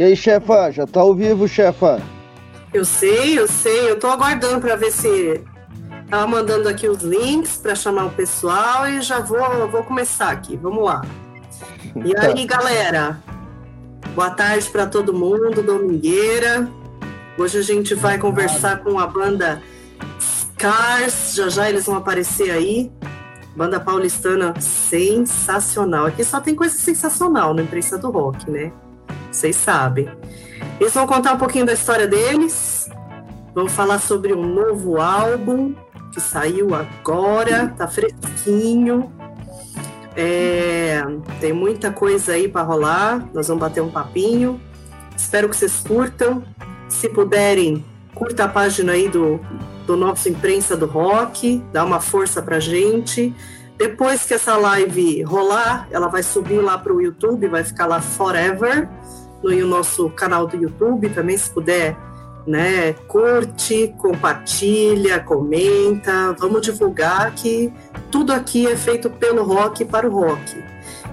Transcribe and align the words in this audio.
E 0.00 0.02
aí, 0.02 0.16
chefa, 0.16 0.70
já 0.70 0.86
tá 0.86 1.00
ao 1.00 1.14
vivo, 1.14 1.46
chefa? 1.46 2.00
Eu 2.72 2.86
sei, 2.86 3.38
eu 3.38 3.46
sei. 3.46 3.90
Eu 3.90 3.98
tô 3.98 4.06
aguardando 4.06 4.58
para 4.58 4.74
ver 4.74 4.90
se 4.90 5.44
tava 6.08 6.26
mandando 6.26 6.70
aqui 6.70 6.88
os 6.88 7.02
links 7.02 7.58
para 7.58 7.74
chamar 7.74 8.06
o 8.06 8.10
pessoal 8.10 8.88
e 8.88 9.02
já 9.02 9.20
vou, 9.20 9.68
vou 9.68 9.84
começar 9.84 10.30
aqui. 10.30 10.56
Vamos 10.56 10.82
lá. 10.82 11.04
E 12.02 12.14
tá. 12.14 12.28
aí, 12.28 12.46
galera? 12.46 13.22
Boa 14.14 14.30
tarde 14.30 14.70
para 14.70 14.86
todo 14.86 15.12
mundo, 15.12 15.62
domingueira. 15.62 16.66
Hoje 17.36 17.58
a 17.58 17.62
gente 17.62 17.94
vai 17.94 18.16
conversar 18.16 18.82
com 18.82 18.98
a 18.98 19.06
banda 19.06 19.62
Scars. 20.18 21.34
Já 21.34 21.50
já 21.50 21.68
eles 21.68 21.84
vão 21.84 21.96
aparecer 21.96 22.50
aí. 22.50 22.90
Banda 23.54 23.78
paulistana 23.78 24.58
sensacional. 24.62 26.06
Aqui 26.06 26.24
só 26.24 26.40
tem 26.40 26.54
coisa 26.54 26.74
sensacional 26.74 27.52
na 27.52 27.60
imprensa 27.60 27.98
do 27.98 28.10
rock, 28.10 28.50
né? 28.50 28.72
Vocês 29.30 29.56
sabem. 29.56 30.08
Eles 30.78 30.92
vão 30.92 31.06
contar 31.06 31.34
um 31.34 31.38
pouquinho 31.38 31.66
da 31.66 31.72
história 31.72 32.06
deles. 32.06 32.88
Vão 33.54 33.68
falar 33.68 33.98
sobre 33.98 34.32
um 34.32 34.42
novo 34.42 35.00
álbum 35.00 35.74
que 36.12 36.20
saiu 36.20 36.74
agora, 36.74 37.72
tá 37.76 37.86
fresquinho. 37.86 39.12
É, 40.16 41.02
tem 41.40 41.52
muita 41.52 41.90
coisa 41.90 42.32
aí 42.32 42.48
para 42.48 42.62
rolar. 42.62 43.28
Nós 43.32 43.48
vamos 43.48 43.60
bater 43.60 43.80
um 43.80 43.90
papinho. 43.90 44.60
Espero 45.16 45.48
que 45.48 45.56
vocês 45.56 45.80
curtam. 45.80 46.42
Se 46.88 47.08
puderem, 47.08 47.84
curta 48.14 48.44
a 48.44 48.48
página 48.48 48.92
aí 48.92 49.08
do, 49.08 49.40
do 49.86 49.96
nosso 49.96 50.28
Imprensa 50.28 50.76
do 50.76 50.86
Rock, 50.86 51.62
dá 51.72 51.84
uma 51.84 52.00
força 52.00 52.42
pra 52.42 52.58
gente. 52.58 53.34
Depois 53.76 54.24
que 54.24 54.34
essa 54.34 54.56
live 54.56 55.22
rolar, 55.22 55.88
ela 55.90 56.08
vai 56.08 56.22
subir 56.22 56.60
lá 56.60 56.76
para 56.76 56.92
o 56.92 57.00
YouTube, 57.00 57.48
vai 57.48 57.64
ficar 57.64 57.86
lá 57.86 58.00
forever 58.00 58.88
no 59.42 59.66
nosso 59.66 60.10
canal 60.10 60.46
do 60.46 60.56
YouTube 60.56 61.08
também, 61.10 61.36
se 61.36 61.50
puder, 61.50 61.96
né? 62.46 62.92
Curte, 63.06 63.94
compartilha, 63.98 65.20
comenta, 65.20 66.34
vamos 66.38 66.62
divulgar 66.62 67.32
que 67.34 67.72
tudo 68.10 68.32
aqui 68.32 68.66
é 68.66 68.76
feito 68.76 69.08
pelo 69.10 69.42
rock 69.42 69.84
para 69.84 70.08
o 70.08 70.12
rock. 70.12 70.62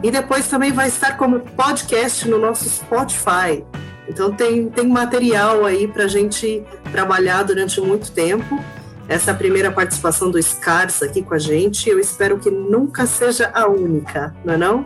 E 0.04 0.12
depois 0.12 0.48
também 0.48 0.72
vai 0.72 0.88
estar 0.88 1.18
como 1.18 1.40
podcast 1.40 2.28
no 2.28 2.38
nosso 2.38 2.70
Spotify. 2.70 3.64
Então 4.08 4.32
tem, 4.32 4.70
tem 4.70 4.88
material 4.88 5.66
aí 5.66 5.88
para 5.88 6.04
a 6.04 6.08
gente 6.08 6.64
trabalhar 6.92 7.44
durante 7.44 7.82
muito 7.82 8.12
tempo. 8.12 8.64
Essa 9.08 9.34
primeira 9.34 9.72
participação 9.72 10.30
do 10.30 10.42
Scars 10.42 11.02
aqui 11.02 11.22
com 11.24 11.34
a 11.34 11.40
gente. 11.40 11.90
Eu 11.90 12.00
espero 12.00 12.38
que 12.38 12.50
nunca 12.50 13.06
seja 13.06 13.50
a 13.54 13.68
única, 13.68 14.36
não 14.46 14.54
é 14.54 14.58
não? 14.58 14.86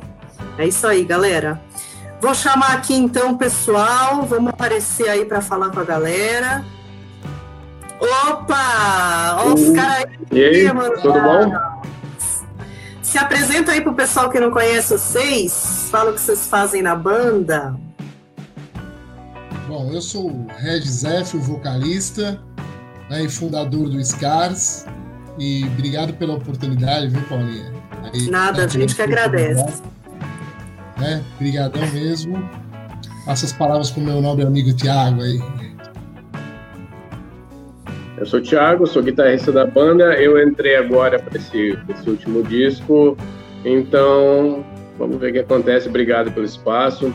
É 0.58 0.68
isso 0.68 0.86
aí, 0.88 1.04
galera. 1.04 1.62
Vou 2.22 2.36
chamar 2.36 2.74
aqui 2.74 2.94
então 2.94 3.32
o 3.32 3.38
pessoal, 3.38 4.24
vamos 4.28 4.50
aparecer 4.50 5.10
aí 5.10 5.26
para 5.26 5.42
falar 5.42 5.72
com 5.72 5.80
a 5.80 5.84
galera. 5.84 6.64
Opa! 8.00 9.38
Olha 9.40 9.54
os 9.56 9.76
caras 9.76 10.06
aí. 10.06 10.40
E 10.40 10.44
aí, 10.44 10.72
mano. 10.72 11.02
tudo 11.02 11.20
bom? 11.20 11.82
Se 13.02 13.18
apresenta 13.18 13.72
aí 13.72 13.82
pro 13.82 13.96
pessoal 13.96 14.30
que 14.30 14.40
não 14.40 14.52
conhece 14.52 14.94
vocês, 14.94 15.88
fala 15.90 16.12
o 16.12 16.14
que 16.14 16.22
vocês 16.22 16.46
fazem 16.46 16.84
na 16.84 16.96
banda. 16.96 17.76
Bom, 19.68 19.90
eu 19.92 20.02
sou 20.02 20.30
o 20.30 20.48
Regis 20.60 21.04
F, 21.04 21.38
o 21.38 21.42
vocalista 21.42 22.40
né, 23.10 23.24
e 23.24 23.30
fundador 23.30 23.90
do 23.90 24.04
Scars. 24.06 24.86
E 25.40 25.66
obrigado 25.66 26.14
pela 26.14 26.36
oportunidade, 26.36 27.08
viu, 27.08 27.24
Paulinha? 27.24 27.74
Aí, 28.14 28.30
Nada, 28.30 28.66
a 28.66 28.68
gente 28.68 28.94
que 28.94 29.02
agradece 29.02 29.82
né? 31.02 31.24
Obrigadão 31.36 31.86
mesmo. 31.92 32.50
Faça 33.26 33.46
as 33.46 33.54
palavras 33.54 33.90
com 33.90 34.00
o 34.00 34.04
meu 34.04 34.22
nobre 34.22 34.46
amigo 34.46 34.74
Tiago 34.74 35.22
aí. 35.22 35.40
Eu 38.18 38.26
sou 38.26 38.40
o 38.40 38.44
Thiago, 38.44 38.86
sou 38.86 39.02
guitarrista 39.02 39.52
da 39.52 39.66
banda. 39.66 40.14
Eu 40.14 40.42
entrei 40.42 40.76
agora 40.76 41.20
para 41.20 41.38
esse, 41.38 41.78
esse, 41.90 42.10
último 42.10 42.44
disco. 42.44 43.18
Então, 43.66 44.64
vamos 44.98 45.18
ver 45.18 45.32
o 45.32 45.34
que 45.34 45.40
acontece. 45.40 45.90
Obrigado 45.90 46.32
pelo 46.32 46.46
espaço. 46.46 47.14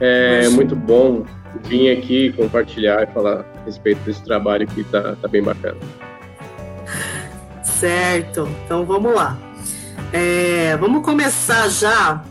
É 0.00 0.48
muito 0.48 0.74
bom 0.74 1.24
vir 1.64 1.96
aqui 1.96 2.32
compartilhar 2.32 3.04
e 3.04 3.06
falar 3.12 3.40
a 3.40 3.64
respeito 3.64 4.00
desse 4.00 4.22
trabalho 4.24 4.66
que 4.66 4.84
tá, 4.84 5.16
tá 5.20 5.28
bem 5.28 5.42
bacana. 5.42 5.78
Certo, 7.62 8.48
então 8.64 8.84
vamos 8.84 9.14
lá. 9.14 9.38
É, 10.12 10.76
vamos 10.76 11.04
começar 11.04 11.68
já 11.68 12.24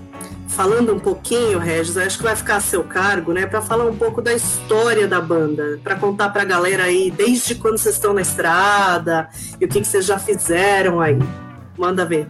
falando 0.57 0.91
um 0.91 1.00
pouquinho, 1.00 1.59
Regis, 1.59 1.97
acho 1.97 2.18
que 2.18 2.23
vai 2.23 2.35
ficar 2.35 2.56
a 2.56 2.59
seu 2.59 2.84
cargo, 2.84 3.31
né, 3.31 3.45
para 3.45 3.62
falar 3.62 3.85
um 3.85 3.95
pouco 3.95 4.23
da 4.23 4.34
história 4.34 5.07
da 5.07 5.22
banda, 5.22 5.79
para 5.84 5.95
contar 5.95 6.29
para 6.29 6.41
a 6.41 6.45
galera 6.45 6.85
aí 6.85 7.12
desde 7.16 7.53
quando 7.53 7.78
vocês 7.78 7.94
estão 7.94 8.12
na 8.12 8.22
estrada 8.22 9.29
e 9.62 9.66
o 9.66 9.67
que, 9.67 9.81
que 9.81 9.85
vocês 9.85 10.03
já 10.03 10.17
fizeram 10.17 11.00
aí. 11.00 11.19
Manda 11.78 12.03
ver. 12.03 12.28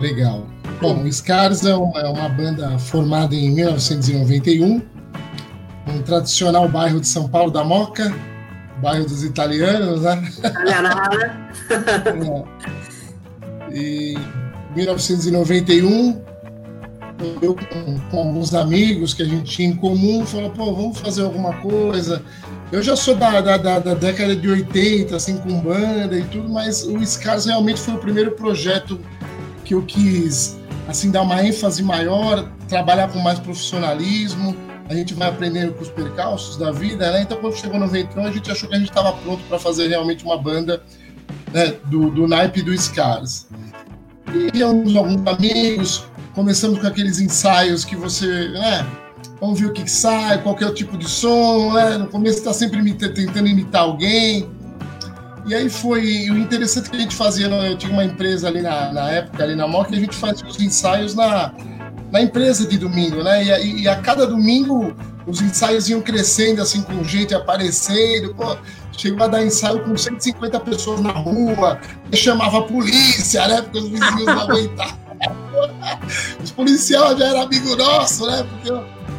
Legal. 0.00 0.46
Bom, 0.80 1.02
o 1.02 1.12
Scars 1.12 1.66
é 1.66 1.74
uma, 1.74 2.00
é 2.00 2.08
uma 2.08 2.28
banda 2.30 2.78
formada 2.78 3.34
em 3.34 3.50
1991, 3.50 4.80
um 5.86 6.02
tradicional 6.04 6.66
bairro 6.70 6.98
de 7.00 7.06
São 7.06 7.28
Paulo 7.28 7.50
da 7.50 7.62
Moca, 7.62 8.14
bairro 8.80 9.04
dos 9.04 9.22
italianos, 9.22 10.00
né? 10.00 10.32
Italianada. 10.38 11.36
é. 13.70 13.76
E 13.76 14.18
1991 14.74 16.33
eu 17.40 17.54
com, 17.54 17.98
com 18.10 18.18
alguns 18.18 18.54
amigos 18.54 19.14
que 19.14 19.22
a 19.22 19.26
gente 19.26 19.44
tinha 19.44 19.68
em 19.68 19.76
comum, 19.76 20.26
falou, 20.26 20.50
pô, 20.50 20.74
vamos 20.74 20.98
fazer 20.98 21.22
alguma 21.22 21.52
coisa. 21.54 22.22
Eu 22.72 22.82
já 22.82 22.96
sou 22.96 23.14
da, 23.14 23.40
da, 23.40 23.56
da, 23.56 23.78
da 23.78 23.94
década 23.94 24.34
de 24.34 24.48
80, 24.48 25.14
assim, 25.14 25.38
com 25.38 25.60
banda 25.60 26.16
e 26.18 26.24
tudo, 26.24 26.48
mas 26.48 26.84
o 26.84 27.04
Scars 27.04 27.46
realmente 27.46 27.80
foi 27.80 27.94
o 27.94 27.98
primeiro 27.98 28.32
projeto 28.32 29.00
que 29.64 29.74
eu 29.74 29.82
quis, 29.82 30.58
assim, 30.88 31.10
dar 31.10 31.22
uma 31.22 31.44
ênfase 31.44 31.82
maior, 31.82 32.48
trabalhar 32.68 33.08
com 33.08 33.18
mais 33.18 33.38
profissionalismo. 33.38 34.56
A 34.88 34.94
gente 34.94 35.14
vai 35.14 35.28
aprendendo 35.28 35.72
com 35.72 35.82
os 35.82 35.88
percalços 35.88 36.56
da 36.56 36.70
vida, 36.70 37.10
né? 37.10 37.22
Então, 37.22 37.38
quando 37.38 37.56
chegou 37.56 37.78
no 37.78 37.86
91, 37.86 38.26
a 38.26 38.30
gente 38.30 38.50
achou 38.50 38.68
que 38.68 38.74
a 38.74 38.78
gente 38.78 38.90
estava 38.90 39.12
pronto 39.12 39.42
para 39.48 39.58
fazer 39.58 39.88
realmente 39.88 40.24
uma 40.24 40.36
banda 40.36 40.82
né, 41.52 41.74
do, 41.86 42.10
do 42.10 42.26
naipe 42.26 42.60
do 42.60 42.76
Scars. 42.76 43.46
E 44.52 44.62
alguns 44.62 44.94
amigos, 45.26 46.06
Começamos 46.34 46.80
com 46.80 46.86
aqueles 46.86 47.20
ensaios 47.20 47.84
que 47.84 47.94
você, 47.94 48.48
né? 48.48 48.86
Vamos 49.40 49.60
ver 49.60 49.66
o 49.66 49.72
que, 49.72 49.84
que 49.84 49.90
sai, 49.90 50.42
qual 50.42 50.56
que 50.56 50.64
é 50.64 50.66
o 50.66 50.74
tipo 50.74 50.98
de 50.98 51.08
som, 51.08 51.72
né? 51.72 51.98
No 51.98 52.08
começo 52.08 52.38
está 52.38 52.52
sempre 52.52 52.92
tentando 52.92 53.46
imitar 53.46 53.82
alguém. 53.82 54.50
E 55.46 55.54
aí 55.54 55.68
foi 55.68 56.30
o 56.30 56.38
interessante 56.38 56.90
que 56.90 56.96
a 56.96 57.00
gente 57.00 57.14
fazia, 57.14 57.46
eu 57.46 57.76
tinha 57.76 57.92
uma 57.92 58.04
empresa 58.04 58.48
ali 58.48 58.62
na, 58.62 58.92
na 58.92 59.10
época, 59.10 59.44
ali 59.44 59.54
na 59.54 59.68
MOC, 59.68 59.90
que 59.90 59.96
a 59.96 60.00
gente 60.00 60.16
fazia 60.16 60.46
os 60.46 60.58
ensaios 60.58 61.14
na, 61.14 61.52
na 62.10 62.22
empresa 62.22 62.66
de 62.66 62.78
domingo, 62.78 63.22
né? 63.22 63.44
E, 63.44 63.82
e, 63.82 63.88
a 63.88 63.96
cada 63.96 64.26
domingo 64.26 64.94
os 65.26 65.40
ensaios 65.40 65.88
iam 65.88 66.00
crescendo, 66.00 66.62
assim, 66.62 66.82
com 66.82 67.04
gente 67.04 67.34
aparecendo. 67.34 68.34
Pô, 68.34 68.56
chegou 68.96 69.24
a 69.24 69.28
dar 69.28 69.44
ensaio 69.44 69.84
com 69.84 69.96
150 69.96 70.58
pessoas 70.60 71.00
na 71.00 71.12
rua, 71.12 71.78
chamava 72.12 72.58
a 72.58 72.62
polícia, 72.62 73.46
né? 73.46 73.62
Porque 73.62 73.78
os 73.78 73.88
vizinhos 73.88 74.24
não 74.24 74.40
aguentavam. 74.40 75.03
Os 76.42 76.50
policiais 76.50 77.18
já 77.18 77.26
eram 77.26 77.42
amigo 77.42 77.76
nosso, 77.76 78.26
né? 78.26 78.46
Porque 78.48 78.70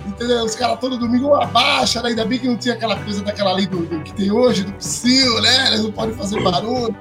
entendeu? 0.07 0.45
os 0.45 0.55
caras 0.55 0.79
todo 0.79 0.97
domingo 0.97 1.33
abaixa, 1.35 2.01
né? 2.01 2.09
Ainda 2.09 2.25
bem 2.25 2.39
que 2.39 2.47
não 2.47 2.57
tinha 2.57 2.73
aquela 2.73 2.95
coisa 2.97 3.21
daquela 3.21 3.53
lei 3.53 3.67
do, 3.67 3.85
do 3.85 4.01
que 4.01 4.13
tem 4.13 4.31
hoje, 4.31 4.63
do 4.63 4.73
psil, 4.73 5.41
né? 5.41 5.67
Eles 5.67 5.83
não 5.83 5.91
podem 5.91 6.15
fazer 6.15 6.41
barulho. 6.41 6.95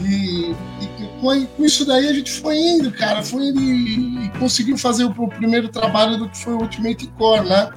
E, 0.00 0.54
e 0.80 0.86
com, 1.20 1.46
com, 1.46 1.64
isso 1.64 1.84
daí 1.86 2.08
a 2.08 2.12
gente 2.12 2.32
foi 2.40 2.58
indo, 2.58 2.90
cara. 2.92 3.22
Foi 3.22 3.44
indo 3.44 3.60
e, 3.60 4.26
e 4.26 4.28
conseguiu 4.38 4.76
fazer 4.76 5.04
o, 5.04 5.10
o, 5.10 5.28
primeiro 5.28 5.68
trabalho 5.68 6.18
do 6.18 6.28
que 6.28 6.38
foi 6.38 6.54
o 6.54 6.58
Ultimate 6.60 7.06
Core, 7.18 7.48
né? 7.48 7.70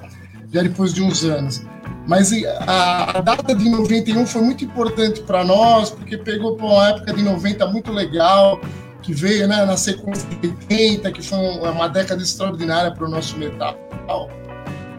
Já 0.52 0.64
depois 0.64 0.94
de 0.94 1.04
uns 1.04 1.24
anos. 1.24 1.62
Mas 2.08 2.32
a, 2.68 3.18
a 3.18 3.22
data 3.22 3.54
de 3.54 3.68
91 3.70 4.26
foi 4.26 4.42
muito 4.42 4.64
importante 4.64 5.22
para 5.22 5.44
nós, 5.44 5.90
porque 5.90 6.18
pegou 6.18 6.56
para 6.56 6.66
uma 6.66 6.90
época 6.90 7.14
de 7.14 7.24
90 7.24 7.66
muito 7.68 7.92
legal 7.92 8.62
que 9.06 9.14
veio 9.14 9.48
né, 9.48 9.64
na 9.64 9.78
sequência 9.78 10.28
de 10.28 10.48
80, 10.48 11.12
que 11.12 11.22
foi 11.22 11.38
uma 11.38 11.88
década 11.88 12.24
extraordinária 12.24 12.92
para 12.92 13.06
o 13.06 13.08
nosso 13.10 13.38
metal. 13.38 13.78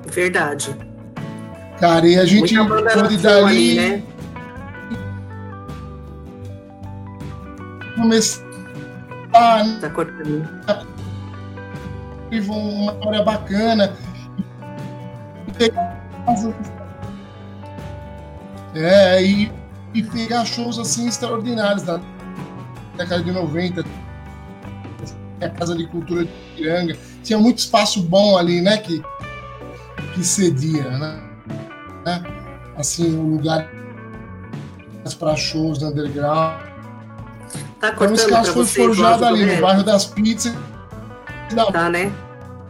Verdade. 0.06 0.76
Cara, 1.80 2.06
e 2.06 2.16
a 2.16 2.24
gente 2.24 2.54
pôde 2.56 3.16
dali. 3.16 3.44
Ali, 3.44 3.74
né? 3.74 4.02
Começar. 7.96 8.46
Tá 9.80 9.90
cortando. 9.90 10.48
Uma 12.30 12.92
história 12.92 13.22
bacana. 13.24 13.92
É, 18.72 19.22
e, 19.22 19.52
e 19.94 20.02
pegar 20.04 20.44
shows 20.44 20.78
assim 20.78 21.08
extraordinários. 21.08 21.82
Né? 21.82 22.00
Década 22.96 23.22
de 23.22 23.30
90, 23.30 23.84
a 25.40 25.48
Casa 25.50 25.76
de 25.76 25.86
Cultura 25.86 26.24
de 26.24 26.30
Piranga, 26.54 26.96
tinha 27.22 27.38
muito 27.38 27.58
espaço 27.58 28.02
bom 28.02 28.36
ali, 28.36 28.60
né? 28.60 28.78
Que, 28.78 29.02
que 30.14 30.24
cedia, 30.24 30.90
né? 30.90 31.22
né? 32.04 32.22
Assim, 32.76 33.16
o 33.16 33.22
lugar 33.22 33.70
para 35.14 35.36
shows 35.36 35.80
no 35.80 35.88
underground. 35.88 36.60
Tá 37.80 37.92
então, 37.94 38.14
esse 38.14 38.28
caso 38.28 38.52
foi 38.52 38.66
forjado 38.66 39.24
ali, 39.24 39.46
no 39.46 39.60
bairro 39.60 39.84
das 39.84 40.06
pizzas. 40.06 40.54
Da 41.52 41.66
tá, 41.66 41.88
né? 41.88 42.12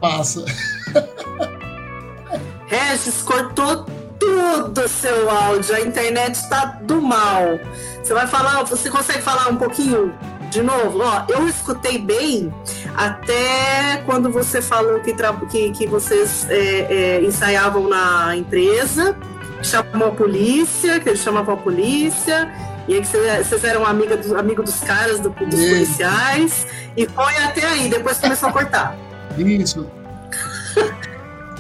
Passa. 0.01 0.45
Regis 2.67 3.23
cortou 3.23 3.87
tudo 4.19 4.89
seu 4.89 5.31
áudio, 5.31 5.75
a 5.75 5.81
internet 5.81 6.35
está 6.35 6.67
do 6.83 7.01
mal. 7.01 7.59
Você 8.07 8.15
vai 8.15 8.29
falar, 8.29 8.63
você 8.63 8.89
consegue 8.89 9.21
falar 9.21 9.49
um 9.49 9.57
pouquinho 9.57 10.15
de 10.49 10.63
novo? 10.63 11.01
Ó, 11.03 11.25
eu 11.29 11.49
escutei 11.49 11.99
bem 11.99 12.55
até 12.97 14.01
quando 14.07 14.31
você 14.31 14.63
falou 14.63 15.01
que, 15.01 15.13
que, 15.51 15.71
que 15.73 15.87
vocês 15.89 16.47
é, 16.49 17.17
é, 17.17 17.21
ensaiavam 17.25 17.89
na 17.89 18.37
empresa, 18.37 19.17
chamou 19.61 20.07
a 20.07 20.11
polícia, 20.13 21.01
que 21.01 21.09
eles 21.09 21.19
chamavam 21.19 21.55
a 21.55 21.57
polícia, 21.57 22.49
e 22.87 22.95
aí 22.95 23.05
vocês 23.05 23.65
eram 23.65 23.85
amiga 23.85 24.17
do, 24.17 24.39
amigo 24.39 24.63
dos 24.63 24.79
caras, 24.79 25.19
do, 25.19 25.31
dos 25.31 25.59
Isso. 25.59 25.75
policiais, 25.75 26.67
e 26.97 27.07
foi 27.07 27.37
até 27.39 27.67
aí, 27.67 27.89
depois 27.89 28.19
começou 28.19 28.51
a 28.51 28.53
cortar. 28.53 28.97
Isso. 29.37 29.85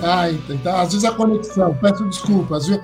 Ah, 0.01 0.31
então, 0.31 0.55
então, 0.55 0.79
às 0.79 0.93
vezes 0.93 1.05
a 1.05 1.11
conexão, 1.11 1.77
peço 1.83 2.05
desculpas, 2.05 2.69
viu? 2.69 2.81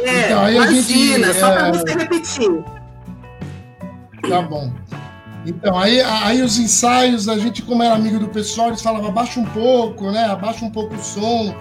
É, 0.00 0.26
então, 0.26 0.44
aí 0.44 0.56
imagina, 0.56 1.28
a 1.28 1.32
gente, 1.32 1.40
só 1.40 1.48
é... 1.48 1.54
para 1.54 1.72
você 1.72 1.92
repetir. 1.94 2.79
Tá 4.28 4.42
bom. 4.42 4.72
Então, 5.46 5.78
aí, 5.78 6.00
aí 6.00 6.42
os 6.42 6.58
ensaios, 6.58 7.28
a 7.28 7.38
gente, 7.38 7.62
como 7.62 7.82
era 7.82 7.94
amigo 7.94 8.18
do 8.18 8.28
pessoal, 8.28 8.68
eles 8.68 8.82
falavam 8.82 9.08
abaixa 9.08 9.40
um 9.40 9.46
pouco, 9.46 10.10
né? 10.10 10.24
Abaixa 10.24 10.64
um 10.64 10.70
pouco 10.70 10.94
o 10.94 11.02
som. 11.02 11.54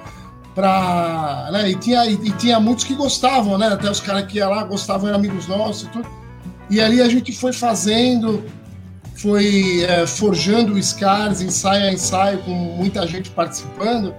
Pra, 0.53 1.47
né? 1.53 1.69
e, 1.69 1.75
tinha, 1.75 2.05
e, 2.05 2.15
e 2.15 2.31
tinha 2.33 2.59
muitos 2.59 2.83
que 2.83 2.93
gostavam, 2.93 3.57
né? 3.57 3.67
Até 3.67 3.89
os 3.89 4.01
caras 4.01 4.25
que 4.25 4.39
iam 4.39 4.49
lá 4.49 4.63
gostavam, 4.63 5.07
eram 5.07 5.17
amigos 5.17 5.47
nossos 5.47 5.83
e 5.83 5.87
tudo. 5.91 6.09
E 6.69 6.81
ali 6.81 7.01
a 7.01 7.07
gente 7.07 7.31
foi 7.31 7.53
fazendo, 7.53 8.43
foi 9.15 9.83
é, 9.83 10.05
forjando 10.05 10.73
o 10.73 10.83
Scars, 10.83 11.41
ensaio 11.41 11.85
a 11.85 11.93
ensaio, 11.93 12.39
com 12.39 12.51
muita 12.51 13.07
gente 13.07 13.29
participando. 13.29 14.13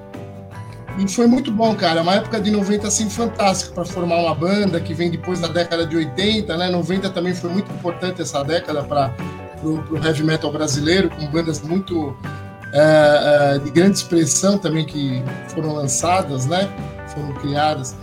E 1.00 1.08
foi 1.08 1.26
muito 1.26 1.50
bom, 1.50 1.74
cara. 1.74 2.02
Uma 2.02 2.16
época 2.16 2.38
de 2.38 2.50
90 2.50 2.86
assim 2.86 3.08
fantástica 3.08 3.72
para 3.72 3.86
formar 3.86 4.16
uma 4.16 4.34
banda 4.34 4.78
que 4.78 4.92
vem 4.92 5.10
depois 5.10 5.40
da 5.40 5.48
década 5.48 5.86
de 5.86 5.96
80, 5.96 6.54
né? 6.58 6.68
90 6.68 7.08
também 7.08 7.34
foi 7.34 7.48
muito 7.48 7.72
importante 7.72 8.20
essa 8.20 8.44
década 8.44 8.82
para 8.82 9.14
o 9.62 9.96
heavy 9.96 10.22
metal 10.22 10.52
brasileiro, 10.52 11.08
com 11.08 11.26
bandas 11.28 11.62
muito 11.62 12.14
é, 12.74 13.54
é, 13.54 13.58
de 13.58 13.70
grande 13.70 13.96
expressão 13.96 14.58
também 14.58 14.84
que 14.84 15.22
foram 15.48 15.72
lançadas, 15.72 16.44
né? 16.44 16.68
Foram 17.14 17.32
criadas. 17.32 17.96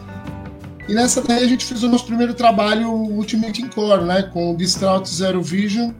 E 0.87 0.93
nessa 0.95 1.21
daí 1.21 1.43
a 1.43 1.47
gente 1.47 1.65
fez 1.65 1.83
o 1.83 1.87
nosso 1.87 2.05
primeiro 2.07 2.33
trabalho, 2.33 2.89
Ultimate 2.89 3.61
Encore, 3.61 4.05
né? 4.05 4.23
Com 4.23 4.53
o 4.53 4.57
Distraught 4.57 5.07
Zero 5.07 5.43
Vision. 5.43 5.91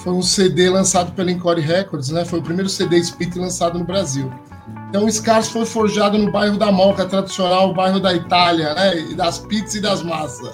Foi 0.00 0.12
um 0.12 0.22
CD 0.22 0.68
lançado 0.68 1.12
pela 1.12 1.30
Encore 1.30 1.62
Records, 1.62 2.10
né? 2.10 2.26
Foi 2.26 2.40
o 2.40 2.42
primeiro 2.42 2.68
CD 2.68 2.98
split 2.98 3.36
lançado 3.36 3.78
no 3.78 3.86
Brasil. 3.86 4.30
Então 4.90 5.04
o 5.04 5.10
Scars 5.10 5.48
foi 5.48 5.64
forjado 5.64 6.18
no 6.18 6.32
bairro 6.32 6.58
da 6.58 6.72
Moca, 6.72 7.06
tradicional, 7.06 7.70
o 7.70 7.72
bairro 7.72 8.00
da 8.00 8.12
Itália, 8.12 8.74
né? 8.74 8.98
E 8.98 9.14
das 9.14 9.38
pizzas 9.38 9.76
e 9.76 9.80
das 9.80 10.02
massas. 10.02 10.52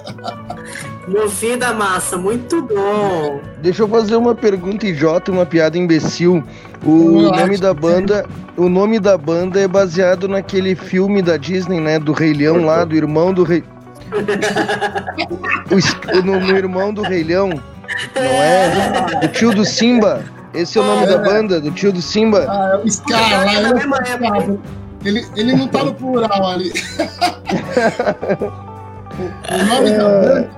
Movida 1.09 1.73
massa, 1.73 2.17
muito 2.17 2.61
bom. 2.61 3.41
Deixa 3.63 3.81
eu 3.81 3.87
fazer 3.87 4.15
uma 4.15 4.35
pergunta 4.35 4.85
idiota, 4.85 5.31
uma 5.31 5.43
piada 5.43 5.75
imbecil. 5.75 6.43
O 6.85 7.31
nome 7.31 7.57
da 7.57 7.73
banda, 7.73 8.27
o 8.55 8.69
nome 8.69 8.99
da 8.99 9.17
banda 9.17 9.59
é 9.59 9.67
baseado 9.67 10.27
naquele 10.27 10.75
filme 10.75 11.23
da 11.23 11.35
Disney, 11.35 11.79
né? 11.79 11.97
Do 11.97 12.13
Rei 12.13 12.33
Leão 12.33 12.63
lá, 12.63 12.85
do 12.85 12.95
irmão 12.95 13.33
do 13.33 13.43
Rei. 13.43 13.63
o, 15.71 16.21
no, 16.21 16.39
no 16.39 16.55
irmão 16.55 16.93
do 16.93 17.01
Rei 17.01 17.23
Leão, 17.23 17.49
não 17.49 18.21
é? 18.21 19.19
O 19.23 19.27
tio 19.29 19.51
do 19.51 19.65
Simba. 19.65 20.23
Esse 20.53 20.77
é 20.77 20.81
o 20.81 20.85
nome 20.85 21.05
da 21.07 21.17
banda, 21.17 21.59
do 21.59 21.71
tio 21.71 21.91
do 21.91 22.01
Simba? 22.01 22.45
Ah, 22.47 22.71
é 22.73 22.77
o 22.77 22.89
Scar 22.89 23.45
lá, 23.45 23.53
é 23.53 24.57
ele, 25.05 25.25
ele 25.35 25.53
não 25.55 25.67
tá 25.67 25.83
no 25.83 25.93
plural 25.93 26.47
ali. 26.47 26.71
o, 29.51 29.63
nome 29.65 29.91
da 29.91 30.09
banda, 30.09 30.49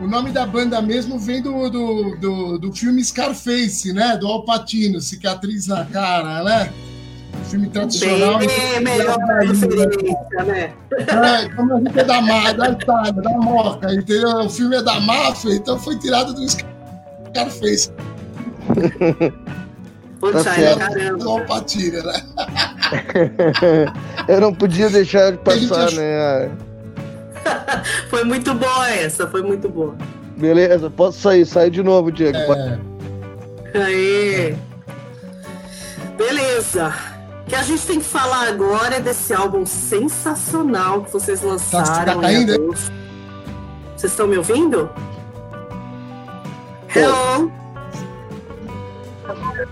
o 0.00 0.06
nome 0.06 0.30
da 0.30 0.46
banda 0.46 0.80
mesmo 0.82 1.18
vem 1.18 1.42
do, 1.42 1.68
do, 1.68 2.16
do, 2.16 2.58
do 2.58 2.72
filme 2.72 3.04
Scarface, 3.04 3.92
né? 3.92 4.16
Do 4.16 4.26
Alpatino, 4.26 5.00
cicatriz 5.00 5.66
na 5.66 5.84
cara, 5.84 6.42
né? 6.42 6.72
filme 7.44 7.68
tradicional. 7.68 8.38
Bem, 8.38 8.80
melhor 8.80 9.16
referência, 9.42 10.44
né? 10.44 10.72
É, 10.98 11.48
como 11.54 11.74
a 11.74 11.78
gente 11.78 11.98
é 11.98 12.04
da, 12.04 12.20
da 12.52 12.70
Itália, 12.70 13.12
da 13.12 13.30
Moca, 13.30 13.92
entendeu? 13.92 14.38
O 14.38 14.50
filme 14.50 14.76
é 14.76 14.82
da 14.82 14.98
máfia, 15.00 15.54
então 15.54 15.78
foi 15.78 15.98
tirado 15.98 16.32
do 16.34 16.46
Scarface. 16.48 17.92
Putz, 20.20 20.42
tá 20.44 20.54
certo. 20.54 20.78
caramba. 20.78 21.24
Né? 22.02 22.22
Eu 24.28 24.40
não 24.40 24.54
podia 24.54 24.88
deixar 24.88 25.32
de 25.32 25.38
passar, 25.38 25.90
né? 25.92 26.50
foi 28.08 28.24
muito 28.24 28.54
boa 28.54 28.88
essa, 28.90 29.26
foi 29.26 29.42
muito 29.42 29.68
boa. 29.68 29.94
Beleza, 30.36 30.88
posso 30.88 31.20
sair, 31.20 31.44
sai 31.44 31.70
de 31.70 31.82
novo, 31.82 32.10
Diego. 32.10 32.38
É. 32.38 32.78
Aí. 33.74 34.56
Beleza. 36.16 36.94
O 37.42 37.46
que 37.46 37.54
a 37.54 37.62
gente 37.62 37.86
tem 37.86 37.98
que 37.98 38.06
falar 38.06 38.48
agora 38.48 38.96
é 38.96 39.00
desse 39.00 39.34
álbum 39.34 39.66
sensacional 39.66 41.02
que 41.02 41.12
vocês 41.12 41.42
lançaram. 41.42 42.14
Tá, 42.14 42.20
tá 42.20 42.26
ainda? 42.26 42.56
Vocês 43.94 44.12
estão 44.12 44.26
me 44.26 44.38
ouvindo? 44.38 44.88
Hello? 46.94 47.52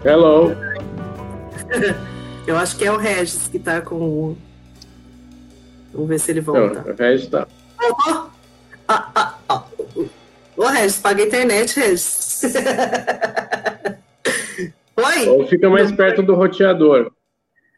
Hello. 0.04 0.56
Eu 2.46 2.56
acho 2.56 2.76
que 2.76 2.84
é 2.84 2.93
o 2.93 2.96
Regis 2.96 3.49
que 3.49 3.58
tá 3.58 3.81
com 3.81 3.96
o. 3.96 4.38
Vamos 5.93 6.08
ver 6.08 6.19
se 6.19 6.31
ele 6.32 6.41
volta. 6.41 6.82
Não, 6.82 6.93
o 6.93 6.96
Regis 6.96 7.29
tá. 7.29 7.46
Oh, 7.81 8.29
ah, 8.88 9.10
ah, 9.15 9.38
ah. 9.48 9.65
Ô, 10.56 10.67
Regis, 10.67 10.98
paga 10.98 11.22
a 11.22 11.26
internet, 11.26 11.79
Regis. 11.79 12.43
Oi? 14.96 15.29
Ou 15.29 15.46
fica 15.46 15.70
mais 15.70 15.93
perto 15.93 16.22
do 16.22 16.34
roteador. 16.34 17.12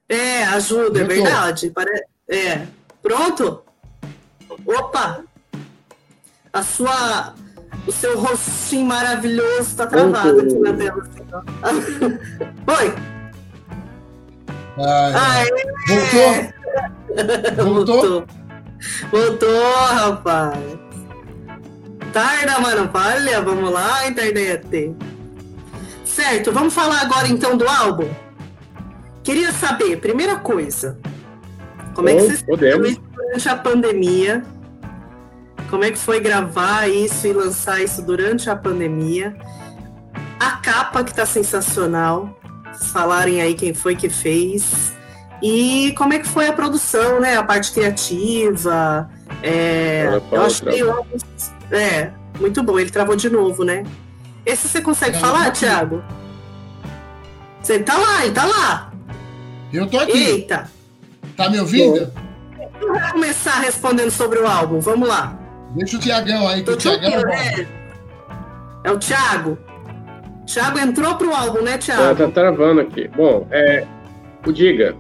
É, 0.09 0.45
ajuda, 0.45 1.01
é 1.01 1.05
verdade. 1.05 1.73
É. 2.29 2.67
Pronto? 3.03 3.63
Opa! 4.67 5.25
A 6.53 6.63
sua 6.63 7.35
o 7.87 7.93
seu 7.93 8.19
rostinho 8.19 8.87
maravilhoso 8.87 9.77
tá 9.77 9.87
travado 9.87 10.41
aqui 10.41 10.59
na 10.59 10.73
tela. 10.73 11.09
Assim, 11.63 12.19
Oi! 12.79 12.95
Ai, 15.15 15.47
Voltou? 15.89 17.65
Voltou? 17.65 17.85
Voltou? 17.85 18.27
Voltou, 19.11 19.73
rapaz! 19.89 20.59
Tarda, 22.13 22.61
mano, 22.61 22.91
olha, 22.95 23.43
vamos 23.43 23.73
lá, 23.73 24.07
internet. 24.07 24.95
Certo, 26.05 26.53
vamos 26.53 26.73
falar 26.73 27.03
agora 27.03 27.27
então 27.29 27.57
do 27.57 27.69
álbum. 27.69 28.09
Queria 29.25 29.53
saber, 29.53 29.97
primeira 29.97 30.37
coisa, 30.37 30.99
como 31.95 32.09
é 32.09 32.15
que 32.15 32.23
vocês 32.23 32.43
podemos. 32.43 32.97
durante 33.15 33.49
a 33.49 33.57
pandemia? 33.57 34.43
Como 35.75 35.83
é 35.83 35.91
que 35.91 35.99
foi 35.99 36.21
gravar 36.21 36.89
isso 36.89 37.27
e 37.27 37.33
lançar 37.33 37.83
isso 37.83 38.01
durante 38.01 38.49
a 38.49 38.55
pandemia? 38.55 39.37
A 40.39 40.53
capa 40.53 41.03
que 41.03 41.13
tá 41.13 41.27
sensacional. 41.27 42.39
Falarem 42.93 43.43
aí 43.43 43.55
quem 43.55 43.75
foi 43.75 43.97
que 43.97 44.09
fez. 44.09 44.93
E 45.43 45.93
como 45.99 46.13
é 46.13 46.21
que 46.21 46.29
foi 46.29 46.47
a 46.47 46.53
produção, 46.53 47.19
né? 47.21 47.37
A 47.37 47.43
parte 47.43 47.73
criativa. 47.73 49.11
É, 49.43 50.21
eu 50.31 50.43
achei 50.43 50.81
é, 51.73 52.13
muito 52.39 52.63
bom. 52.63 52.79
Ele 52.79 52.91
travou 52.91 53.17
de 53.17 53.29
novo, 53.29 53.65
né? 53.65 53.83
Esse 54.47 54.69
você 54.69 54.81
consegue 54.81 55.17
é, 55.17 55.21
falar, 55.21 55.51
Thiago? 55.51 56.05
Você 57.61 57.81
tá 57.81 57.99
lá, 57.99 58.25
ele 58.25 58.33
tá 58.33 58.45
lá. 58.45 58.93
Eu 59.73 59.91
tô 59.91 59.99
aqui. 59.99 60.23
Eita. 60.23 60.71
Tá 61.37 61.51
me 61.51 61.59
ouvindo? 61.59 62.13
Vamos 62.81 63.11
começar 63.11 63.59
respondendo 63.59 64.13
sobre 64.13 64.39
o 64.39 64.47
álbum. 64.47 64.79
Vamos 64.79 65.09
lá. 65.09 65.41
Deixa 65.75 65.97
o 65.97 66.01
Tiagão 66.01 66.47
aí, 66.49 66.63
que 66.63 66.71
o 66.71 66.77
Tiagão 66.77 67.21
é 67.33 67.67
É 68.85 68.93
o 68.93 68.99
Thiago. 68.99 69.59
Thiago 70.47 70.79
entrou 70.79 71.17
pro 71.17 71.35
álbum, 71.35 71.63
né, 71.63 71.79
Thiago? 71.79 72.03
Ah, 72.03 72.15
tá 72.15 72.29
travando 72.29 72.81
aqui. 72.81 73.09
Bom, 73.09 73.47
é. 73.51 73.87
O 74.47 74.53
Diga. 74.53 74.95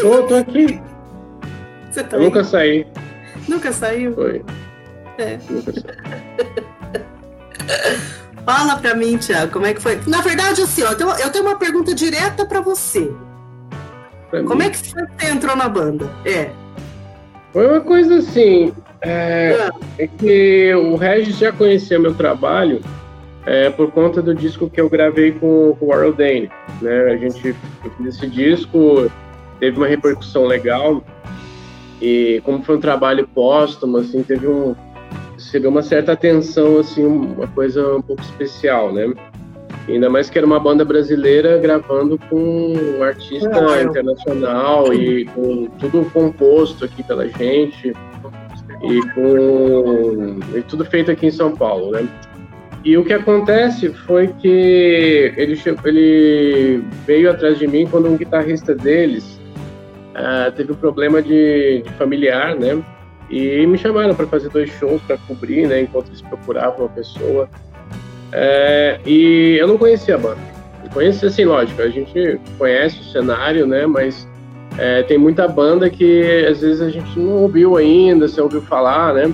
tô, 0.00 0.22
tô 0.24 0.34
aqui. 0.36 0.80
Você 1.90 2.04
tá 2.04 2.16
Eu 2.16 2.22
nunca 2.24 2.44
saí. 2.44 2.86
Nunca 3.48 3.72
saiu? 3.72 4.14
Foi. 4.14 4.44
É. 5.18 5.38
Nunca 5.48 5.72
saí. 5.72 5.84
Fala 8.44 8.76
pra 8.76 8.94
mim, 8.94 9.16
Thiago, 9.18 9.50
como 9.52 9.66
é 9.66 9.74
que 9.74 9.80
foi? 9.82 9.98
Na 10.06 10.20
verdade, 10.20 10.62
assim, 10.62 10.82
ó, 10.84 10.90
eu 10.92 10.96
tenho, 10.96 11.10
eu 11.10 11.30
tenho 11.32 11.44
uma 11.44 11.58
pergunta 11.58 11.92
direta 11.94 12.46
pra 12.46 12.60
você. 12.60 13.10
pra 14.30 14.42
Como 14.44 14.60
mim. 14.60 14.66
é 14.66 14.70
que 14.70 14.78
você 14.78 14.94
entrou 15.32 15.56
na 15.56 15.68
banda? 15.68 16.08
É. 16.24 16.50
Foi 17.56 17.66
uma 17.66 17.80
coisa 17.80 18.16
assim. 18.16 18.70
É, 19.00 19.56
ah. 19.58 19.72
é 19.98 20.06
que 20.06 20.74
o 20.74 20.94
Regis 20.94 21.38
já 21.38 21.50
conhecia 21.50 21.98
meu 21.98 22.12
trabalho 22.12 22.82
é, 23.46 23.70
por 23.70 23.90
conta 23.92 24.20
do 24.20 24.34
disco 24.34 24.68
que 24.68 24.78
eu 24.78 24.90
gravei 24.90 25.32
com, 25.32 25.74
com 25.80 25.86
o 25.86 25.88
Warren 25.88 26.12
Dane. 26.12 26.50
Né? 26.82 27.12
A 27.12 27.16
gente 27.16 27.40
fez 27.40 27.56
esse 28.04 28.26
disco, 28.26 29.10
teve 29.58 29.78
uma 29.78 29.86
repercussão 29.86 30.44
legal 30.44 31.02
e 31.98 32.42
como 32.44 32.62
foi 32.62 32.76
um 32.76 32.80
trabalho 32.80 33.26
póstumo, 33.26 33.96
assim, 33.96 34.22
teve 34.22 34.46
um 34.46 34.76
recebeu 35.32 35.70
uma 35.70 35.82
certa 35.82 36.12
atenção, 36.12 36.78
assim, 36.78 37.06
uma 37.06 37.46
coisa 37.46 37.96
um 37.96 38.02
pouco 38.02 38.20
especial, 38.20 38.92
né? 38.92 39.14
Ainda 39.88 40.10
mais 40.10 40.28
que 40.28 40.36
era 40.36 40.46
uma 40.46 40.58
banda 40.58 40.84
brasileira 40.84 41.58
gravando 41.58 42.18
com 42.28 42.74
um 42.74 43.02
artista 43.02 43.56
é, 43.76 43.82
internacional 43.84 44.92
e 44.92 45.24
com 45.26 45.66
tudo 45.78 46.10
composto 46.10 46.84
aqui 46.84 47.02
pela 47.04 47.28
gente 47.28 47.92
e 48.82 49.00
com 49.14 50.38
e 50.56 50.62
tudo 50.62 50.84
feito 50.84 51.10
aqui 51.10 51.26
em 51.26 51.30
São 51.30 51.56
Paulo, 51.56 51.92
né? 51.92 52.08
E 52.84 52.96
o 52.96 53.04
que 53.04 53.12
acontece 53.12 53.90
foi 53.90 54.28
que 54.28 55.32
ele, 55.36 55.60
ele 55.84 56.84
veio 57.04 57.30
atrás 57.30 57.58
de 57.58 57.66
mim 57.66 57.86
quando 57.86 58.08
um 58.08 58.16
guitarrista 58.16 58.74
deles 58.74 59.40
uh, 60.14 60.52
teve 60.52 60.72
um 60.72 60.76
problema 60.76 61.20
de, 61.20 61.82
de, 61.82 61.90
familiar, 61.94 62.54
né? 62.54 62.80
E 63.28 63.66
me 63.66 63.76
chamaram 63.76 64.14
para 64.14 64.26
fazer 64.26 64.48
dois 64.50 64.70
shows 64.70 65.02
para 65.02 65.18
cobrir, 65.18 65.66
né? 65.66 65.80
Enquanto 65.80 66.08
eles 66.08 66.22
procuravam 66.22 66.86
uma 66.86 66.88
pessoa. 66.88 67.48
É, 68.32 69.00
e 69.04 69.56
eu 69.58 69.68
não 69.68 69.78
conhecia 69.78 70.14
a 70.14 70.18
banda. 70.18 70.56
Conhecia, 70.92 71.28
assim, 71.28 71.44
lógico, 71.44 71.82
a 71.82 71.88
gente 71.88 72.40
conhece 72.56 73.00
o 73.00 73.04
cenário, 73.04 73.66
né? 73.66 73.86
Mas 73.86 74.26
é, 74.78 75.02
tem 75.02 75.18
muita 75.18 75.46
banda 75.46 75.90
que 75.90 76.46
às 76.46 76.60
vezes 76.60 76.80
a 76.80 76.88
gente 76.88 77.18
não 77.18 77.42
ouviu 77.42 77.76
ainda, 77.76 78.26
você 78.26 78.40
ouviu 78.40 78.62
falar, 78.62 79.14
né? 79.14 79.32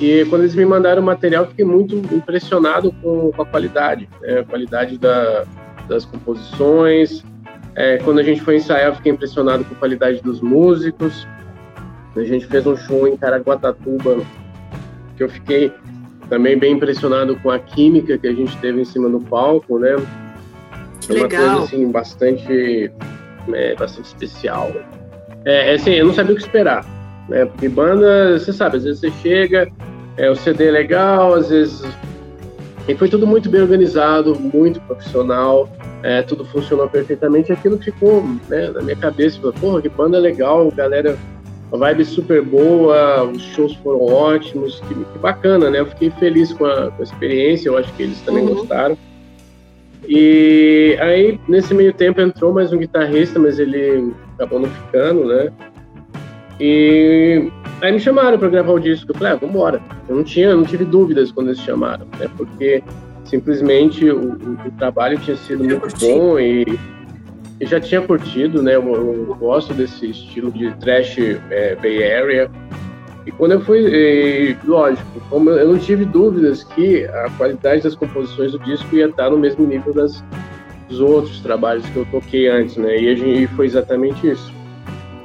E 0.00 0.24
quando 0.26 0.42
eles 0.42 0.54
me 0.54 0.64
mandaram 0.64 1.00
o 1.00 1.04
material, 1.04 1.46
fiquei 1.46 1.64
muito 1.64 1.96
impressionado 2.12 2.92
com, 3.00 3.30
com 3.30 3.42
a 3.42 3.46
qualidade, 3.46 4.08
né? 4.20 4.40
a 4.40 4.44
qualidade 4.44 4.98
da, 4.98 5.44
das 5.88 6.04
composições. 6.04 7.24
É, 7.76 7.98
quando 7.98 8.18
a 8.18 8.22
gente 8.22 8.40
foi 8.40 8.56
ensaiar, 8.56 8.94
fiquei 8.96 9.12
impressionado 9.12 9.64
com 9.64 9.74
a 9.74 9.78
qualidade 9.78 10.20
dos 10.20 10.40
músicos. 10.40 11.26
A 12.16 12.22
gente 12.22 12.46
fez 12.46 12.66
um 12.66 12.76
show 12.76 13.08
em 13.08 13.16
Caraguatatuba, 13.16 14.18
que 15.16 15.22
eu 15.22 15.28
fiquei 15.28 15.72
também 16.28 16.58
bem 16.58 16.74
impressionado 16.74 17.36
com 17.36 17.50
a 17.50 17.58
química 17.58 18.18
que 18.18 18.26
a 18.26 18.32
gente 18.32 18.56
teve 18.58 18.80
em 18.80 18.84
cima 18.84 19.08
do 19.08 19.20
palco, 19.20 19.78
né? 19.78 19.96
Que 21.00 21.12
é 21.12 21.14
uma 21.16 21.22
legal. 21.24 21.46
coisa 21.46 21.64
assim 21.64 21.90
bastante, 21.90 22.92
é, 23.52 23.74
bastante 23.74 24.06
especial. 24.06 24.72
É, 25.44 25.72
é, 25.72 25.74
assim, 25.74 25.92
eu 25.92 26.06
não 26.06 26.14
sabia 26.14 26.32
o 26.32 26.36
que 26.36 26.42
esperar, 26.42 26.84
né? 27.28 27.44
Porque 27.44 27.68
banda, 27.68 28.38
você 28.38 28.52
sabe, 28.52 28.78
às 28.78 28.84
vezes 28.84 29.00
você 29.00 29.10
chega, 29.22 29.70
é, 30.16 30.30
o 30.30 30.36
CD 30.36 30.68
é 30.68 30.70
legal, 30.70 31.34
às 31.34 31.50
vezes 31.50 31.84
e 32.86 32.94
foi 32.94 33.08
tudo 33.08 33.26
muito 33.26 33.48
bem 33.48 33.62
organizado, 33.62 34.38
muito 34.38 34.78
profissional, 34.82 35.70
é, 36.02 36.20
tudo 36.20 36.44
funcionou 36.44 36.86
perfeitamente. 36.88 37.50
Aquilo 37.50 37.78
ficou 37.78 38.22
né, 38.48 38.70
na 38.70 38.82
minha 38.82 38.96
cabeça, 38.96 39.40
porra, 39.52 39.80
que 39.80 39.88
banda 39.88 40.18
legal, 40.18 40.70
galera 40.70 41.16
a 41.72 41.76
vibe 41.76 42.04
super 42.04 42.42
boa, 42.42 43.24
os 43.24 43.42
shows 43.42 43.74
foram 43.76 44.04
ótimos, 44.04 44.80
que, 44.80 44.94
que 44.94 45.18
bacana, 45.18 45.70
né? 45.70 45.80
Eu 45.80 45.86
fiquei 45.86 46.10
feliz 46.10 46.52
com 46.52 46.64
a, 46.66 46.90
com 46.90 47.00
a, 47.00 47.04
experiência, 47.04 47.68
eu 47.68 47.76
acho 47.76 47.92
que 47.94 48.04
eles 48.04 48.20
também 48.20 48.44
uhum. 48.44 48.54
gostaram. 48.54 48.96
E 50.06 50.96
aí, 51.00 51.40
nesse 51.48 51.72
meio 51.72 51.92
tempo, 51.92 52.20
entrou 52.20 52.52
mais 52.52 52.72
um 52.72 52.78
guitarrista, 52.78 53.38
mas 53.38 53.58
ele 53.58 54.12
acabou 54.34 54.60
não 54.60 54.68
ficando, 54.68 55.24
né? 55.24 55.50
E 56.60 57.50
aí 57.80 57.90
me 57.90 57.98
chamaram 57.98 58.38
para 58.38 58.48
gravar 58.48 58.72
o 58.72 58.78
disco. 58.78 59.10
Eu 59.10 59.14
falei, 59.16 59.32
ah, 59.32 59.36
vambora. 59.36 59.82
Eu 60.08 60.16
não 60.16 60.22
tinha, 60.22 60.54
não 60.54 60.64
tive 60.64 60.84
dúvidas 60.84 61.32
quando 61.32 61.48
eles 61.48 61.60
chamaram, 61.60 62.06
né? 62.18 62.28
Porque 62.36 62.82
simplesmente 63.24 64.08
o, 64.10 64.32
o, 64.32 64.68
o 64.68 64.70
trabalho 64.78 65.18
tinha 65.18 65.36
sido 65.36 65.64
muito 65.64 65.88
bom 65.98 66.38
e 66.38 66.64
eu 67.64 67.68
já 67.68 67.80
tinha 67.80 68.00
curtido, 68.02 68.62
né? 68.62 68.76
Eu, 68.76 68.94
eu 68.94 69.34
gosto 69.34 69.72
desse 69.72 70.10
estilo 70.10 70.52
de 70.52 70.70
trash 70.76 71.16
é, 71.50 71.74
Bay 71.76 72.12
Area. 72.12 72.50
E 73.26 73.32
quando 73.32 73.52
eu 73.52 73.60
fui, 73.62 73.78
e, 73.78 74.56
lógico, 74.64 75.08
como 75.30 75.48
eu 75.50 75.68
não 75.68 75.78
tive 75.78 76.04
dúvidas 76.04 76.62
que 76.62 77.04
a 77.06 77.30
qualidade 77.38 77.82
das 77.82 77.94
composições 77.94 78.52
do 78.52 78.58
disco 78.58 78.94
ia 78.94 79.06
estar 79.06 79.30
no 79.30 79.38
mesmo 79.38 79.66
nível 79.66 79.94
das, 79.94 80.22
dos 80.88 81.00
outros 81.00 81.40
trabalhos 81.40 81.88
que 81.88 81.96
eu 81.96 82.06
toquei 82.10 82.48
antes, 82.48 82.76
né? 82.76 82.96
E, 82.98 83.16
gente, 83.16 83.44
e 83.44 83.46
foi 83.48 83.64
exatamente 83.66 84.28
isso. 84.28 84.52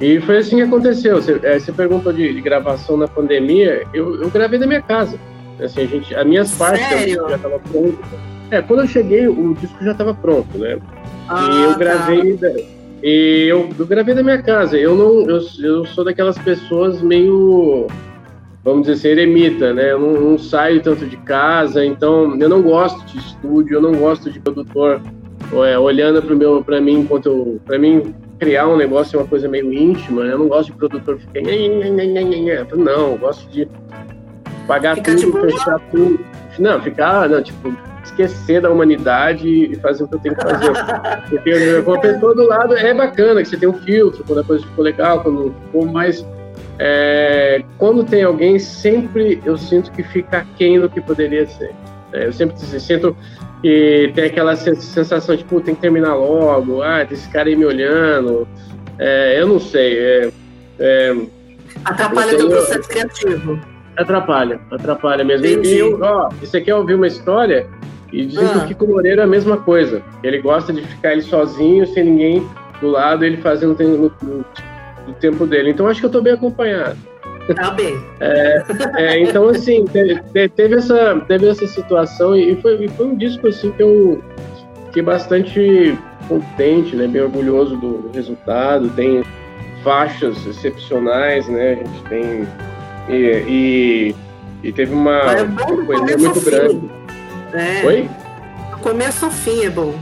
E 0.00 0.18
foi 0.20 0.38
assim 0.38 0.56
que 0.56 0.62
aconteceu. 0.62 1.16
Você, 1.16 1.38
é, 1.42 1.58
você 1.58 1.70
perguntou 1.72 2.10
de, 2.10 2.32
de, 2.32 2.40
gravação 2.40 2.96
na 2.96 3.06
pandemia, 3.06 3.86
eu, 3.92 4.22
eu, 4.22 4.30
gravei 4.30 4.58
da 4.58 4.66
minha 4.66 4.80
casa. 4.80 5.18
Assim, 5.62 5.82
a 5.82 5.86
gente, 5.86 6.14
as 6.14 6.26
minhas 6.26 6.56
partes 6.56 7.12
já 7.12 7.36
estava 7.36 7.58
pronto. 7.58 7.98
É, 8.50 8.62
quando 8.62 8.80
eu 8.80 8.88
cheguei, 8.88 9.28
o 9.28 9.54
disco 9.54 9.84
já 9.84 9.92
estava 9.92 10.14
pronto, 10.14 10.56
né? 10.56 10.78
Ah, 11.30 11.48
e 11.52 11.62
eu 11.62 11.78
gravei. 11.78 12.36
Tá. 12.36 12.48
E 13.02 13.46
eu, 13.48 13.70
eu, 13.78 13.86
gravei 13.86 14.14
da 14.14 14.22
minha 14.22 14.42
casa. 14.42 14.76
Eu 14.76 14.96
não. 14.96 15.30
Eu, 15.30 15.40
eu 15.60 15.86
sou 15.86 16.04
daquelas 16.04 16.36
pessoas 16.38 17.00
meio. 17.00 17.86
Vamos 18.64 18.82
dizer 18.82 18.92
assim, 18.94 19.08
eremita, 19.08 19.72
né? 19.72 19.92
Eu 19.92 20.00
não, 20.00 20.20
não 20.20 20.38
saio 20.38 20.82
tanto 20.82 21.06
de 21.06 21.16
casa, 21.18 21.84
então 21.84 22.38
eu 22.38 22.48
não 22.48 22.60
gosto 22.60 23.02
de 23.06 23.18
estúdio, 23.18 23.76
eu 23.76 23.80
não 23.80 23.94
gosto 23.94 24.30
de 24.30 24.38
produtor 24.38 25.00
é, 25.66 25.78
olhando 25.78 26.22
para 26.22 26.34
meu 26.34 26.62
para 26.62 26.80
mim 26.80 27.00
enquanto 27.00 27.26
eu. 27.26 27.60
Para 27.64 27.78
mim, 27.78 28.14
criar 28.38 28.68
um 28.68 28.76
negócio 28.76 29.16
é 29.16 29.22
uma 29.22 29.28
coisa 29.28 29.48
meio 29.48 29.72
íntima, 29.72 30.24
né? 30.24 30.32
Eu 30.32 30.38
não 30.38 30.48
gosto 30.48 30.72
de 30.72 30.78
produtor 30.78 31.18
ficar. 31.18 31.40
Não, 32.76 33.12
eu 33.12 33.18
gosto 33.18 33.48
de 33.50 33.68
pagar 34.66 34.96
Fica 34.96 35.16
tudo, 35.16 35.40
fechar 35.40 35.80
tudo. 35.90 36.20
Não, 36.58 36.80
ficar, 36.82 37.28
não, 37.28 37.42
tipo, 37.42 37.74
esquecer 38.06 38.60
da 38.60 38.70
humanidade 38.70 39.48
e 39.48 39.76
fazer 39.76 40.04
o 40.04 40.08
que 40.08 40.14
eu 40.14 40.18
tenho 40.20 40.34
que 40.34 40.42
fazer. 40.42 40.72
Porque 41.28 41.50
eu 41.50 41.82
vou 41.82 42.00
ver 42.00 42.18
todo 42.20 42.46
lado, 42.46 42.76
é 42.76 42.92
bacana 42.94 43.42
que 43.42 43.48
você 43.48 43.56
tem 43.56 43.68
um 43.68 43.78
filtro, 43.80 44.24
quando 44.24 44.40
a 44.40 44.44
coisa 44.44 44.64
ficou 44.66 44.84
legal, 44.84 45.22
quando 45.22 45.54
ficou 45.66 45.86
mais. 45.86 46.24
É, 46.78 47.62
quando 47.76 48.04
tem 48.04 48.22
alguém, 48.22 48.58
sempre 48.58 49.40
eu 49.44 49.56
sinto 49.56 49.92
que 49.92 50.02
fica 50.02 50.38
aquém 50.38 50.80
do 50.80 50.88
que 50.88 51.00
poderia 51.00 51.46
ser. 51.46 51.72
É, 52.12 52.26
eu 52.26 52.32
sempre 52.32 52.56
sinto 52.58 53.16
que 53.60 54.10
tem 54.14 54.24
aquela 54.24 54.56
sensação 54.56 55.36
de, 55.36 55.44
pô, 55.44 55.60
tem 55.60 55.74
que 55.74 55.80
terminar 55.80 56.14
logo, 56.14 56.82
ah, 56.82 57.06
esse 57.10 57.28
cara 57.28 57.48
aí 57.48 57.56
me 57.56 57.66
olhando. 57.66 58.48
É, 58.98 59.40
eu 59.40 59.46
não 59.46 59.60
sei. 59.60 59.98
É, 59.98 60.32
é 60.78 61.16
Atrapalha 61.84 62.44
o 62.44 62.48
processo 62.48 62.88
criativo. 62.88 63.60
Atrapalha, 64.00 64.60
atrapalha 64.70 65.22
mesmo. 65.22 65.46
Entendi. 65.46 65.74
E 65.74 65.78
eu, 65.78 65.98
ó, 66.00 66.30
isso 66.42 66.56
aqui 66.56 66.70
é 66.70 66.74
ouvir 66.74 66.94
uma 66.94 67.06
história 67.06 67.66
e 68.10 68.24
dizem 68.24 68.46
ah. 68.46 68.50
que 68.50 68.58
o 68.58 68.66
Kiko 68.68 68.86
Loureiro 68.86 69.20
é 69.20 69.24
a 69.24 69.26
mesma 69.26 69.58
coisa. 69.58 70.02
Ele 70.22 70.40
gosta 70.40 70.72
de 70.72 70.80
ficar 70.82 71.12
ele 71.12 71.22
sozinho, 71.22 71.86
sem 71.86 72.04
ninguém 72.04 72.48
do 72.80 72.88
lado, 72.88 73.24
ele 73.24 73.36
fazendo 73.36 73.76
no 75.06 75.12
tempo 75.20 75.46
dele. 75.46 75.70
Então 75.70 75.86
acho 75.86 76.00
que 76.00 76.06
eu 76.06 76.08
estou 76.08 76.22
bem 76.22 76.32
acompanhado. 76.32 76.96
Tá 77.54 77.70
bem. 77.72 77.98
É, 78.20 78.62
é, 78.96 79.22
então, 79.22 79.48
assim, 79.48 79.84
teve, 79.84 80.48
teve, 80.50 80.74
essa, 80.76 81.20
teve 81.26 81.48
essa 81.48 81.66
situação 81.66 82.36
e 82.36 82.54
foi, 82.56 82.88
foi 82.88 83.06
um 83.06 83.16
disco 83.16 83.48
assim, 83.48 83.70
que 83.72 83.82
eu 83.82 84.22
fiquei 84.86 85.02
bastante 85.02 85.98
contente, 86.28 86.94
né, 86.94 87.06
bem 87.06 87.22
orgulhoso 87.22 87.76
do, 87.76 87.98
do 87.98 88.10
resultado. 88.14 88.88
Tem 88.90 89.22
faixas 89.82 90.46
excepcionais, 90.46 91.48
né? 91.48 91.72
A 91.72 91.74
gente 91.76 92.02
tem. 92.08 92.46
E, 93.10 93.44
e, 93.48 94.16
e 94.62 94.72
teve 94.72 94.94
uma, 94.94 95.18
é 95.32 95.42
uma 95.42 95.84
coisa 95.84 96.16
muito 96.16 96.40
grande. 96.42 96.90
É. 97.52 97.84
Oi? 97.84 98.10
Do 98.70 98.78
começo 98.78 99.24
ao 99.24 99.30
fim 99.30 99.64
é 99.64 99.70
bom. 99.70 99.94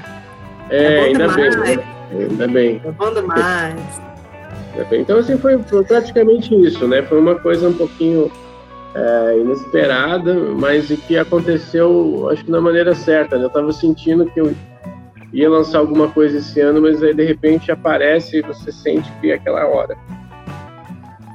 É, 0.70 0.84
é 0.84 0.96
bom 0.96 1.04
ainda 1.04 1.28
demais. 1.28 1.56
bem. 1.56 1.76
Né? 1.76 1.84
Ainda 2.30 2.48
bem. 2.48 2.82
É 2.84 2.90
bom 2.90 3.14
demais. 3.14 4.08
Então, 4.92 5.18
assim, 5.18 5.36
foi, 5.38 5.58
foi, 5.62 5.82
praticamente 5.82 6.54
isso, 6.54 6.86
né? 6.86 7.02
Foi 7.02 7.18
uma 7.18 7.34
coisa 7.34 7.68
um 7.68 7.72
pouquinho 7.72 8.30
é, 8.94 9.38
inesperada, 9.38 10.34
mas 10.34 10.86
que 10.86 11.16
aconteceu, 11.16 12.28
acho 12.30 12.44
que 12.44 12.50
da 12.50 12.60
maneira 12.60 12.94
certa, 12.94 13.36
né? 13.38 13.44
Eu 13.44 13.50
tava 13.50 13.72
sentindo 13.72 14.26
que 14.26 14.40
eu 14.40 14.54
ia 15.32 15.50
lançar 15.50 15.78
alguma 15.78 16.08
coisa 16.08 16.38
esse 16.38 16.60
ano, 16.60 16.80
mas 16.82 17.02
aí 17.02 17.12
de 17.12 17.24
repente 17.24 17.72
aparece 17.72 18.38
e 18.38 18.42
você 18.42 18.70
sente 18.70 19.10
que 19.20 19.30
é 19.30 19.34
aquela 19.34 19.66
hora. 19.66 19.96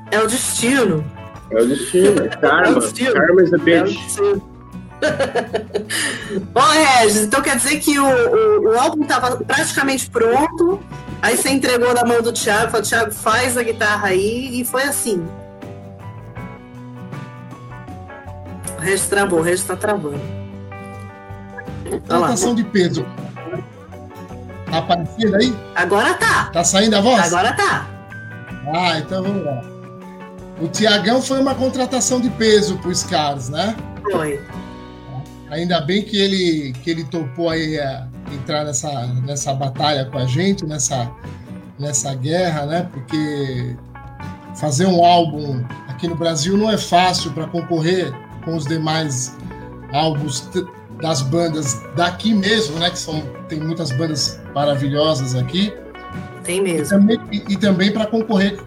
É 0.09 0.19
o 0.19 0.27
destino. 0.27 1.03
É 1.53 1.61
o 1.61 1.67
destino, 1.67 2.23
é 2.23 2.27
karma. 2.29 2.79
É. 2.79 3.11
Karma 3.13 3.43
is 3.43 3.53
a 3.53 3.57
bitch. 3.57 4.17
É 4.19 4.53
Bom, 6.53 6.61
Regis, 6.61 7.23
então 7.23 7.41
quer 7.41 7.57
dizer 7.57 7.79
que 7.79 7.99
o, 7.99 8.05
o, 8.05 8.69
o 8.69 8.79
álbum 8.79 9.03
estava 9.03 9.37
praticamente 9.37 10.09
pronto, 10.09 10.79
aí 11.21 11.37
você 11.37 11.49
entregou 11.49 11.93
na 11.93 12.05
mão 12.05 12.21
do 12.21 12.31
Thiago, 12.31 12.71
falou, 12.71 12.85
Thiago, 12.85 13.11
faz 13.11 13.57
a 13.57 13.63
guitarra 13.63 14.07
aí, 14.07 14.61
e 14.61 14.65
foi 14.65 14.83
assim. 14.83 15.23
O 18.77 18.81
Regis 18.81 19.07
travou, 19.07 19.39
o 19.39 19.41
Regis 19.41 19.61
está 19.61 19.75
travando. 19.75 20.19
Anotação 22.09 22.55
de 22.55 22.63
peso. 22.63 23.05
Tá 24.71 24.79
aparecendo 24.79 25.35
aí? 25.35 25.55
Agora 25.75 26.13
tá. 26.15 26.45
Tá 26.45 26.63
saindo 26.63 26.95
a 26.95 27.01
voz? 27.01 27.31
Agora 27.31 27.53
tá. 27.53 27.87
Ah, 28.73 28.97
então 28.97 29.21
vamos 29.21 29.45
lá. 29.45 29.72
O 30.61 30.67
Tiagão 30.67 31.21
foi 31.21 31.39
uma 31.39 31.55
contratação 31.55 32.21
de 32.21 32.29
peso 32.31 32.77
pro 32.77 32.93
Scars, 32.93 33.49
né? 33.49 33.75
Foi. 34.11 34.39
Ainda 35.49 35.81
bem 35.81 36.03
que 36.03 36.17
ele, 36.17 36.73
que 36.83 36.89
ele 36.89 37.03
topou 37.03 37.49
aí 37.49 37.79
a 37.79 38.07
entrar 38.31 38.63
nessa, 38.63 39.07
nessa 39.25 39.53
batalha 39.53 40.05
com 40.05 40.17
a 40.17 40.25
gente, 40.25 40.65
nessa, 40.65 41.11
nessa 41.77 42.13
guerra, 42.15 42.65
né? 42.65 42.89
Porque 42.91 43.75
fazer 44.55 44.85
um 44.85 45.03
álbum 45.03 45.63
aqui 45.87 46.07
no 46.07 46.15
Brasil 46.15 46.57
não 46.57 46.69
é 46.69 46.77
fácil 46.77 47.31
para 47.33 47.47
concorrer 47.47 48.13
com 48.43 48.55
os 48.55 48.65
demais 48.65 49.35
álbuns 49.91 50.49
das 51.01 51.21
bandas 51.21 51.81
daqui 51.95 52.33
mesmo, 52.33 52.79
né? 52.79 52.89
Que 52.89 52.99
são, 52.99 53.21
tem 53.47 53.59
muitas 53.59 53.91
bandas 53.91 54.39
maravilhosas 54.53 55.35
aqui. 55.35 55.73
Tem 56.43 56.61
mesmo. 56.61 56.85
E 56.85 56.89
também, 56.89 57.19
e, 57.31 57.53
e 57.53 57.57
também 57.57 57.91
para 57.91 58.05
concorrer 58.05 58.59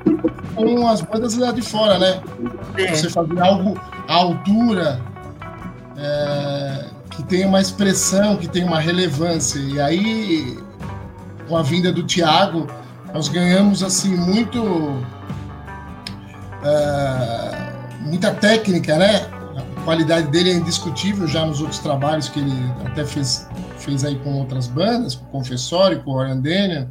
com 0.54 0.88
as 0.88 1.00
bandas 1.00 1.36
lá 1.36 1.52
de 1.52 1.62
fora, 1.62 1.98
né? 1.98 2.20
É. 2.76 2.94
Você 2.94 3.10
fazer 3.10 3.40
algo 3.40 3.78
à 4.08 4.14
altura, 4.14 5.00
é, 5.96 6.84
que 7.10 7.22
tenha 7.24 7.46
uma 7.46 7.60
expressão, 7.60 8.36
que 8.36 8.48
tenha 8.48 8.66
uma 8.66 8.80
relevância. 8.80 9.58
E 9.58 9.80
aí, 9.80 10.58
com 11.48 11.56
a 11.56 11.62
vinda 11.62 11.92
do 11.92 12.02
Tiago, 12.02 12.66
nós 13.12 13.28
ganhamos 13.28 13.82
assim 13.82 14.16
muito. 14.16 14.62
É, 16.64 17.66
muita 18.00 18.32
técnica, 18.32 18.96
né? 18.96 19.26
qualidade 19.86 20.26
dele 20.32 20.50
é 20.50 20.54
indiscutível 20.54 21.28
já 21.28 21.46
nos 21.46 21.60
outros 21.60 21.78
trabalhos 21.78 22.28
que 22.28 22.40
ele 22.40 22.52
até 22.84 23.04
fez, 23.04 23.48
fez 23.78 24.04
aí 24.04 24.16
com 24.16 24.32
outras 24.34 24.66
bandas, 24.66 25.14
com 25.14 25.24
o 25.26 25.28
Confessório, 25.28 26.02
com 26.02 26.10
o 26.10 26.14
Orandênia. 26.14 26.90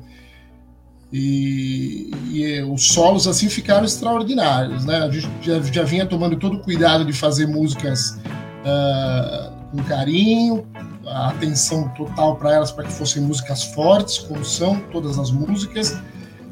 E, 1.17 2.11
e, 2.33 2.61
os 2.63 2.89
solos 2.89 3.25
assim 3.25 3.47
ficaram 3.47 3.85
extraordinários, 3.85 4.83
né? 4.83 4.97
A 4.97 5.09
gente 5.09 5.29
já, 5.41 5.61
já 5.61 5.83
vinha 5.83 6.05
tomando 6.05 6.35
todo 6.35 6.57
o 6.57 6.59
cuidado 6.59 7.05
de 7.05 7.13
fazer 7.13 7.47
músicas 7.47 8.19
uh, 8.65 9.49
com 9.71 9.81
carinho, 9.83 10.67
a 11.07 11.29
atenção 11.29 11.87
total 11.95 12.35
para 12.35 12.55
elas 12.55 12.69
para 12.69 12.83
que 12.83 12.91
fossem 12.91 13.21
músicas 13.21 13.63
fortes, 13.63 14.17
como 14.17 14.43
são 14.43 14.77
todas 14.91 15.17
as 15.17 15.31
músicas. 15.31 15.97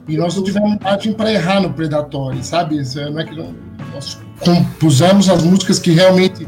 E 0.07 0.15
nós 0.15 0.37
não 0.37 0.43
tivemos 0.45 0.77
margem 0.81 1.11
para 1.11 1.33
errar 1.33 1.59
no 1.59 1.73
Predatório, 1.73 2.41
sabe? 2.41 2.81
Não 2.95 3.19
é 3.19 3.25
que 3.25 3.35
nós 3.93 4.17
compusemos 4.39 5.27
as 5.27 5.43
músicas 5.43 5.77
que 5.77 5.91
realmente 5.91 6.47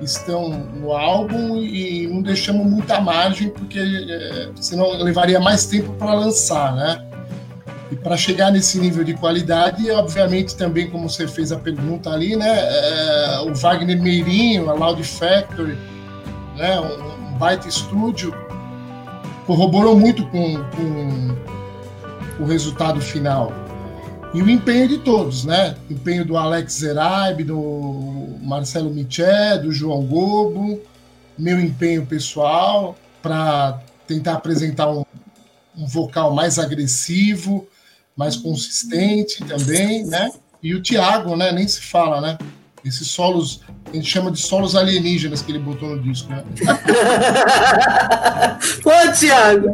estão 0.00 0.50
no 0.80 0.92
álbum 0.92 1.56
e 1.56 2.06
não 2.06 2.22
deixamos 2.22 2.64
muita 2.64 3.00
margem 3.00 3.48
porque 3.50 3.80
é, 3.80 4.48
senão 4.60 4.92
levaria 5.02 5.40
mais 5.40 5.66
tempo 5.66 5.92
para 5.94 6.14
lançar, 6.14 6.76
né? 6.76 7.07
E 7.90 7.96
para 7.96 8.16
chegar 8.16 8.50
nesse 8.50 8.78
nível 8.78 9.02
de 9.02 9.14
qualidade, 9.14 9.90
obviamente 9.90 10.54
também 10.54 10.90
como 10.90 11.08
você 11.08 11.26
fez 11.26 11.50
a 11.52 11.58
pergunta 11.58 12.10
ali, 12.10 12.36
né? 12.36 12.46
É, 12.48 13.40
o 13.40 13.54
Wagner 13.54 14.00
Meirinho, 14.00 14.68
a 14.68 14.74
Loud 14.74 15.02
Factory, 15.02 15.78
né? 16.56 16.78
Um, 16.80 17.28
um 17.28 17.38
baita 17.38 17.68
estúdio 17.68 18.34
corroborou 19.46 19.98
muito 19.98 20.26
com, 20.26 20.56
com 20.76 22.42
o 22.42 22.46
resultado 22.46 23.00
final. 23.00 23.52
E 24.34 24.42
o 24.42 24.50
empenho 24.50 24.86
de 24.88 24.98
todos, 24.98 25.44
né? 25.44 25.74
O 25.88 25.94
empenho 25.94 26.24
do 26.24 26.36
Alex 26.36 26.74
Zeraib, 26.74 27.42
do 27.44 28.36
Marcelo 28.42 28.90
Michet, 28.90 29.62
do 29.62 29.72
João 29.72 30.04
Gobo, 30.04 30.80
meu 31.38 31.58
empenho 31.58 32.04
pessoal 32.04 32.96
para 33.22 33.80
tentar 34.06 34.34
apresentar 34.34 34.90
um, 34.90 35.04
um, 35.76 35.86
vocal 35.86 36.34
mais 36.34 36.58
agressivo, 36.58 37.66
mais 38.18 38.34
consistente 38.34 39.44
também, 39.44 40.04
né? 40.04 40.32
E 40.60 40.74
o 40.74 40.82
Thiago, 40.82 41.36
né? 41.36 41.52
Nem 41.52 41.68
se 41.68 41.80
fala, 41.80 42.20
né? 42.20 42.36
Esses 42.84 43.06
solos, 43.08 43.60
a 43.86 43.92
gente 43.94 44.08
chama 44.08 44.32
de 44.32 44.40
solos 44.40 44.74
alienígenas 44.74 45.40
que 45.40 45.52
ele 45.52 45.60
botou 45.60 45.90
no 45.90 46.02
disco, 46.02 46.28
né? 46.28 46.42
Pô, 48.82 48.90
Thiago! 49.16 49.72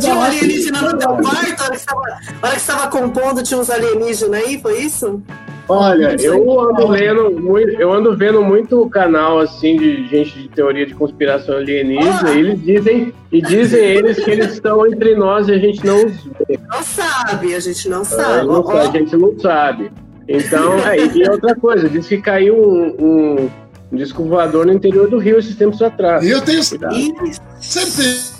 Tinha 0.00 0.14
um 0.14 0.22
alienígena 0.22 0.82
no 0.82 0.96
teu 0.98 1.16
quarto, 1.16 1.62
hora 1.62 1.72
que 1.72 1.80
você 1.80 2.56
estava 2.56 2.86
compondo, 2.88 3.42
tinha 3.42 3.58
uns 3.58 3.70
alienígenas 3.70 4.44
aí, 4.44 4.60
foi 4.60 4.82
isso? 4.82 5.20
Olha, 5.68 6.16
eu 6.18 6.60
ando 6.60 6.88
lendo 6.88 7.30
muito, 7.30 7.80
eu 7.80 7.92
ando 7.92 8.16
vendo 8.16 8.42
muito 8.42 8.88
canal 8.88 9.38
assim 9.38 9.76
de 9.76 10.08
gente 10.08 10.38
de 10.38 10.48
teoria 10.48 10.86
de 10.86 10.94
conspiração 10.94 11.58
alienígena, 11.58 12.22
ah. 12.24 12.34
e 12.34 12.38
eles 12.38 12.64
dizem 12.64 13.12
e 13.30 13.42
dizem 13.42 13.80
eles 13.80 14.18
que 14.18 14.30
eles 14.30 14.54
estão 14.54 14.86
entre 14.86 15.14
nós 15.14 15.46
e 15.48 15.52
a 15.52 15.58
gente 15.58 15.84
não 15.84 16.06
os 16.06 16.24
vê. 16.24 16.58
Não 16.70 16.82
sabe, 16.82 17.54
a 17.54 17.60
gente 17.60 17.86
não 17.88 18.02
sabe. 18.02 18.46
Não, 18.46 18.70
a 18.70 18.86
gente 18.86 19.14
não 19.14 19.38
sabe. 19.38 19.92
Então, 20.26 20.78
é, 20.88 20.96
e 21.04 21.28
outra 21.28 21.54
coisa, 21.54 21.86
diz 21.86 22.08
que 22.08 22.16
caiu 22.16 22.56
um, 22.56 23.50
um, 23.92 23.96
disco 23.96 24.24
voador 24.24 24.64
no 24.64 24.72
interior 24.72 25.08
do 25.08 25.18
Rio 25.18 25.38
esses 25.38 25.54
tempos 25.54 25.82
atrás. 25.82 26.26
Eu 26.26 26.40
tenho 26.40 26.62
certeza. 26.62 28.38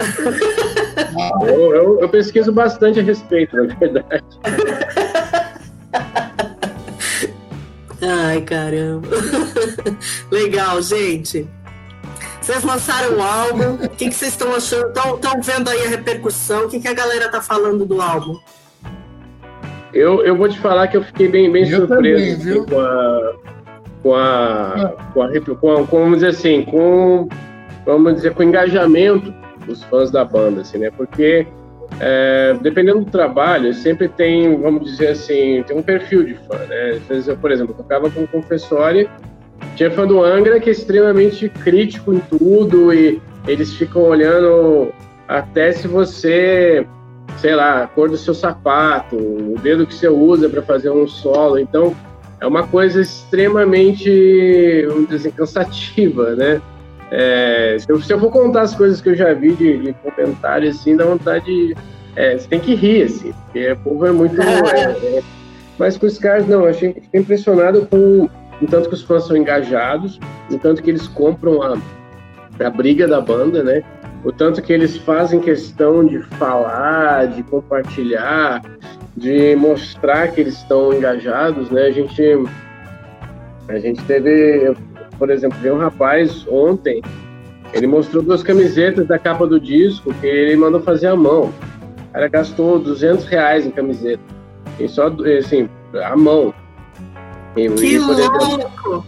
eu, 1.46 1.74
eu, 1.74 2.00
eu, 2.00 2.08
pesquiso 2.08 2.52
bastante 2.52 2.98
a 2.98 3.02
respeito, 3.02 3.54
na 3.56 3.74
verdade. 3.74 4.24
Ai, 8.02 8.40
caramba. 8.42 9.08
Legal, 10.30 10.80
gente. 10.82 11.48
Vocês 12.40 12.64
lançaram 12.64 13.18
o 13.18 13.22
álbum. 13.22 13.84
O 13.84 13.88
que, 13.88 14.08
que 14.08 14.14
vocês 14.14 14.32
estão 14.32 14.54
achando? 14.54 14.88
Estão 14.88 15.40
vendo 15.42 15.68
aí 15.68 15.86
a 15.86 15.88
repercussão? 15.88 16.64
O 16.64 16.68
que, 16.68 16.80
que 16.80 16.88
a 16.88 16.94
galera 16.94 17.28
tá 17.28 17.42
falando 17.42 17.84
do 17.84 18.00
álbum? 18.00 18.38
Eu, 19.92 20.24
eu 20.24 20.36
vou 20.36 20.48
te 20.48 20.58
falar 20.58 20.88
que 20.88 20.96
eu 20.96 21.02
fiquei 21.02 21.28
bem, 21.28 21.50
bem 21.50 21.66
surpreso 21.66 21.88
também, 21.88 22.32
assim, 22.32 22.64
com, 22.64 22.80
a, 22.80 23.32
com, 24.02 24.14
a, 24.14 24.94
com, 25.12 25.22
a, 25.22 25.56
com 25.56 25.72
a, 25.72 25.86
com, 25.86 26.00
vamos 26.00 26.18
dizer 26.18 26.28
assim, 26.28 26.64
com, 26.64 27.28
vamos 27.84 28.14
dizer, 28.14 28.32
com 28.32 28.42
o 28.42 28.46
engajamento 28.46 29.34
dos 29.66 29.82
fãs 29.84 30.10
da 30.10 30.24
banda, 30.24 30.60
assim, 30.60 30.78
né? 30.78 30.90
Porque 30.90 31.46
é, 31.98 32.56
dependendo 32.60 33.00
do 33.00 33.10
trabalho, 33.10 33.72
sempre 33.74 34.08
tem, 34.08 34.56
vamos 34.60 34.84
dizer 34.84 35.08
assim, 35.08 35.62
tem 35.66 35.76
um 35.76 35.82
perfil 35.82 36.24
de 36.24 36.34
fã, 36.34 36.56
né? 36.68 36.90
Às 36.92 37.02
vezes 37.08 37.28
eu, 37.28 37.36
por 37.36 37.50
exemplo, 37.50 37.74
tocava 37.74 38.10
com 38.10 38.22
o 38.22 38.28
Confessório, 38.28 39.08
tinha 39.76 39.90
fã 39.90 40.06
do 40.06 40.22
Angra 40.22 40.60
que 40.60 40.68
é 40.68 40.72
extremamente 40.72 41.48
crítico 41.48 42.12
em 42.12 42.20
tudo 42.20 42.92
e 42.92 43.20
eles 43.46 43.74
ficam 43.74 44.02
olhando 44.02 44.92
até 45.26 45.72
se 45.72 45.88
você 45.88 46.86
sei 47.38 47.54
lá, 47.54 47.84
a 47.84 47.86
cor 47.86 48.10
do 48.10 48.16
seu 48.16 48.34
sapato, 48.34 49.16
o 49.16 49.54
dedo 49.62 49.86
que 49.86 49.94
você 49.94 50.08
usa 50.08 50.48
para 50.48 50.60
fazer 50.60 50.90
um 50.90 51.06
solo. 51.06 51.58
Então, 51.58 51.96
é 52.40 52.46
uma 52.46 52.66
coisa 52.66 53.00
extremamente, 53.00 54.84
vamos 54.86 55.08
dizer 55.08 55.28
assim, 55.28 55.30
cansativa, 55.30 56.34
né? 56.34 56.60
É, 57.10 57.76
se, 57.78 57.90
eu, 57.90 58.00
se, 58.00 58.12
eu, 58.12 58.20
for 58.20 58.30
contar 58.30 58.62
as 58.62 58.74
coisas 58.74 59.00
que 59.00 59.08
eu 59.08 59.14
já 59.14 59.32
vi 59.34 59.52
de, 59.54 59.78
de 59.78 59.92
comentários, 59.94 60.78
assim, 60.78 60.96
dá 60.96 61.04
vontade 61.04 61.44
de... 61.44 61.76
É, 62.16 62.36
você 62.36 62.48
tem 62.48 62.60
que 62.60 62.74
rir, 62.74 63.04
assim, 63.04 63.32
porque 63.32 63.72
o 63.72 63.76
povo 63.78 64.06
é 64.06 64.12
muito... 64.12 64.36
É, 64.40 65.18
é, 65.18 65.22
mas 65.78 65.96
com 65.96 66.06
os 66.06 66.18
caras, 66.18 66.46
não, 66.46 66.60
eu 66.60 66.70
achei, 66.70 66.92
fiquei 66.92 67.20
impressionado 67.20 67.86
com 67.86 68.28
o 68.60 68.66
tanto 68.66 68.88
que 68.88 68.94
os 68.94 69.02
fãs 69.02 69.26
são 69.26 69.36
engajados, 69.36 70.20
o 70.50 70.58
tanto 70.58 70.82
que 70.82 70.90
eles 70.90 71.08
compram 71.08 71.62
a, 71.62 71.78
a 72.62 72.70
briga 72.70 73.08
da 73.08 73.20
banda, 73.20 73.62
né? 73.62 73.82
o 74.24 74.30
tanto 74.30 74.60
que 74.60 74.72
eles 74.72 74.96
fazem 74.98 75.40
questão 75.40 76.04
de 76.04 76.20
falar, 76.20 77.28
de 77.28 77.42
compartilhar, 77.42 78.62
de 79.16 79.56
mostrar 79.56 80.28
que 80.28 80.40
eles 80.40 80.56
estão 80.56 80.92
engajados, 80.92 81.70
né? 81.70 81.86
A 81.86 81.90
gente, 81.90 82.22
a 83.68 83.78
gente 83.78 84.02
teve, 84.04 84.74
por 85.20 85.30
exemplo, 85.30 85.56
veio 85.60 85.76
um 85.76 85.78
rapaz 85.78 86.44
ontem, 86.48 87.00
ele 87.72 87.86
mostrou 87.86 88.22
duas 88.22 88.42
camisetas 88.42 89.06
da 89.06 89.18
capa 89.18 89.46
do 89.46 89.60
disco 89.60 90.12
que 90.14 90.26
ele 90.26 90.56
mandou 90.56 90.80
fazer 90.80 91.06
à 91.06 91.14
mão. 91.14 91.52
O 92.08 92.12
cara 92.12 92.26
gastou 92.26 92.80
200 92.80 93.26
reais 93.26 93.64
em 93.64 93.70
camiseta. 93.70 94.22
E 94.80 94.88
só, 94.88 95.06
assim, 95.38 95.68
à 96.02 96.16
mão. 96.16 96.52
E, 97.56 97.68
que 97.68 97.94
e, 97.94 97.98
louco! 97.98 99.06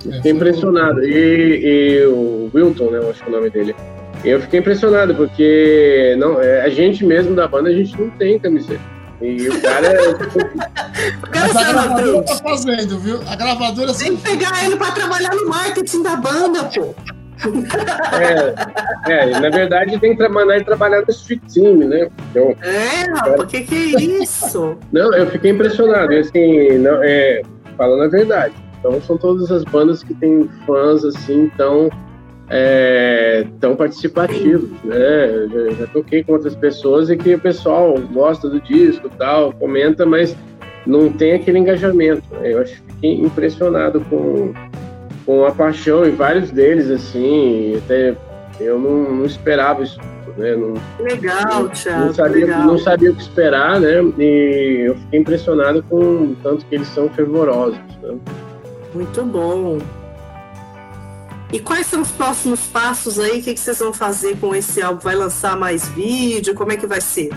Fiquei 0.00 0.32
impressionado. 0.32 1.04
E, 1.04 2.00
e 2.00 2.06
o 2.06 2.50
Wilton, 2.52 2.90
né? 2.90 2.98
Eu 2.98 3.10
acho 3.10 3.22
que 3.22 3.28
é 3.28 3.32
o 3.32 3.36
nome 3.36 3.50
dele 3.50 3.76
eu 4.24 4.40
fiquei 4.40 4.60
impressionado, 4.60 5.14
porque 5.14 6.14
não, 6.18 6.40
é, 6.40 6.60
a 6.60 6.68
gente 6.68 7.04
mesmo 7.04 7.34
da 7.34 7.48
banda, 7.48 7.70
a 7.70 7.72
gente 7.72 7.98
não 7.98 8.10
tem 8.10 8.38
camiseta. 8.38 8.99
E 9.20 9.48
o 9.48 9.60
cara. 9.60 9.86
É, 9.86 10.12
Mas 11.30 11.56
a 11.56 11.72
gravadora 11.72 12.22
tá 12.22 12.36
fazendo, 12.36 12.98
viu? 12.98 13.20
A 13.28 13.36
gravadora. 13.36 13.94
Tem 13.94 14.16
que 14.16 14.22
pegar 14.22 14.64
ele 14.64 14.76
pra 14.76 14.92
trabalhar 14.92 15.34
no 15.34 15.48
marketing 15.48 16.02
da 16.02 16.16
banda, 16.16 16.64
pô. 16.64 16.94
É, 18.18 19.10
é, 19.10 19.40
na 19.40 19.48
verdade 19.48 19.98
tem 19.98 20.14
que 20.14 20.28
mandar 20.28 20.56
ele 20.56 20.64
trabalhar 20.64 21.00
no 21.00 21.10
street 21.10 21.40
team, 21.52 21.76
né? 21.76 22.10
Então, 22.30 22.54
é, 22.62 23.10
rapaz, 23.10 23.40
o 23.40 23.46
que, 23.46 23.62
que 23.62 23.74
é 23.74 24.02
isso? 24.22 24.76
Não, 24.92 25.14
eu 25.14 25.26
fiquei 25.30 25.50
impressionado, 25.50 26.12
assim, 26.14 26.76
não, 26.78 27.02
é, 27.02 27.40
falando 27.78 28.02
a 28.02 28.08
verdade. 28.08 28.54
Então 28.78 29.00
são 29.02 29.16
todas 29.16 29.50
as 29.50 29.64
bandas 29.64 30.02
que 30.02 30.14
têm 30.14 30.48
fãs 30.66 31.04
assim 31.04 31.50
tão 31.56 31.90
é, 32.50 33.46
tão 33.60 33.76
participativos, 33.76 34.70
né? 34.82 35.48
Já, 35.52 35.70
já, 35.76 35.86
toquei 35.86 36.24
com 36.24 36.32
outras 36.32 36.56
pessoas 36.56 37.08
e 37.08 37.16
que 37.16 37.34
o 37.34 37.38
pessoal 37.38 37.96
gosta 38.12 38.48
do 38.48 38.60
disco, 38.60 39.08
tal, 39.16 39.52
comenta, 39.52 40.04
mas 40.04 40.36
não 40.84 41.12
tem 41.12 41.34
aquele 41.34 41.60
engajamento. 41.60 42.24
Né? 42.32 42.52
Eu 42.52 42.60
acho 42.60 42.72
que 42.72 42.92
fiquei 42.92 43.20
impressionado 43.20 44.00
com, 44.10 44.52
com 45.24 45.44
a 45.46 45.52
paixão 45.52 46.04
e 46.04 46.10
vários 46.10 46.50
deles, 46.50 46.90
assim, 46.90 47.76
até 47.76 48.16
eu 48.58 48.80
não, 48.80 49.14
não 49.14 49.24
esperava 49.24 49.84
isso. 49.84 50.00
Né? 50.36 50.56
Não, 50.56 50.74
legal, 50.98 51.68
Thiago. 51.68 52.06
Não 52.06 52.14
sabia, 52.14 52.46
legal. 52.46 52.64
não 52.64 52.78
sabia 52.78 53.12
o 53.12 53.14
que 53.14 53.22
esperar, 53.22 53.80
né? 53.80 54.02
E 54.18 54.86
eu 54.86 54.96
fiquei 54.96 55.20
impressionado 55.20 55.84
com 55.84 55.96
o 55.96 56.36
tanto 56.42 56.66
que 56.66 56.74
eles 56.74 56.88
são 56.88 57.08
fervorosos. 57.10 57.78
Né? 58.02 58.18
Muito 58.92 59.22
bom. 59.22 59.78
E 61.52 61.58
quais 61.58 61.86
são 61.86 62.02
os 62.02 62.12
próximos 62.12 62.60
passos 62.66 63.18
aí? 63.18 63.40
O 63.40 63.42
que, 63.42 63.54
que 63.54 63.60
vocês 63.60 63.78
vão 63.78 63.92
fazer 63.92 64.38
com 64.38 64.54
esse 64.54 64.80
álbum? 64.80 65.00
Vai 65.00 65.16
lançar 65.16 65.56
mais 65.56 65.88
vídeo? 65.88 66.54
Como 66.54 66.70
é 66.70 66.76
que 66.76 66.86
vai 66.86 67.00
ser? 67.00 67.30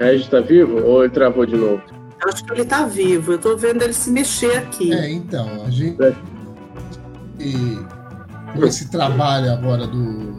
Regis 0.00 0.28
tá 0.28 0.40
vivo 0.40 0.82
ou 0.82 1.04
ele 1.04 1.12
travou 1.12 1.44
de 1.44 1.56
novo? 1.56 1.82
Eu 2.22 2.28
acho 2.28 2.42
que 2.44 2.52
ele 2.52 2.64
tá 2.64 2.86
vivo. 2.86 3.32
Eu 3.32 3.38
tô 3.38 3.54
vendo 3.54 3.82
ele 3.82 3.92
se 3.92 4.10
mexer 4.10 4.56
aqui. 4.56 4.92
É, 4.92 5.10
então, 5.10 5.64
a 5.66 5.70
gente. 5.70 6.02
É. 6.02 6.14
E 7.38 7.78
com 8.54 8.64
esse 8.64 8.90
trabalho 8.90 9.52
agora 9.52 9.86
do. 9.86 10.32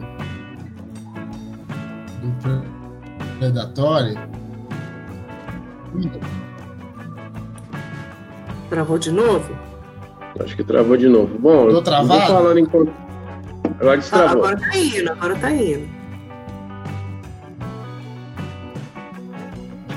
do 2.20 2.72
Predatory. 3.38 4.18
Travou 8.68 8.98
de 8.98 9.12
novo? 9.12 9.71
Acho 10.40 10.56
que 10.56 10.64
travou 10.64 10.96
de 10.96 11.08
novo. 11.08 11.38
Bom, 11.38 11.68
Tô 11.70 11.82
travado? 11.82 12.22
eu 12.22 12.26
tô 12.26 12.32
falando 12.32 12.58
enquanto. 12.58 12.92
Agora 13.80 13.94
Ah, 13.94 13.96
destravou. 13.96 14.44
agora 14.44 14.56
tá 14.60 14.76
indo, 14.76 15.12
agora 15.12 15.34
tá 15.36 15.50
indo. 15.50 15.88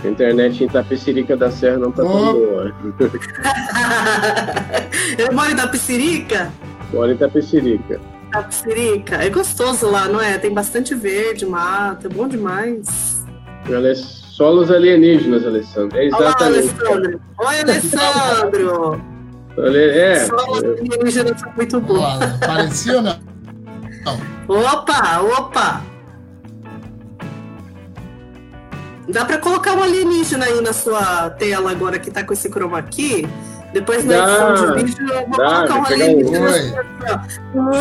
A 0.04 0.08
internet 0.08 0.64
em 0.64 0.68
Tapecirica 0.68 1.36
da 1.36 1.50
Serra 1.50 1.78
não 1.78 1.92
tá 1.92 2.04
tão 2.04 2.30
Oh. 2.30 2.34
boa. 2.34 2.76
Ele 5.18 5.32
mora 5.32 5.52
em 5.52 5.56
Tapicirica? 5.56 6.52
Mora 6.94 7.14
em 7.14 7.18
Tapecirica. 7.18 8.00
Tapicirica. 8.32 9.16
É 9.16 9.30
gostoso 9.30 9.90
lá, 9.90 10.08
não 10.08 10.22
é? 10.22 10.38
Tem 10.38 10.54
bastante 10.54 10.94
verde, 10.94 11.46
mata, 11.46 12.08
é 12.08 12.10
bom 12.10 12.28
demais. 12.28 13.26
Ela 13.68 13.88
é 13.88 13.96
solos 13.96 14.70
alienígenas, 14.70 15.46
Alessandro. 15.46 15.98
É 15.98 16.08
Olá, 16.10 16.18
exatamente. 16.28 16.70
Alessandro. 16.70 17.22
Oi, 17.40 17.60
Alessandro. 17.62 19.02
Ale- 19.58 19.90
É, 19.98 20.26
Só 20.26 20.36
os 20.52 20.64
alienígenas 20.64 21.40
são 21.40 21.52
muito. 21.56 21.84
Olha, 21.94 22.38
parecia 22.40 22.98
ou 22.98 23.02
não? 23.02 23.20
Opa, 24.48 25.20
opa! 25.22 25.82
Dá 29.08 29.24
pra 29.24 29.38
colocar 29.38 29.76
um 29.78 29.84
alienígena 29.84 30.46
aí 30.46 30.60
na 30.62 30.74
sua 30.74 31.30
tela 31.32 31.72
agora 31.72 31.98
que 32.00 32.10
tá 32.12 32.24
com 32.24 32.34
esse 32.34 32.50
chroma 32.50 32.80
aqui? 32.80 33.28
Depois 33.72 34.04
na 34.06 34.16
edição 34.18 34.56
de 34.78 34.84
vídeo 34.84 35.08
eu 35.10 35.28
vou 35.28 35.38
dá, 35.38 35.68
colocar 35.68 35.76
um 35.76 35.86
alienígena. 35.86 36.50
um- 37.54 37.60
Uau! 37.60 37.76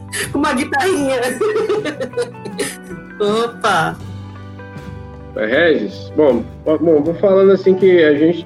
Com 0.32 0.38
uma 0.38 0.52
guitarrinha. 0.54 1.20
Opa! 3.44 3.96
Regis, 5.36 6.10
bom, 6.16 6.42
bom, 6.64 7.02
vou 7.02 7.14
falando 7.14 7.52
assim 7.52 7.74
que 7.74 8.02
a 8.02 8.14
gente 8.18 8.44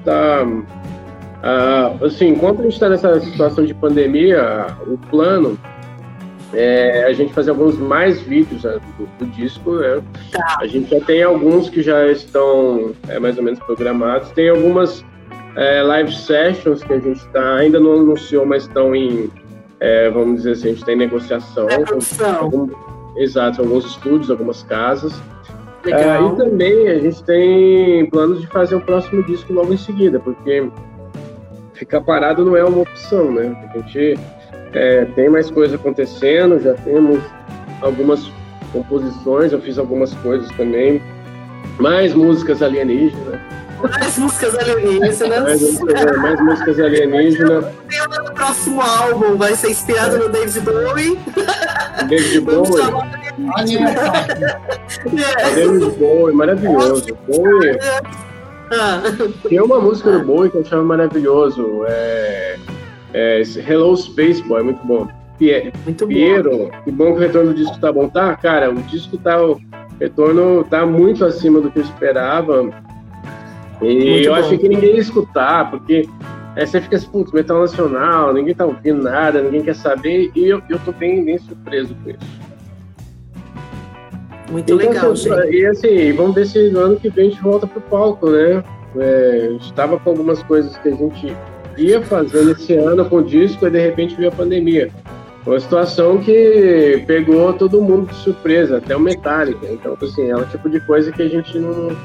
está, 1.45 2.05
assim, 2.05 2.29
enquanto 2.29 2.61
a 2.61 2.63
gente 2.63 2.73
está 2.73 2.89
nessa 2.89 3.19
situação 3.19 3.65
de 3.65 3.73
pandemia, 3.73 4.67
o 4.87 4.97
plano 5.09 5.57
é 6.53 7.03
a 7.03 7.13
gente 7.13 7.33
fazer 7.33 7.51
alguns 7.51 7.77
mais 7.77 8.19
vídeos 8.21 8.63
né, 8.63 8.79
do, 8.97 9.05
do 9.19 9.31
disco, 9.31 9.75
né? 9.75 10.01
Tá. 10.31 10.57
A 10.59 10.67
gente 10.67 10.89
já 10.89 10.99
tem 11.01 11.21
alguns 11.21 11.69
que 11.69 11.83
já 11.83 12.07
estão 12.07 12.93
é, 13.07 13.19
mais 13.19 13.37
ou 13.37 13.43
menos 13.43 13.59
programados, 13.59 14.31
tem 14.31 14.49
algumas 14.49 15.05
é, 15.55 15.81
live 15.83 16.13
sessions 16.13 16.83
que 16.83 16.93
a 16.93 16.99
gente 16.99 17.25
tá, 17.29 17.55
ainda 17.55 17.79
não 17.79 17.93
anunciou, 17.93 18.45
mas 18.45 18.63
estão 18.63 18.95
em, 18.95 19.29
é, 19.79 20.09
vamos 20.09 20.37
dizer 20.37 20.51
assim, 20.51 20.67
a 20.67 20.69
gente 20.69 20.79
está 20.79 20.93
em 20.93 20.97
negociação. 20.97 21.67
É 21.69 21.75
algum- 22.27 22.69
exato, 23.17 23.61
alguns 23.61 23.85
estúdios, 23.85 24.31
algumas 24.31 24.63
casas. 24.63 25.13
É, 25.85 25.95
Legal. 25.95 26.33
e 26.33 26.37
também 26.37 26.87
a 26.87 26.99
gente 26.99 27.23
tem 27.23 28.09
planos 28.09 28.41
de 28.41 28.47
fazer 28.47 28.75
o 28.75 28.81
próximo 28.81 29.21
disco 29.23 29.53
logo 29.53 29.71
em 29.71 29.77
seguida, 29.77 30.19
porque 30.19 30.67
ficar 31.75 32.01
parado 32.01 32.43
não 32.43 32.55
é 32.55 32.63
uma 32.63 32.81
opção, 32.81 33.31
né? 33.31 33.55
A 33.73 33.77
gente 33.77 34.17
é, 34.73 35.05
tem 35.15 35.29
mais 35.29 35.49
coisa 35.51 35.75
acontecendo, 35.75 36.59
já 36.59 36.73
temos 36.73 37.21
algumas 37.81 38.31
composições, 38.71 39.51
eu 39.51 39.61
fiz 39.61 39.77
algumas 39.77 40.13
coisas 40.15 40.49
também, 40.51 41.01
mais 41.79 42.13
músicas 42.13 42.61
alienígenas, 42.61 43.39
Mais 43.99 44.17
músicas 44.17 44.55
alienígenas. 44.57 45.19
mais, 45.43 45.79
é, 45.89 46.17
mais 46.17 46.41
músicas 46.41 46.79
alienígenas, 46.79 47.65
O 48.29 48.33
próximo 48.33 48.81
álbum 48.81 49.37
vai 49.37 49.55
ser 49.55 49.71
inspirado 49.71 50.17
no 50.17 50.29
David 50.29 50.61
Bowie. 50.61 51.19
David 52.07 52.39
Vamos 52.39 52.69
Bowie. 52.69 53.77
É. 53.77 55.55
David 55.55 55.91
Bowie, 55.97 56.33
maravilhoso. 56.35 57.17
Bowie, 57.27 57.77
Ah, 58.71 59.01
Tem 59.47 59.61
uma 59.61 59.79
música 59.79 60.11
do 60.11 60.25
Bowie 60.25 60.49
que 60.51 60.57
eu 60.57 60.65
chamo 60.65 60.85
maravilhoso. 60.85 61.83
É, 61.87 62.57
é 63.13 63.41
Hello 63.67 63.95
Space 63.95 64.41
Boy, 64.43 64.63
muito 64.63 64.85
bom. 64.85 65.07
Pie- 65.37 65.71
muito 65.85 66.05
bom. 66.07 66.13
Piero, 66.13 66.71
que 66.83 66.91
bom 66.91 67.05
que 67.13 67.17
o 67.17 67.19
retorno 67.19 67.49
do 67.51 67.55
disco 67.55 67.77
tá 67.79 67.91
bom. 67.91 68.07
Tá, 68.09 68.35
cara, 68.35 68.71
o 68.71 68.75
disco 68.83 69.17
tá. 69.17 69.41
O 69.41 69.59
retorno 69.99 70.63
tá 70.69 70.85
muito 70.85 71.23
acima 71.25 71.59
do 71.61 71.69
que 71.71 71.79
eu 71.79 71.83
esperava. 71.83 72.69
E 73.81 73.85
Muito 73.93 74.25
eu 74.27 74.33
bom. 74.33 74.39
achei 74.39 74.57
que 74.57 74.69
ninguém 74.69 74.93
ia 74.95 75.01
escutar, 75.01 75.69
porque 75.69 76.07
aí 76.55 76.65
você 76.65 76.79
fica 76.79 76.95
assim, 76.95 77.07
putz, 77.09 77.31
metal 77.33 77.59
nacional, 77.59 78.33
ninguém 78.33 78.55
tá 78.55 78.65
ouvindo 78.65 79.03
nada, 79.03 79.41
ninguém 79.41 79.61
quer 79.63 79.75
saber, 79.75 80.31
e 80.33 80.47
eu, 80.47 80.61
eu 80.69 80.79
tô 80.79 80.93
bem, 80.93 81.23
bem 81.25 81.37
surpreso 81.37 81.93
com 82.01 82.09
isso. 82.09 82.19
Muito 84.51 84.73
Então, 84.73 84.77
legal, 84.89 85.11
assim, 85.11 85.29
gente. 85.29 85.55
E 85.55 85.65
assim, 85.65 86.11
vamos 86.13 86.35
ver 86.35 86.45
se 86.45 86.69
no 86.69 86.79
ano 86.79 86.95
que 86.97 87.09
vem 87.09 87.27
a 87.27 87.29
gente 87.29 87.41
volta 87.41 87.65
pro 87.67 87.81
palco, 87.81 88.29
né? 88.29 88.63
É, 88.97 89.47
a 89.49 89.51
gente 89.53 89.73
tava 89.73 89.99
com 89.99 90.09
algumas 90.11 90.41
coisas 90.43 90.77
que 90.77 90.89
a 90.89 90.95
gente 90.95 91.35
ia 91.77 92.01
fazer 92.01 92.45
nesse 92.45 92.73
ano 92.73 93.03
com 93.05 93.17
o 93.17 93.23
disco 93.23 93.67
e 93.67 93.69
de 93.69 93.79
repente 93.79 94.15
veio 94.15 94.29
a 94.29 94.31
pandemia. 94.31 94.89
Uma 95.45 95.59
situação 95.59 96.17
que 96.19 97.03
pegou 97.05 97.53
todo 97.53 97.81
mundo 97.81 98.07
de 98.07 98.15
surpresa, 98.15 98.77
até 98.77 98.95
o 98.95 98.99
Metallica. 98.99 99.67
Então, 99.69 99.95
assim, 100.01 100.29
é 100.29 100.35
o 100.35 100.45
tipo 100.45 100.69
de 100.69 100.79
coisa 100.81 101.11
que 101.11 101.21
a 101.21 101.27
gente 101.27 101.57
não. 101.59 101.95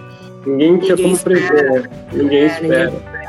Ninguém 0.47 0.79
tinha 0.79 0.97
Ninguém 0.97 0.97
como 0.97 1.15
espera. 1.17 1.41
prever. 1.49 1.73
né? 1.83 1.91
Ninguém 2.13 2.39
É, 2.43 2.47
espera. 2.47 2.91
ninguém 2.91 3.20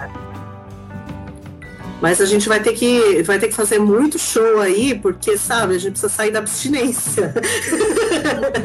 Mas 2.01 2.19
a 2.19 2.25
gente 2.25 2.49
vai 2.49 2.59
ter 2.59 2.73
que 2.73 3.21
vai 3.23 3.37
ter 3.37 3.47
que 3.47 3.53
fazer 3.53 3.77
muito 3.77 4.17
show 4.17 4.59
aí, 4.59 4.97
porque 4.97 5.37
sabe, 5.37 5.75
a 5.75 5.77
gente 5.77 5.91
precisa 5.91 6.11
sair 6.11 6.31
da 6.31 6.39
abstinência. 6.39 7.33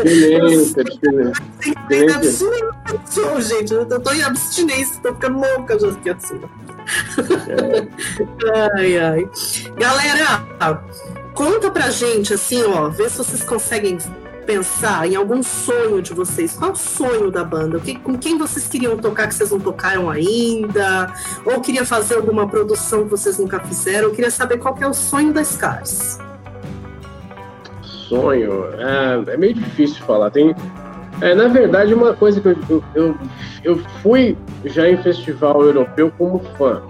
Abstinência, 0.00 0.82
abstinência. 2.16 3.56
Gente. 3.56 3.74
Eu 3.74 4.00
tô 4.00 4.12
em 4.12 4.22
abstinência, 4.22 5.00
tô 5.02 5.12
ficando 5.14 5.40
louca 5.40 5.78
já 5.78 5.88
aqui 5.88 6.10
assim. 6.10 6.40
Ai, 8.74 8.98
ai. 8.98 9.28
Galera, 9.76 10.44
conta 11.34 11.70
pra 11.70 11.90
gente 11.90 12.32
assim, 12.32 12.62
ó, 12.64 12.88
vê 12.88 13.08
se 13.08 13.18
vocês 13.18 13.42
conseguem 13.42 13.98
pensar 14.46 15.06
em 15.06 15.16
algum 15.16 15.42
sonho 15.42 16.00
de 16.00 16.14
vocês. 16.14 16.54
Qual 16.54 16.72
o 16.72 16.76
sonho 16.76 17.30
da 17.30 17.44
banda? 17.44 17.80
Com 18.02 18.16
quem 18.16 18.38
vocês 18.38 18.68
queriam 18.68 18.96
tocar 18.96 19.26
que 19.26 19.34
vocês 19.34 19.50
não 19.50 19.58
tocaram 19.58 20.08
ainda? 20.08 21.12
Ou 21.44 21.60
queria 21.60 21.84
fazer 21.84 22.14
alguma 22.14 22.48
produção 22.48 23.04
que 23.04 23.10
vocês 23.10 23.38
nunca 23.38 23.58
fizeram? 23.60 24.08
Eu 24.08 24.14
queria 24.14 24.30
saber 24.30 24.58
qual 24.58 24.74
que 24.74 24.84
é 24.84 24.88
o 24.88 24.94
sonho 24.94 25.32
da 25.32 25.42
Scars. 25.42 26.18
sonho 27.82 28.66
é, 28.78 29.32
é 29.32 29.36
meio 29.36 29.54
difícil 29.54 30.02
falar. 30.04 30.30
Tem, 30.30 30.54
é, 31.20 31.34
na 31.34 31.48
verdade, 31.48 31.92
uma 31.92 32.14
coisa 32.14 32.40
que 32.40 32.48
eu, 32.48 32.84
eu, 32.94 33.18
eu 33.64 33.78
fui 34.02 34.38
já 34.64 34.88
em 34.88 34.96
festival 35.02 35.62
europeu 35.62 36.12
como 36.16 36.40
fã. 36.56 36.82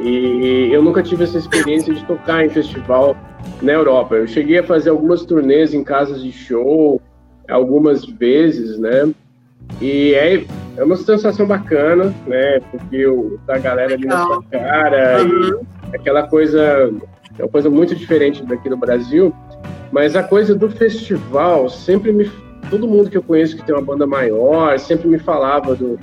E 0.00 0.70
eu 0.72 0.82
nunca 0.82 1.02
tive 1.02 1.24
essa 1.24 1.38
experiência 1.38 1.92
de 1.92 2.04
tocar 2.04 2.44
em 2.44 2.48
festival 2.48 3.16
na 3.60 3.72
Europa. 3.72 4.16
Eu 4.16 4.26
cheguei 4.26 4.58
a 4.58 4.62
fazer 4.62 4.90
algumas 4.90 5.24
turnês 5.24 5.72
em 5.74 5.84
casas 5.84 6.22
de 6.22 6.32
show, 6.32 7.00
algumas 7.48 8.04
vezes, 8.04 8.78
né? 8.78 9.12
E 9.80 10.14
é, 10.14 10.44
é 10.76 10.84
uma 10.84 10.96
sensação 10.96 11.46
bacana, 11.46 12.12
né? 12.26 12.60
Porque 12.70 13.06
o, 13.06 13.38
a 13.48 13.58
galera 13.58 13.94
ali 13.94 14.06
na 14.06 14.24
sua 14.24 14.42
cara 14.42 15.22
Uhum. 15.24 15.60
e 15.92 15.96
aquela 15.96 16.26
coisa, 16.26 16.92
é 17.38 17.42
uma 17.42 17.48
coisa 17.48 17.70
muito 17.70 17.94
diferente 17.94 18.44
daqui 18.44 18.68
do 18.68 18.76
Brasil. 18.76 19.34
Mas 19.90 20.16
a 20.16 20.22
coisa 20.22 20.54
do 20.54 20.70
festival 20.70 21.68
sempre 21.68 22.12
me. 22.12 22.30
Todo 22.70 22.88
mundo 22.88 23.10
que 23.10 23.16
eu 23.18 23.22
conheço 23.22 23.56
que 23.56 23.64
tem 23.64 23.74
uma 23.74 23.82
banda 23.82 24.06
maior 24.06 24.78
sempre 24.78 25.06
me 25.08 25.18
falava 25.18 25.74
do, 25.74 25.98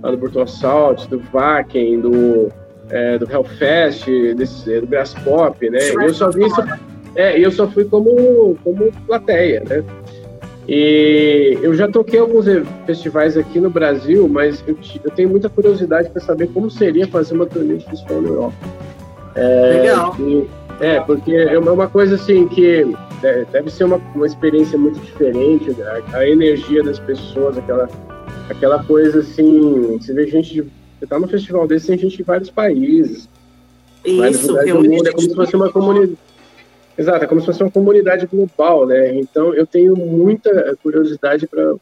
do 0.00 0.16
Brutal 0.16 0.44
Assault, 0.44 1.08
do 1.08 1.18
Vaken, 1.18 2.00
do 2.00 2.48
é, 2.92 3.18
do 3.18 3.28
Hellfest, 3.30 4.06
desse, 4.36 4.80
do 4.80 4.86
Grass 4.86 5.14
Pop, 5.24 5.68
né? 5.68 5.78
Eu 5.90 6.12
só 6.12 6.30
vi 6.30 6.46
isso, 6.46 6.62
é, 7.16 7.38
eu 7.38 7.50
só 7.50 7.66
fui 7.66 7.84
como, 7.86 8.56
como 8.62 8.92
plateia, 9.06 9.62
né? 9.68 9.82
E 10.68 11.58
eu 11.60 11.74
já 11.74 11.88
toquei 11.88 12.20
alguns 12.20 12.46
festivais 12.86 13.36
aqui 13.36 13.58
no 13.58 13.68
Brasil, 13.68 14.28
mas 14.28 14.62
eu, 14.66 14.76
eu 15.02 15.10
tenho 15.10 15.28
muita 15.28 15.48
curiosidade 15.48 16.08
para 16.10 16.20
saber 16.20 16.48
como 16.48 16.70
seria 16.70 17.06
fazer 17.08 17.34
uma 17.34 17.46
turnê 17.46 17.78
de 17.78 17.86
festival 17.86 18.22
na 18.22 18.28
Europa. 18.28 18.54
É, 19.34 19.80
Legal. 19.80 20.16
E, 20.20 20.46
é, 20.80 21.00
porque 21.00 21.32
é 21.32 21.58
uma 21.58 21.88
coisa 21.88 22.14
assim 22.14 22.46
que 22.46 22.94
é, 23.24 23.44
deve 23.50 23.70
ser 23.70 23.84
uma, 23.84 24.00
uma 24.14 24.26
experiência 24.26 24.78
muito 24.78 25.00
diferente, 25.00 25.70
né? 25.70 26.02
a, 26.12 26.18
a 26.18 26.28
energia 26.28 26.82
das 26.82 26.98
pessoas, 26.98 27.58
aquela, 27.58 27.88
aquela 28.48 28.84
coisa 28.84 29.20
assim, 29.20 29.98
você 29.98 30.12
vê 30.12 30.26
gente 30.28 30.54
de, 30.54 30.64
você 31.02 31.06
tá 31.08 31.18
no 31.18 31.26
festival 31.26 31.66
desse, 31.66 31.88
tem 31.88 31.98
gente 31.98 32.16
de 32.16 32.22
vários 32.22 32.48
países. 32.48 33.28
Isso, 34.04 34.56
é, 34.56 34.72
mundo, 34.72 35.08
é 35.08 35.10
como 35.10 35.28
se 35.28 35.34
fosse 35.34 35.56
uma 35.56 35.68
comunidade. 35.68 36.18
Exato, 36.96 37.24
é 37.24 37.26
como 37.26 37.40
se 37.40 37.46
fosse 37.46 37.60
uma 37.60 37.72
comunidade 37.72 38.24
global, 38.26 38.86
né? 38.86 39.16
Então 39.16 39.52
eu 39.52 39.66
tenho 39.66 39.96
muita 39.96 40.76
curiosidade 40.80 41.48
para 41.48 41.74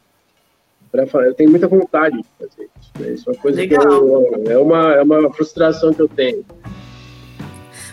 para 0.91 1.07
falar, 1.07 1.27
eu 1.27 1.33
tenho 1.33 1.49
muita 1.51 1.67
vontade 1.67 2.17
de 2.17 2.25
fazer 2.37 2.69
isso. 2.81 2.91
Né? 2.99 3.13
Isso 3.13 3.29
é 3.29 3.33
uma 3.33 3.39
coisa 3.39 3.61
Legal. 3.61 3.79
que 3.79 3.87
eu, 3.87 4.43
é 4.49 4.57
uma 4.57 4.93
é 4.95 5.03
uma 5.03 5.33
frustração 5.33 5.93
que 5.93 6.01
eu 6.01 6.09
tenho. 6.09 6.43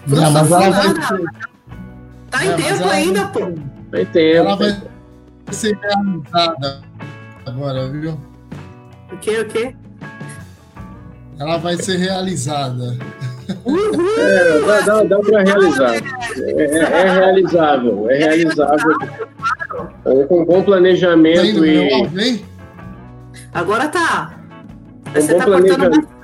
Não, 0.07 0.31
mas 0.31 0.51
ela 0.51 0.71
vai 0.71 0.95
Tá 2.31 2.45
em 2.45 2.49
é, 2.49 2.57
tempo 2.57 2.89
ainda, 2.89 3.27
pô. 3.27 3.41
Tá 3.91 4.01
em 4.01 4.07
tempo. 4.07 4.37
Ela 4.37 4.57
vai 4.57 4.83
ser 5.51 5.77
realizada 5.77 6.83
agora, 7.45 7.89
viu? 7.89 8.19
O 9.13 9.17
quê, 9.19 9.41
o 9.41 9.47
quê? 9.47 9.75
Ela 11.39 11.57
vai 11.59 11.77
ser 11.77 11.97
realizada. 11.97 12.97
É, 13.49 14.61
dá, 14.67 14.81
dá, 14.81 15.03
dá 15.05 15.19
para 15.21 15.43
realizar. 15.43 15.95
É, 15.95 16.63
é, 16.63 16.79
é, 16.79 17.13
realizável, 17.15 18.11
é 18.11 18.19
realizável. 18.19 18.95
Com 20.29 20.45
bom 20.45 20.63
planejamento 20.63 21.65
e. 21.65 22.45
Agora 23.55 23.89
tá. 23.89 24.39
Você 25.15 25.33
bom 25.33 25.39
tá 25.39 25.45
planejamento. 25.45 26.19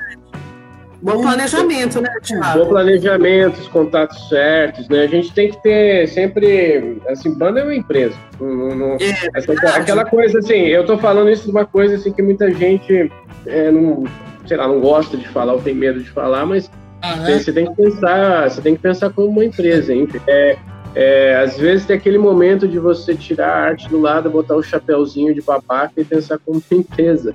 Bom 1.00 1.20
planejamento, 1.20 2.00
né, 2.00 2.08
Thiago? 2.22 2.60
Bom 2.60 2.68
planejamento, 2.70 3.60
os 3.60 3.68
contatos 3.68 4.26
certos, 4.28 4.88
né? 4.88 5.02
A 5.02 5.06
gente 5.06 5.32
tem 5.32 5.50
que 5.50 5.62
ter 5.62 6.08
sempre. 6.08 7.00
Assim, 7.08 7.32
banda 7.34 7.60
é 7.60 7.62
uma 7.62 7.74
empresa. 7.74 8.16
Não, 8.40 8.74
não, 8.74 8.92
é, 8.94 9.28
essa, 9.34 9.52
aquela 9.76 10.04
coisa 10.06 10.38
assim, 10.38 10.60
eu 10.60 10.84
tô 10.84 10.96
falando 10.98 11.30
isso 11.30 11.44
de 11.44 11.50
uma 11.50 11.66
coisa 11.66 11.96
assim 11.96 12.10
que 12.10 12.22
muita 12.22 12.50
gente 12.52 13.12
é, 13.46 13.70
não, 13.70 14.04
sei 14.46 14.56
lá, 14.56 14.68
não 14.68 14.80
gosta 14.80 15.16
de 15.16 15.28
falar 15.28 15.54
ou 15.54 15.60
tem 15.60 15.74
medo 15.74 16.00
de 16.00 16.10
falar, 16.10 16.44
mas 16.46 16.70
ah, 17.02 17.16
né? 17.16 17.38
você 17.38 17.52
tem 17.52 17.66
que 17.66 17.74
pensar, 17.74 18.50
você 18.50 18.60
tem 18.60 18.74
que 18.74 18.82
pensar 18.82 19.10
como 19.10 19.28
uma 19.28 19.44
empresa, 19.44 19.92
hein? 19.92 20.08
É, 20.26 20.56
é, 20.94 21.36
às 21.36 21.58
vezes 21.58 21.86
tem 21.86 21.96
aquele 21.96 22.18
momento 22.18 22.68
de 22.68 22.78
você 22.78 23.14
tirar 23.14 23.48
a 23.48 23.62
arte 23.64 23.88
do 23.88 24.00
lado, 24.00 24.30
botar 24.30 24.54
o 24.54 24.62
chapéuzinho 24.62 25.34
de 25.34 25.42
babaca 25.42 25.92
e 25.96 26.04
pensar 26.04 26.38
como 26.38 26.62
uma 26.70 26.78
empresa. 26.78 27.34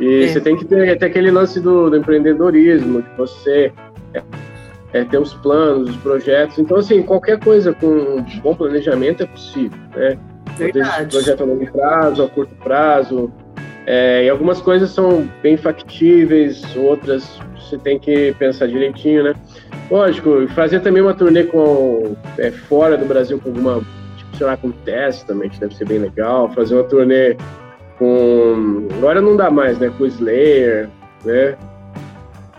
E 0.00 0.24
é. 0.24 0.28
você 0.28 0.40
tem 0.40 0.56
que 0.56 0.64
ter, 0.64 0.98
ter 0.98 1.06
aquele 1.06 1.30
lance 1.30 1.60
do, 1.60 1.90
do, 1.90 1.96
empreendedorismo, 1.96 3.02
de 3.02 3.08
você 3.16 3.72
é, 4.14 4.22
é, 4.92 5.04
ter 5.04 5.18
os 5.18 5.32
planos, 5.34 5.90
os 5.90 5.96
projetos. 5.96 6.58
Então, 6.58 6.76
assim, 6.78 7.02
qualquer 7.02 7.38
coisa 7.38 7.72
com 7.72 7.86
um 7.86 8.40
bom 8.42 8.54
planejamento 8.54 9.22
é 9.22 9.26
possível, 9.26 9.78
né? 9.94 10.18
Verdade. 10.56 11.10
Projeto 11.10 11.42
a 11.42 11.46
longo 11.46 11.70
prazo, 11.70 12.22
a 12.22 12.28
curto 12.28 12.54
prazo. 12.56 13.32
É, 13.90 14.26
e 14.26 14.28
algumas 14.28 14.60
coisas 14.60 14.90
são 14.90 15.26
bem 15.42 15.56
factíveis, 15.56 16.62
outras 16.76 17.40
você 17.58 17.78
tem 17.78 17.98
que 17.98 18.34
pensar 18.38 18.66
direitinho, 18.66 19.24
né? 19.24 19.34
Lógico, 19.90 20.46
fazer 20.48 20.80
também 20.80 21.02
uma 21.02 21.14
turnê 21.14 21.44
com 21.44 22.14
é, 22.36 22.50
fora 22.50 22.98
do 22.98 23.06
Brasil 23.06 23.40
com 23.40 23.48
alguma, 23.48 23.80
tipo, 24.18 24.36
sei 24.36 24.46
lá, 24.46 24.58
com 24.58 24.70
Testament, 24.70 25.52
deve 25.58 25.74
ser 25.74 25.86
bem 25.86 26.00
legal. 26.00 26.52
Fazer 26.52 26.74
uma 26.74 26.84
turnê 26.84 27.34
com. 27.98 28.88
Agora 28.98 29.22
não 29.22 29.34
dá 29.38 29.50
mais, 29.50 29.78
né? 29.78 29.90
Com 29.96 30.04
Slayer, 30.04 30.90
né? 31.24 31.56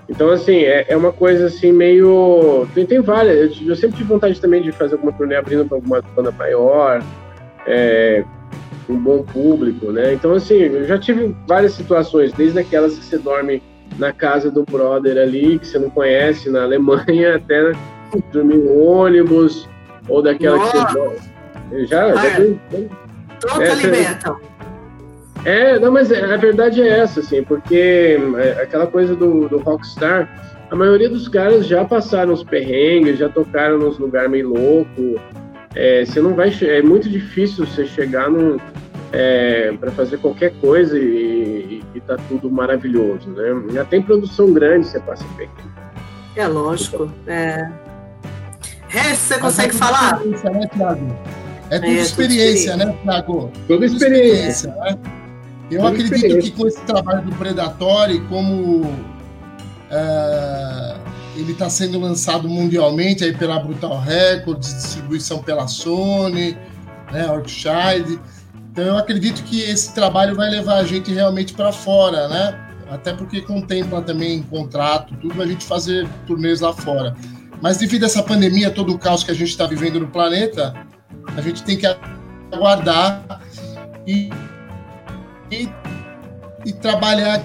Então, 0.10 0.32
assim, 0.32 0.64
é, 0.64 0.86
é 0.88 0.98
uma 0.98 1.12
coisa 1.12 1.46
assim 1.46 1.72
meio. 1.72 2.68
Tem, 2.74 2.88
tem 2.88 3.02
várias. 3.02 3.56
Eu, 3.62 3.68
eu, 3.68 3.76
sempre 3.76 3.98
tive 3.98 4.10
vontade 4.10 4.42
também 4.42 4.64
de 4.64 4.72
fazer 4.72 4.96
alguma 4.96 5.14
turnê 5.14 5.36
abrindo 5.36 5.64
para 5.64 5.78
alguma 5.78 6.02
banda 6.16 6.32
maior, 6.32 7.04
é, 7.68 8.24
um 8.90 8.98
bom 8.98 9.24
público, 9.24 9.92
né? 9.92 10.14
Então, 10.14 10.34
assim, 10.34 10.56
eu 10.56 10.86
já 10.86 10.98
tive 10.98 11.36
várias 11.48 11.74
situações, 11.74 12.34
desde 12.34 12.60
aquelas 12.60 12.98
que 12.98 13.06
você 13.06 13.18
dorme 13.18 13.62
na 13.98 14.12
casa 14.12 14.50
do 14.50 14.64
brother 14.64 15.18
ali, 15.18 15.60
que 15.60 15.68
você 15.68 15.80
não 15.80 15.90
conhece, 15.90 16.50
na 16.50 16.64
Alemanha, 16.64 17.36
até 17.38 17.72
dormir 18.32 18.58
no 18.58 18.80
ônibus, 18.80 19.70
ou 20.08 20.22
daquela 20.22 20.58
Nossa. 20.58 20.86
que 20.86 20.94
você. 20.94 21.86
Já, 21.86 22.14
já 22.16 22.36
tem, 22.36 22.60
tem, 22.72 22.90
Toda 23.40 23.64
essa, 23.64 23.88
liberta. 23.88 24.36
É, 25.46 25.80
não, 25.80 25.92
mas 25.92 26.12
a 26.12 26.36
verdade 26.36 26.82
é 26.82 27.00
essa, 27.00 27.22
assim, 27.22 27.44
porque 27.44 28.20
é, 28.38 28.62
aquela 28.62 28.88
coisa 28.88 29.16
do, 29.16 29.48
do 29.48 29.60
rockstar, 29.60 30.28
a 30.70 30.76
maioria 30.76 31.10
dos 31.10 31.28
caras 31.28 31.66
já 31.66 31.86
passaram 31.86 32.34
os 32.34 32.44
perrengues, 32.44 33.18
já 33.18 33.30
tocaram 33.30 33.78
nos 33.78 33.98
lugares 33.98 34.30
meio 34.30 34.50
louco. 34.50 35.20
É, 35.76 36.04
você 36.04 36.20
não 36.20 36.34
vai, 36.34 36.52
é 36.62 36.82
muito 36.82 37.10
difícil 37.10 37.66
você 37.66 37.86
chegar 37.86 38.30
num, 38.30 38.58
é, 39.12 39.72
para 39.80 39.92
fazer 39.92 40.18
qualquer 40.18 40.54
coisa 40.60 40.98
e, 40.98 41.84
e, 41.94 41.98
e 41.98 42.02
tá 42.02 42.18
tudo 42.28 42.50
maravilhoso, 42.50 43.30
né? 43.30 43.74
Já 43.74 43.86
tem 43.86 44.02
produção 44.02 44.52
grande, 44.54 44.88
você 44.88 45.00
passa 45.00 45.24
perrengue. 45.36 45.70
É 46.36 46.48
lógico. 46.48 47.12
É. 47.28 47.70
Regis, 48.88 49.18
você 49.20 49.38
consegue 49.38 49.74
falar? 49.74 50.20
Né, 50.26 50.36
é 51.70 51.80
tudo 51.80 51.92
é, 51.92 52.02
experiência, 52.02 52.76
né, 52.76 52.96
Thiago? 53.04 53.52
Tudo 53.68 53.86
experiência. 53.86 54.74
né? 54.76 54.98
Eu 55.70 55.82
tudo 55.82 55.88
acredito 55.88 56.40
que 56.40 56.52
com 56.52 56.68
esse 56.68 56.82
trabalho 56.82 57.22
do 57.22 57.36
Predatori, 57.36 58.20
como 58.22 58.92
é, 59.92 60.96
ele 61.42 61.54
está 61.54 61.70
sendo 61.70 62.00
lançado 62.00 62.48
mundialmente 62.48 63.24
aí 63.24 63.36
pela 63.36 63.60
Brutal 63.60 64.00
Records, 64.00 64.74
distribuição 64.74 65.42
pela 65.42 65.68
Sony, 65.68 66.58
né, 67.12 67.30
Orkshire. 67.30 68.20
Então 68.72 68.84
eu 68.84 68.98
acredito 68.98 69.44
que 69.44 69.62
esse 69.62 69.94
trabalho 69.94 70.36
vai 70.36 70.50
levar 70.50 70.76
a 70.76 70.84
gente 70.84 71.12
realmente 71.14 71.54
para 71.54 71.72
fora, 71.72 72.28
né? 72.28 72.66
Até 72.90 73.14
porque 73.14 73.42
contempla 73.42 74.02
também 74.02 74.42
contrato, 74.44 75.16
tudo 75.18 75.42
a 75.42 75.46
gente 75.46 75.66
fazer 75.66 76.08
turnês 76.26 76.60
lá 76.60 76.74
fora. 76.74 77.16
Mas 77.62 77.78
devido 77.78 78.04
a 78.04 78.06
essa 78.08 78.24
pandemia, 78.24 78.72
todo 78.72 78.94
o 78.94 78.98
caos 78.98 79.24
que 79.24 79.32
a 79.32 79.34
gente 79.34 79.50
está 79.50 79.66
vivendo 79.66 80.00
no 80.00 80.08
planeta, 80.08 80.74
a 81.36 81.42
gente 81.42 81.64
tem 81.64 81.78
que 81.78 81.86
aguardar 82.52 83.42
e, 84.08 84.30
e, 85.52 85.70
e 86.66 86.74
trabalhar 86.74 87.44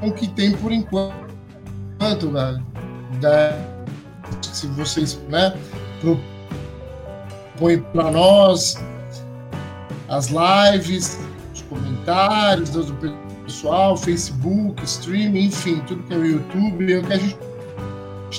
com 0.00 0.08
o 0.08 0.12
que 0.12 0.28
tem 0.28 0.52
por 0.52 0.70
enquanto, 0.70 2.30
né? 2.30 2.62
Da, 3.20 3.56
se 4.42 4.66
vocês 4.68 5.20
né, 5.28 5.56
propõem 6.00 7.80
para 7.92 8.10
nós 8.10 8.76
as 10.08 10.28
lives, 10.28 11.18
os 11.54 11.62
comentários 11.62 12.70
do 12.70 12.94
pessoal, 13.44 13.96
Facebook, 13.96 14.82
streaming, 14.84 15.46
enfim, 15.46 15.82
tudo 15.86 16.02
que 16.04 16.14
é 16.14 16.16
o 16.16 16.26
YouTube, 16.26 16.92
é 16.92 16.98
o 16.98 17.02
que 17.02 17.12
a 17.12 17.16
gente 17.18 17.38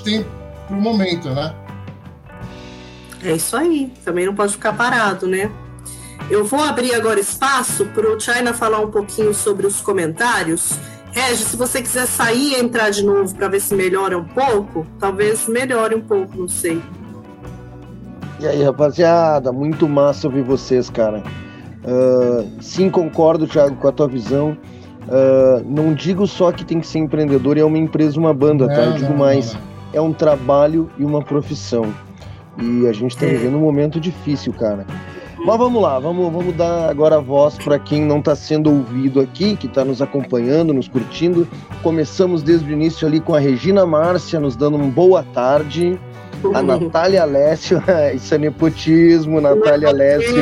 tem 0.04 0.26
pro 0.68 0.76
momento, 0.76 1.30
né? 1.30 1.56
É 3.24 3.34
isso 3.34 3.56
aí, 3.58 3.92
também 4.04 4.26
não 4.26 4.36
pode 4.36 4.54
ficar 4.54 4.74
parado, 4.74 5.28
né? 5.28 5.52
Eu 6.30 6.44
vou 6.44 6.62
abrir 6.62 6.94
agora 6.96 7.20
espaço 7.20 7.86
para 7.88 8.08
o 8.10 8.20
China 8.20 8.54
falar 8.54 8.80
um 8.80 8.90
pouquinho 8.90 9.34
sobre 9.34 9.68
os 9.68 9.80
comentários. 9.80 10.74
Regis, 11.16 11.48
se 11.48 11.56
você 11.56 11.82
quiser 11.82 12.06
sair 12.08 12.52
e 12.52 12.60
entrar 12.60 12.90
de 12.90 13.02
novo 13.02 13.34
para 13.34 13.48
ver 13.48 13.62
se 13.62 13.74
melhora 13.74 14.18
um 14.18 14.26
pouco, 14.26 14.86
talvez 15.00 15.48
melhore 15.48 15.96
um 15.96 16.02
pouco, 16.02 16.38
não 16.38 16.50
sei. 16.50 16.82
E 18.42 18.46
aí, 18.46 18.62
rapaziada, 18.62 19.50
muito 19.54 19.88
massa 19.88 20.28
ouvir 20.28 20.42
vocês, 20.42 20.90
cara. 20.90 21.24
Uh, 21.86 22.62
sim, 22.62 22.90
concordo, 22.90 23.48
Thiago, 23.48 23.78
com 23.78 23.88
a 23.88 23.94
tua 23.94 24.10
visão. 24.10 24.58
Uh, 25.08 25.64
não 25.66 25.94
digo 25.94 26.28
só 26.28 26.52
que 26.52 26.66
tem 26.66 26.82
que 26.82 26.88
ser 26.88 27.00
empreendedor 27.00 27.56
e 27.58 27.62
é 27.62 27.66
uma 27.66 27.78
empresa, 27.78 28.20
uma 28.20 28.34
banda, 28.34 28.68
tá? 28.68 28.84
Eu 28.84 28.94
digo 28.94 29.12
não, 29.12 29.18
mais, 29.18 29.54
não, 29.54 29.62
é 29.94 30.02
um 30.02 30.12
trabalho 30.12 30.92
e 31.00 31.06
uma 31.06 31.24
profissão. 31.24 31.94
E 32.58 32.88
a 32.88 32.92
gente 32.92 33.16
está 33.16 33.26
vivendo 33.26 33.56
um 33.56 33.62
momento 33.62 34.02
difícil, 34.02 34.52
cara. 34.52 34.86
Mas 35.46 35.60
vamos 35.60 35.80
lá, 35.80 36.00
vamos, 36.00 36.34
vamos 36.34 36.56
dar 36.56 36.90
agora 36.90 37.18
a 37.18 37.20
voz 37.20 37.56
para 37.56 37.78
quem 37.78 38.02
não 38.02 38.18
está 38.18 38.36
sendo 38.36 38.72
ouvido 38.72 39.22
aqui, 39.22 39.56
que 39.56 39.68
está 39.68 39.86
nos 39.86 40.02
acompanhando, 40.02 40.74
nos 40.74 40.88
curtindo. 40.88 41.48
Começamos 41.84 42.42
desde 42.42 42.68
o 42.68 42.74
início 42.74 43.08
ali 43.08 43.20
com 43.20 43.36
a 43.36 43.40
Regina 43.40 43.86
Márcia, 43.86 44.40
nos 44.40 44.56
dando 44.56 44.76
uma 44.76 44.88
boa 44.88 45.22
tarde. 45.22 46.00
A 46.52 46.64
Natália 46.64 47.22
Alessio, 47.22 47.80
isso 48.16 48.34
é 48.34 48.38
nepotismo, 48.40 49.40
Natália 49.40 49.90
Alessio. 49.90 50.36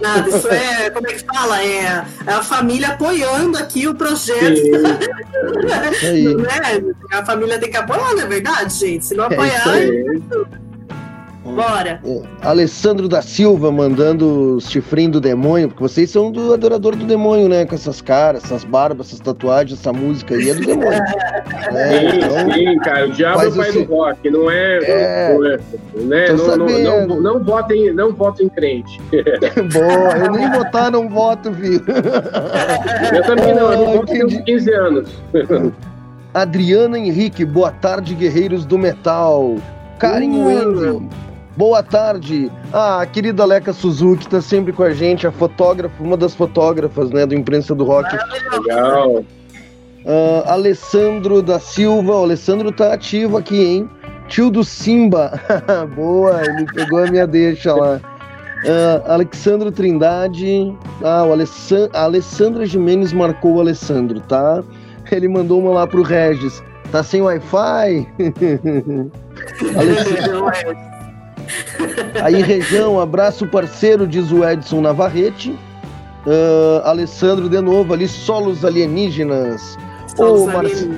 Nada, 0.00 0.28
isso 0.28 0.48
é, 0.48 0.90
como 0.90 1.08
é 1.08 1.12
que 1.12 1.24
fala? 1.24 1.60
É, 1.60 2.04
é 2.24 2.32
a 2.32 2.42
família 2.42 2.90
apoiando 2.90 3.58
aqui 3.58 3.88
o 3.88 3.96
projeto. 3.96 4.60
Isso 5.92 6.06
aí. 6.06 6.34
Né? 6.34 6.94
A 7.12 7.24
família 7.24 7.58
tem 7.58 7.70
que 7.70 7.76
apoiar, 7.76 8.14
não 8.14 8.22
é 8.22 8.26
verdade, 8.26 8.72
gente? 8.72 9.04
Se 9.04 9.14
não 9.14 9.24
apoiar, 9.24 9.76
É 9.76 9.84
isso 9.84 10.64
bora. 11.44 12.00
É, 12.04 12.22
Alessandro 12.42 13.08
da 13.08 13.20
Silva 13.22 13.70
mandando 13.70 14.56
os 14.56 14.70
chifrinhos 14.70 15.12
do 15.12 15.20
demônio, 15.20 15.68
porque 15.68 15.82
vocês 15.82 16.10
são 16.10 16.30
do 16.32 16.52
adorador 16.54 16.96
do 16.96 17.04
demônio, 17.04 17.48
né? 17.48 17.64
Com 17.64 17.74
essas 17.74 18.00
caras, 18.00 18.44
essas 18.44 18.64
barbas, 18.64 19.08
essas 19.08 19.20
tatuagens, 19.20 19.78
essa 19.78 19.92
música 19.92 20.34
aí 20.34 20.50
é 20.50 20.54
do 20.54 20.66
demônio. 20.66 21.00
É, 21.74 21.98
Sim, 22.10 22.18
então, 22.18 22.52
sim, 22.52 22.78
cara. 22.78 23.06
O 23.06 23.10
diabo 23.10 23.42
é 23.42 23.48
o 23.48 23.56
pai 23.56 23.72
do 23.72 23.84
rock, 23.84 24.30
não 24.30 24.50
é. 24.50 24.78
É. 24.84 25.32
Não, 25.32 25.40
né? 26.06 26.28
Não, 26.28 26.36
não, 26.36 26.44
sabendo. 26.44 27.06
não, 27.06 27.20
não, 27.20 27.44
votem, 27.44 27.92
não 27.92 28.12
votem 28.12 28.46
em 28.46 28.48
crente. 28.48 29.00
boa, 29.72 30.16
eu 30.18 30.32
nem 30.32 30.50
votar, 30.50 30.90
não 30.90 31.08
voto, 31.08 31.50
viu? 31.50 31.80
Eu 33.12 33.22
também 33.24 33.54
não, 33.54 33.72
eu 33.72 33.78
não 33.78 33.92
Ah, 33.92 33.96
voto 33.96 34.06
tem 34.06 34.24
uns 34.24 34.32
entendi. 34.34 34.52
15 34.52 34.72
anos. 34.72 35.08
Adriana 36.32 36.98
Henrique, 36.98 37.44
boa 37.44 37.70
tarde, 37.70 38.14
guerreiros 38.14 38.64
do 38.64 38.78
metal. 38.78 39.56
Karen 39.98 40.30
Uh. 40.30 41.08
Boa 41.56 41.82
tarde. 41.84 42.50
Ah, 42.72 43.02
a 43.02 43.06
querida 43.06 43.44
Leca 43.44 43.72
Suzuki 43.72 44.26
tá 44.28 44.40
sempre 44.40 44.72
com 44.72 44.82
a 44.82 44.92
gente, 44.92 45.24
a 45.26 45.30
fotógrafa, 45.32 45.94
uma 46.02 46.16
das 46.16 46.34
fotógrafas, 46.34 47.10
né, 47.10 47.24
do 47.24 47.34
Imprensa 47.34 47.74
do 47.74 47.84
Rock. 47.84 48.08
Legal. 48.52 49.24
Ah, 50.06 50.52
Alessandro 50.54 51.40
da 51.40 51.60
Silva, 51.60 52.12
o 52.12 52.22
Alessandro 52.24 52.72
tá 52.72 52.92
ativo 52.92 53.36
aqui, 53.36 53.62
hein? 53.64 53.88
Tio 54.28 54.50
do 54.50 54.64
Simba, 54.64 55.38
boa, 55.94 56.40
ele 56.44 56.66
pegou 56.72 56.98
a 57.04 57.06
minha 57.06 57.26
deixa 57.26 57.72
lá. 57.74 58.00
Ah, 58.66 59.12
Alexandro 59.14 59.70
Trindade, 59.70 60.74
ah, 61.04 61.24
o 61.24 61.32
Alessan 61.32 61.88
a 61.92 62.02
Alessandra 62.02 62.66
Jimenez 62.66 63.12
marcou 63.12 63.54
o 63.56 63.60
Alessandro, 63.60 64.18
tá? 64.20 64.60
Ele 65.12 65.28
mandou 65.28 65.60
uma 65.60 65.70
lá 65.70 65.86
pro 65.86 66.02
Regis. 66.02 66.60
Tá 66.90 67.02
sem 67.02 67.22
Wi-Fi? 67.22 68.08
Alessandro- 69.76 70.93
Aí, 72.22 72.42
região, 72.42 72.98
abraço 73.00 73.46
parceiro, 73.46 74.06
diz 74.06 74.30
o 74.32 74.44
Edson 74.44 74.80
Navarrete. 74.80 75.54
Ah, 76.26 76.90
Alessandro 76.90 77.48
de 77.48 77.60
novo 77.60 77.92
ali, 77.92 78.08
solos 78.08 78.64
alienígenas. 78.64 79.76
Ô, 80.18 80.46
Marci- 80.46 80.90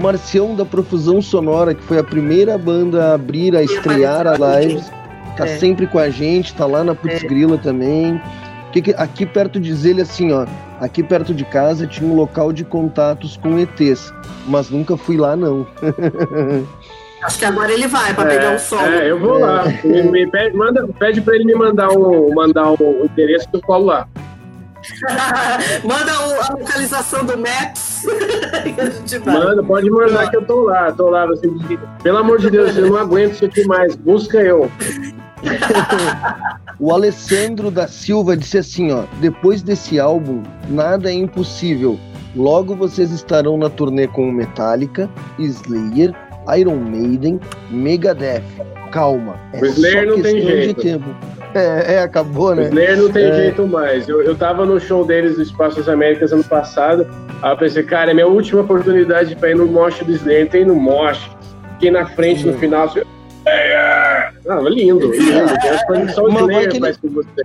Marcião 0.00 0.54
da 0.56 0.64
Profusão 0.64 1.20
Sonora, 1.20 1.74
que 1.74 1.82
foi 1.82 1.98
a 1.98 2.04
primeira 2.04 2.56
banda 2.56 3.10
a 3.10 3.14
abrir, 3.14 3.54
a 3.54 3.62
estrear 3.62 4.26
a 4.26 4.36
live. 4.38 4.80
Tá 5.36 5.46
É. 5.46 5.56
sempre 5.58 5.86
com 5.86 5.98
a 5.98 6.10
gente, 6.10 6.54
tá 6.54 6.66
lá 6.66 6.82
na 6.84 6.94
Putz 6.94 7.22
Grila 7.22 7.56
também. 7.58 8.20
Aqui 8.96 9.26
perto 9.26 9.60
diz 9.60 9.84
ele 9.84 10.00
assim, 10.00 10.32
ó. 10.32 10.46
Aqui 10.80 11.02
perto 11.02 11.34
de 11.34 11.44
casa 11.44 11.86
tinha 11.86 12.10
um 12.10 12.14
local 12.16 12.52
de 12.52 12.64
contatos 12.64 13.36
com 13.36 13.58
ETs, 13.58 14.12
mas 14.46 14.70
nunca 14.70 14.96
fui 14.96 15.16
lá, 15.18 15.36
não. 15.36 15.66
Acho 17.22 17.38
que 17.38 17.44
agora 17.44 17.72
ele 17.72 17.86
vai 17.86 18.12
para 18.14 18.28
pegar 18.28 18.54
o 18.54 18.58
sol. 18.58 18.80
É, 18.80 19.10
eu 19.10 19.18
vou 19.18 19.38
lá. 19.38 19.64
Me, 19.84 20.02
me 20.02 20.30
pede, 20.30 20.56
manda, 20.56 20.86
pede 20.98 21.20
pra 21.20 21.34
ele 21.34 21.44
me 21.44 21.54
mandar 21.54 21.88
o, 21.90 22.34
mandar 22.34 22.72
o, 22.72 23.04
endereço 23.04 23.48
que 23.48 23.56
eu 23.56 23.60
colo 23.62 23.86
lá. 23.86 24.08
Manda 25.84 26.12
o- 26.12 26.42
a 26.42 26.58
localização 26.58 27.24
do 27.24 27.38
Maps. 27.38 28.02
Manda, 29.24 29.62
pode 29.62 29.88
mandar 29.88 30.28
que 30.28 30.36
eu 30.36 30.44
tô 30.44 30.62
lá, 30.64 30.90
tô 30.90 31.08
lá. 31.08 31.24
Você, 31.26 31.48
pelo 32.02 32.18
amor 32.18 32.40
de 32.40 32.50
Deus, 32.50 32.76
eu 32.76 32.88
não 32.90 32.96
aguento 32.96 33.34
isso 33.34 33.44
aqui 33.44 33.64
mais. 33.64 33.94
Busca 33.94 34.38
eu. 34.38 34.68
O 36.78 36.92
Alessandro 36.92 37.70
da 37.70 37.86
Silva 37.86 38.36
disse 38.36 38.58
assim, 38.58 38.90
ó, 38.90 39.04
depois 39.20 39.62
desse 39.62 40.00
álbum, 40.00 40.42
nada 40.68 41.10
é 41.10 41.14
impossível. 41.14 41.96
Logo 42.34 42.74
vocês 42.74 43.12
estarão 43.12 43.56
na 43.56 43.70
turnê 43.70 44.08
com 44.08 44.28
o 44.28 44.32
Metallica, 44.32 45.08
Slayer, 45.38 46.12
Iron 46.56 46.76
Maiden, 46.76 47.40
Megadeth. 47.70 48.42
Calma, 48.90 49.36
é 49.54 49.60
O 49.60 49.64
Slayer 49.66 50.06
não 50.06 50.20
tem 50.20 50.40
jeito. 50.42 50.76
de 50.76 50.82
tempo. 50.90 51.06
É, 51.54 51.94
é, 51.94 51.98
acabou, 52.02 52.50
O 52.52 52.54
né? 52.54 52.64
Slayer 52.68 52.96
não 52.98 53.10
tem 53.10 53.24
É. 53.24 53.34
jeito 53.34 53.66
mais. 53.66 54.06
Eu, 54.08 54.22
eu 54.22 54.34
tava 54.34 54.66
no 54.66 54.78
show 54.78 55.04
deles 55.04 55.36
do 55.36 55.42
Espaço 55.42 55.76
das 55.76 55.88
Américas 55.88 56.30
ano 56.32 56.44
passado. 56.44 57.06
Aí 57.42 57.50
eu 57.52 57.56
pensei, 57.56 57.82
cara, 57.84 58.10
é 58.10 58.14
minha 58.14 58.26
última 58.26 58.60
oportunidade 58.60 59.34
pra 59.36 59.50
ir 59.50 59.56
no 59.56 59.66
mosh 59.66 59.98
do 60.00 60.12
Slayer. 60.12 60.44
Entrei 60.44 60.64
no 60.64 60.74
mosh, 60.74 61.30
fiquei 61.74 61.90
na 61.90 62.04
frente 62.06 62.46
no 62.46 62.52
final. 62.58 62.84
Assim, 62.84 63.00
ah, 63.46 64.30
lindo, 64.68 65.10
lindo. 65.10 65.12
Só 66.14 66.24
o 66.24 66.28
Slayer 66.28 66.78
faz 66.80 66.96
com 66.98 67.08
você. 67.08 67.42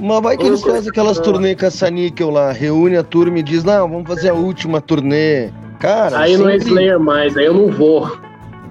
Mas 0.00 0.20
vai 0.22 0.36
que 0.36 0.46
eles 0.46 0.62
fazem 0.62 0.90
aquelas 0.90 1.18
turnê 1.18 1.54
caça-níquel 1.56 2.30
lá, 2.30 2.52
reúne 2.52 2.96
a 2.96 3.02
turma 3.02 3.38
e 3.40 3.42
diz, 3.42 3.64
não, 3.64 3.88
vamos 3.88 4.06
fazer 4.06 4.28
a 4.30 4.34
última 4.34 4.80
turnê. 4.80 5.50
Cara, 5.80 6.18
Aí 6.20 6.36
não 6.36 6.48
é 6.48 6.52
sempre- 6.52 6.68
Slayer 6.68 7.00
mais, 7.00 7.36
aí 7.36 7.46
eu 7.46 7.54
não 7.54 7.68
vou. 7.68 8.16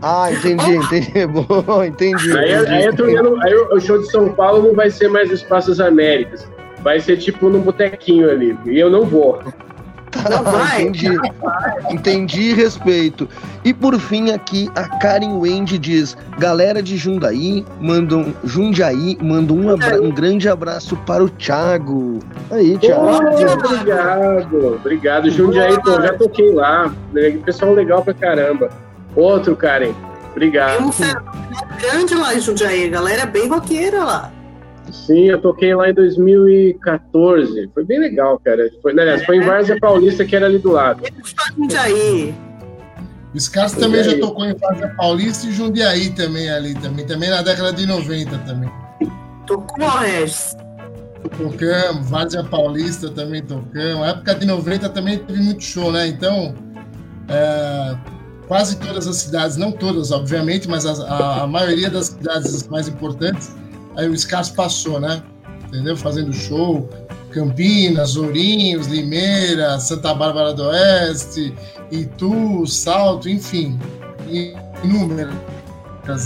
Ah, 0.01 0.31
entendi, 0.31 0.75
entendi. 0.75 1.25
Bom, 1.27 1.83
entendi. 1.83 2.37
Aí, 2.37 2.53
entendi. 2.53 2.71
aí, 2.73 2.95
turnê 2.95 3.21
não- 3.21 3.41
aí 3.43 3.55
o 3.55 3.75
o 3.75 3.79
show 3.79 3.97
de 3.99 4.09
São 4.11 4.29
Paulo 4.29 4.67
não 4.67 4.75
vai 4.75 4.89
ser 4.89 5.07
mais 5.09 5.29
no 5.29 5.35
Espaço 5.35 5.69
das 5.69 5.79
Américas. 5.79 6.47
Vai 6.81 6.99
ser 6.99 7.17
tipo 7.17 7.49
num 7.49 7.59
botequinho 7.61 8.29
ali. 8.29 8.57
E 8.65 8.79
eu 8.79 8.89
não 8.89 9.03
vou. 9.03 9.39
Não 10.29 10.43
vai? 10.43 10.83
Entendi. 10.83 11.17
Entendi 11.91 12.41
e 12.49 12.53
respeito. 12.53 13.27
E 13.63 13.73
por 13.73 13.99
fim 13.99 14.31
aqui, 14.31 14.69
a 14.75 14.83
Karen 14.99 15.33
Wendy 15.39 15.77
diz: 15.77 16.15
galera 16.39 16.81
de 16.81 16.95
Jundaí, 16.97 17.65
mandam. 17.81 18.33
Jundiaí, 18.43 19.17
manda 19.21 19.51
um, 19.53 19.69
abra- 19.71 20.01
um 20.01 20.09
grande 20.11 20.47
abraço 20.47 20.95
para 21.05 21.23
o 21.23 21.29
Thiago. 21.29 22.19
Aí, 22.51 22.77
Thiago. 22.77 23.05
Oh, 23.05 23.63
obrigado, 23.73 24.75
obrigado. 24.75 25.29
Jundiaí, 25.29 25.75
pô, 25.81 25.91
já 26.01 26.13
toquei 26.13 26.51
lá. 26.53 26.91
Pessoal 27.45 27.73
legal 27.73 28.01
pra 28.03 28.13
caramba. 28.13 28.69
Outro, 29.17 29.55
Karen. 29.55 29.93
Obrigado. 30.31 30.77
Tem 30.77 30.85
um 30.85 30.91
cenário 30.91 31.25
grande 31.79 32.13
lá 32.13 32.35
em 32.35 32.39
Jundiaí, 32.39 32.85
a 32.85 32.89
galera 32.89 33.23
é 33.23 33.25
bem 33.25 33.49
roqueira 33.49 34.03
lá. 34.03 34.31
Sim, 34.91 35.25
eu 35.25 35.41
toquei 35.41 35.75
lá 35.75 35.89
em 35.89 35.93
2014. 35.93 37.69
Foi 37.73 37.83
bem 37.83 37.99
legal, 37.99 38.39
cara. 38.39 38.69
Foi, 38.81 38.91
aliás, 38.91 39.25
foi 39.25 39.37
em 39.37 39.41
Várzea 39.41 39.77
Paulista, 39.79 40.23
que 40.23 40.35
era 40.35 40.45
ali 40.45 40.59
do 40.59 40.71
lado. 40.71 41.03
Jundiaí. 41.57 42.33
O 43.33 43.39
Scarso 43.39 43.79
também 43.79 44.03
já 44.03 44.17
tocou 44.19 44.45
em 44.45 44.55
Várzea 44.55 44.93
Paulista 44.95 45.47
e 45.47 45.51
Jundiaí 45.51 46.11
também 46.11 46.49
ali, 46.49 46.73
também, 46.75 47.05
também 47.05 47.29
na 47.29 47.41
década 47.41 47.73
de 47.73 47.85
90 47.85 48.37
também. 48.39 48.69
Tocou, 49.45 49.89
Regis. 49.99 50.55
Tocamos, 51.37 52.09
Várzea 52.09 52.43
Paulista 52.43 53.09
também 53.09 53.41
tocamos. 53.41 54.03
A 54.03 54.09
época 54.09 54.35
de 54.35 54.45
90 54.45 54.89
também 54.89 55.17
teve 55.17 55.41
muito 55.41 55.63
show, 55.63 55.91
né? 55.91 56.07
Então, 56.07 56.55
é, 57.27 57.97
quase 58.47 58.77
todas 58.77 59.07
as 59.07 59.17
cidades, 59.17 59.57
não 59.57 59.71
todas, 59.71 60.11
obviamente, 60.11 60.67
mas 60.69 60.85
as- 60.85 60.99
a, 61.01 61.43
a 61.43 61.47
maioria 61.47 61.89
das 61.89 62.07
cidades 62.07 62.67
mais 62.67 62.87
importantes, 62.87 63.51
aí 63.95 64.07
o 64.09 64.17
Scarso 64.17 64.53
passou, 64.53 64.99
né? 64.99 65.21
Entendeu? 65.67 65.95
Fazendo 65.97 66.31
show. 66.33 66.89
Campinas, 67.31 68.15
Ourinhos, 68.15 68.87
Limeira, 68.87 69.77
Santa 69.79 70.13
Bárbara 70.13 70.53
do 70.53 70.63
Oeste, 70.63 71.53
Itu, 71.91 72.65
Salto, 72.65 73.29
enfim. 73.29 73.77
e- 74.29 74.55
Inúmeras, 74.83 75.33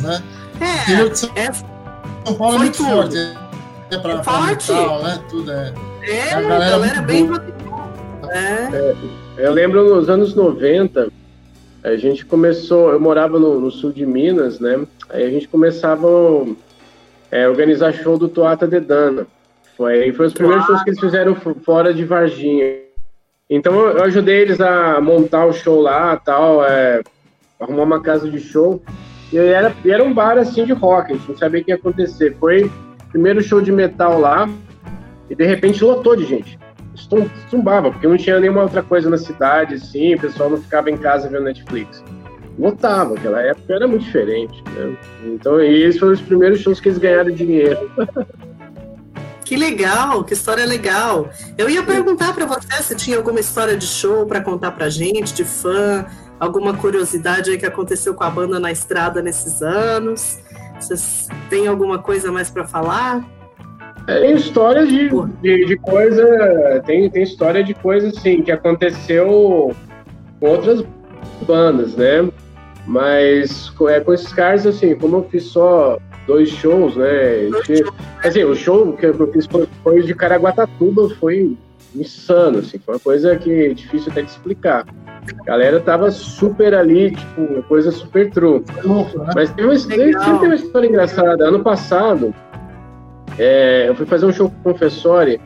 né? 0.04 0.22
É, 0.60 1.06
de 1.10 1.18
São 1.18 1.30
é, 1.36 1.52
São 1.52 2.36
Paulo 2.38 2.56
é 2.56 2.60
muito 2.60 2.78
tudo. 2.78 2.90
forte. 2.90 3.18
É 3.90 3.98
pra, 3.98 4.20
pra 4.20 4.24
Forte. 4.24 4.72
metal, 4.72 5.04
né? 5.04 5.20
Tudo 5.30 5.52
é. 5.52 5.74
é, 6.04 6.34
A 6.34 6.38
a 6.38 6.42
galera 6.42 6.70
galera, 6.70 6.78
muito 6.80 7.02
bem 7.08 7.28
roqueira. 7.28 7.56
É. 8.30 8.96
Eu 9.38 9.54
lembro 9.54 9.96
nos 9.96 10.08
anos 10.10 10.34
90, 10.36 11.10
a 11.84 11.96
gente 11.96 12.26
começou, 12.26 12.92
eu 12.92 13.00
morava 13.00 13.40
no, 13.40 13.60
no 13.60 13.72
sul 13.72 13.92
de 13.92 14.06
Minas, 14.06 14.60
né? 14.60 14.86
Aí 15.10 15.24
a 15.24 15.30
gente 15.30 15.48
começava 15.48 16.08
é, 17.32 17.46
a 17.46 17.50
organizar 17.50 17.92
show 17.94 18.18
do 18.18 18.30
Toata 18.30 18.68
de 18.68 18.80
Dana. 18.80 19.26
Foi, 19.76 20.12
foi 20.14 20.28
os 20.28 20.34
primeiros 20.34 20.66
shows 20.66 20.84
que 20.84 20.92
eles 20.92 21.00
fizeram 21.00 21.36
fora 21.36 21.94
de 21.94 22.06
Varginha. 22.06 22.82
Então 23.50 23.74
eu, 23.74 24.04
ajudei 24.04 24.42
eles 24.42 24.62
a 24.62 25.02
montar 25.02 25.46
o 25.46 25.54
show 25.54 25.82
lá, 25.82 26.16
tal, 26.18 26.64
é, 26.64 27.02
arrumar 27.60 27.84
uma 27.84 28.02
casa 28.02 28.30
de 28.30 28.40
show. 28.40 28.82
E 29.34 29.38
era, 29.38 29.74
era 29.84 30.04
um 30.04 30.14
bar 30.14 30.38
assim 30.38 30.66
de 30.66 30.74
rock, 30.74 31.12
a 31.12 31.16
gente 31.16 31.30
não 31.30 31.38
sabia 31.38 31.62
o 31.62 31.64
que 31.64 31.72
ia 31.72 31.76
acontecer. 31.76 32.36
Foi 32.40 32.66
o 32.66 32.72
primeiro 33.12 33.42
show 33.42 33.60
de 33.60 33.72
metal 33.72 34.20
lá, 34.20 34.48
e 35.30 35.36
de 35.36 35.46
repente 35.46 35.84
lotou 35.84 36.16
de 36.16 36.26
gente 36.26 36.60
estumbava, 37.46 37.92
porque 37.92 38.08
não 38.08 38.18
tinha 38.18 38.40
nenhuma 38.40 38.64
outra 38.64 38.82
coisa 38.82 39.10
na 39.10 39.18
cidade, 39.18 39.76
assim, 39.76 40.16
o 40.16 40.20
pessoal 40.20 40.50
não 40.50 40.62
ficava 40.62 40.90
em 40.90 40.98
casa 40.98 41.30
vendo 41.30 41.44
Netflix. 41.44 42.04
Lotava, 42.58 43.16
aquela 43.16 43.42
época 43.42 43.74
era 43.74 43.88
muito 43.88 44.04
diferente, 44.04 44.64
né? 44.76 44.96
Então, 45.26 45.60
e 45.62 45.84
esses 45.84 46.00
foram 46.00 46.14
os 46.14 46.22
primeiros 46.22 46.60
shows 46.60 46.80
que 46.80 46.90
eles 46.90 46.98
ganharam 46.98 47.32
dinheiro. 47.32 47.90
Que 49.52 49.58
legal, 49.58 50.24
que 50.24 50.32
história 50.32 50.66
legal. 50.66 51.30
Eu 51.58 51.70
ia 51.70 51.84
perguntar 51.84 52.34
para 52.34 52.46
você 52.46 52.82
se 52.82 52.96
tinha 52.96 53.18
alguma 53.18 53.42
história 53.42 53.76
de 53.76 53.86
show 53.86 54.26
para 54.26 54.40
contar 54.40 54.72
pra 54.72 54.88
gente, 54.88 55.34
de 55.34 55.44
fã, 55.44 56.06
alguma 56.40 56.74
curiosidade 56.74 57.52
aí 57.52 57.58
que 57.58 57.66
aconteceu 57.66 58.14
com 58.14 58.24
a 58.24 58.30
banda 58.30 58.62
na 58.62 58.72
estrada 58.72 59.22
nesses 59.22 59.62
anos? 59.62 60.40
Vocês 60.80 61.28
têm 61.50 61.68
alguma 61.68 62.00
coisa 62.00 62.32
mais 62.32 62.50
para 62.50 62.66
falar? 62.66 63.26
Tem 64.20 64.36
histórias 64.36 64.90
de, 64.90 65.10
de, 65.42 65.66
de, 65.66 65.78
coisa. 65.78 66.82
Tem, 66.86 67.10
tem 67.10 67.24
história 67.24 67.64
de 67.64 67.74
coisa 67.74 68.10
assim 68.10 68.42
que 68.42 68.52
aconteceu 68.52 69.76
com 70.40 70.48
outras 70.48 70.84
bandas, 71.46 71.96
né? 71.96 72.30
Mas 72.86 73.72
é, 73.88 74.00
com 74.00 74.14
esses 74.14 74.34
caras, 74.34 74.66
assim, 74.66 74.96
como 74.96 75.18
eu 75.18 75.24
fiz 75.30 75.44
só 75.44 76.00
dois 76.26 76.50
shows, 76.50 76.96
né? 76.96 77.50
assim, 78.24 78.44
o 78.44 78.56
show 78.56 78.94
que 78.94 79.06
eu 79.06 79.32
fiz 79.32 79.46
foi, 79.46 79.68
foi 79.84 80.02
de 80.02 80.14
Caraguatatuba, 80.16 81.10
foi 81.20 81.56
insano, 81.96 82.60
assim, 82.60 82.80
foi 82.80 82.96
uma 82.96 83.00
coisa 83.00 83.36
que 83.36 83.52
é 83.52 83.74
difícil 83.74 84.12
até 84.12 84.22
de 84.22 84.32
explicar. 84.32 84.86
A 85.42 85.44
galera 85.46 85.80
tava 85.80 86.10
super 86.10 86.74
ali, 86.74 87.12
tipo, 87.12 87.62
coisa 87.64 87.92
super 87.92 88.30
true. 88.32 88.64
Mas 89.36 89.52
tem 89.52 89.66
uma, 89.66 89.78
sempre 89.78 90.18
tem 90.18 90.34
uma 90.34 90.56
história 90.56 90.88
engraçada. 90.88 91.48
Ano 91.48 91.60
passado, 91.64 92.34
é, 93.38 93.86
eu 93.88 93.96
fui 93.96 94.06
fazer 94.06 94.26
um 94.26 94.34
show 94.34 94.50
com 94.50 94.70
o 94.70 94.74
Confessori, 94.74 95.40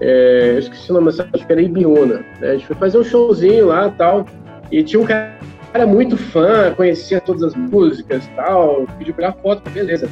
é, 0.00 0.52
eu 0.54 0.58
esqueci 0.58 0.90
o 0.90 0.94
nome, 0.94 1.08
acho 1.08 1.46
que 1.46 1.52
era 1.52 1.62
Ibiúna. 1.62 2.24
Né? 2.40 2.50
A 2.50 2.52
gente 2.52 2.66
foi 2.66 2.76
fazer 2.76 2.98
um 2.98 3.04
showzinho 3.04 3.66
lá 3.66 3.90
tal, 3.90 4.26
e 4.70 4.82
tinha 4.82 5.00
um 5.00 5.06
cara 5.06 5.86
muito 5.86 6.16
fã, 6.16 6.72
conhecia 6.74 7.20
todas 7.20 7.42
as 7.42 7.54
músicas 7.54 8.28
tal, 8.36 8.86
pediu 8.98 9.14
pra 9.14 9.32
foto, 9.32 9.68
beleza. 9.70 10.08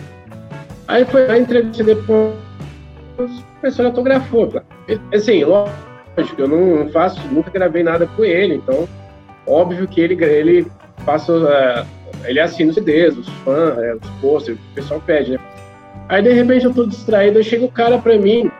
Aí 0.89 1.05
foi 1.05 1.39
entrevista 1.39 1.85
depois, 1.85 2.35
o 3.19 3.29
professor 3.61 3.87
autografou. 3.87 4.63
Assim, 5.15 5.45
lógico, 5.45 6.41
eu 6.41 6.49
não 6.49 6.89
faço, 6.91 7.21
nunca 7.29 7.51
gravei 7.51 7.83
nada 7.83 8.07
com 8.07 8.25
ele, 8.25 8.57
então, 8.57 8.89
óbvio 9.47 9.87
que 9.87 10.01
ele, 10.01 10.23
ele 10.25 10.67
passa, 11.07 11.33
uh, 11.33 11.87
ele 12.25 12.41
assina 12.41 12.71
os 12.71 12.75
CDs, 12.75 13.17
os 13.17 13.29
fãs, 13.45 13.77
uh, 13.77 13.99
os 14.03 14.11
posters, 14.21 14.59
o 14.59 14.75
pessoal 14.75 15.03
pede, 15.07 15.33
né? 15.33 15.39
Aí, 16.13 16.21
de 16.21 16.31
repente, 16.31 16.67
eu 16.67 16.75
tô 16.75 16.85
distraído, 16.85 17.39
aí 17.39 17.45
chega 17.45 17.65
o 17.65 17.71
cara 17.71 17.97
pra 17.97 18.19
mim, 18.19 18.51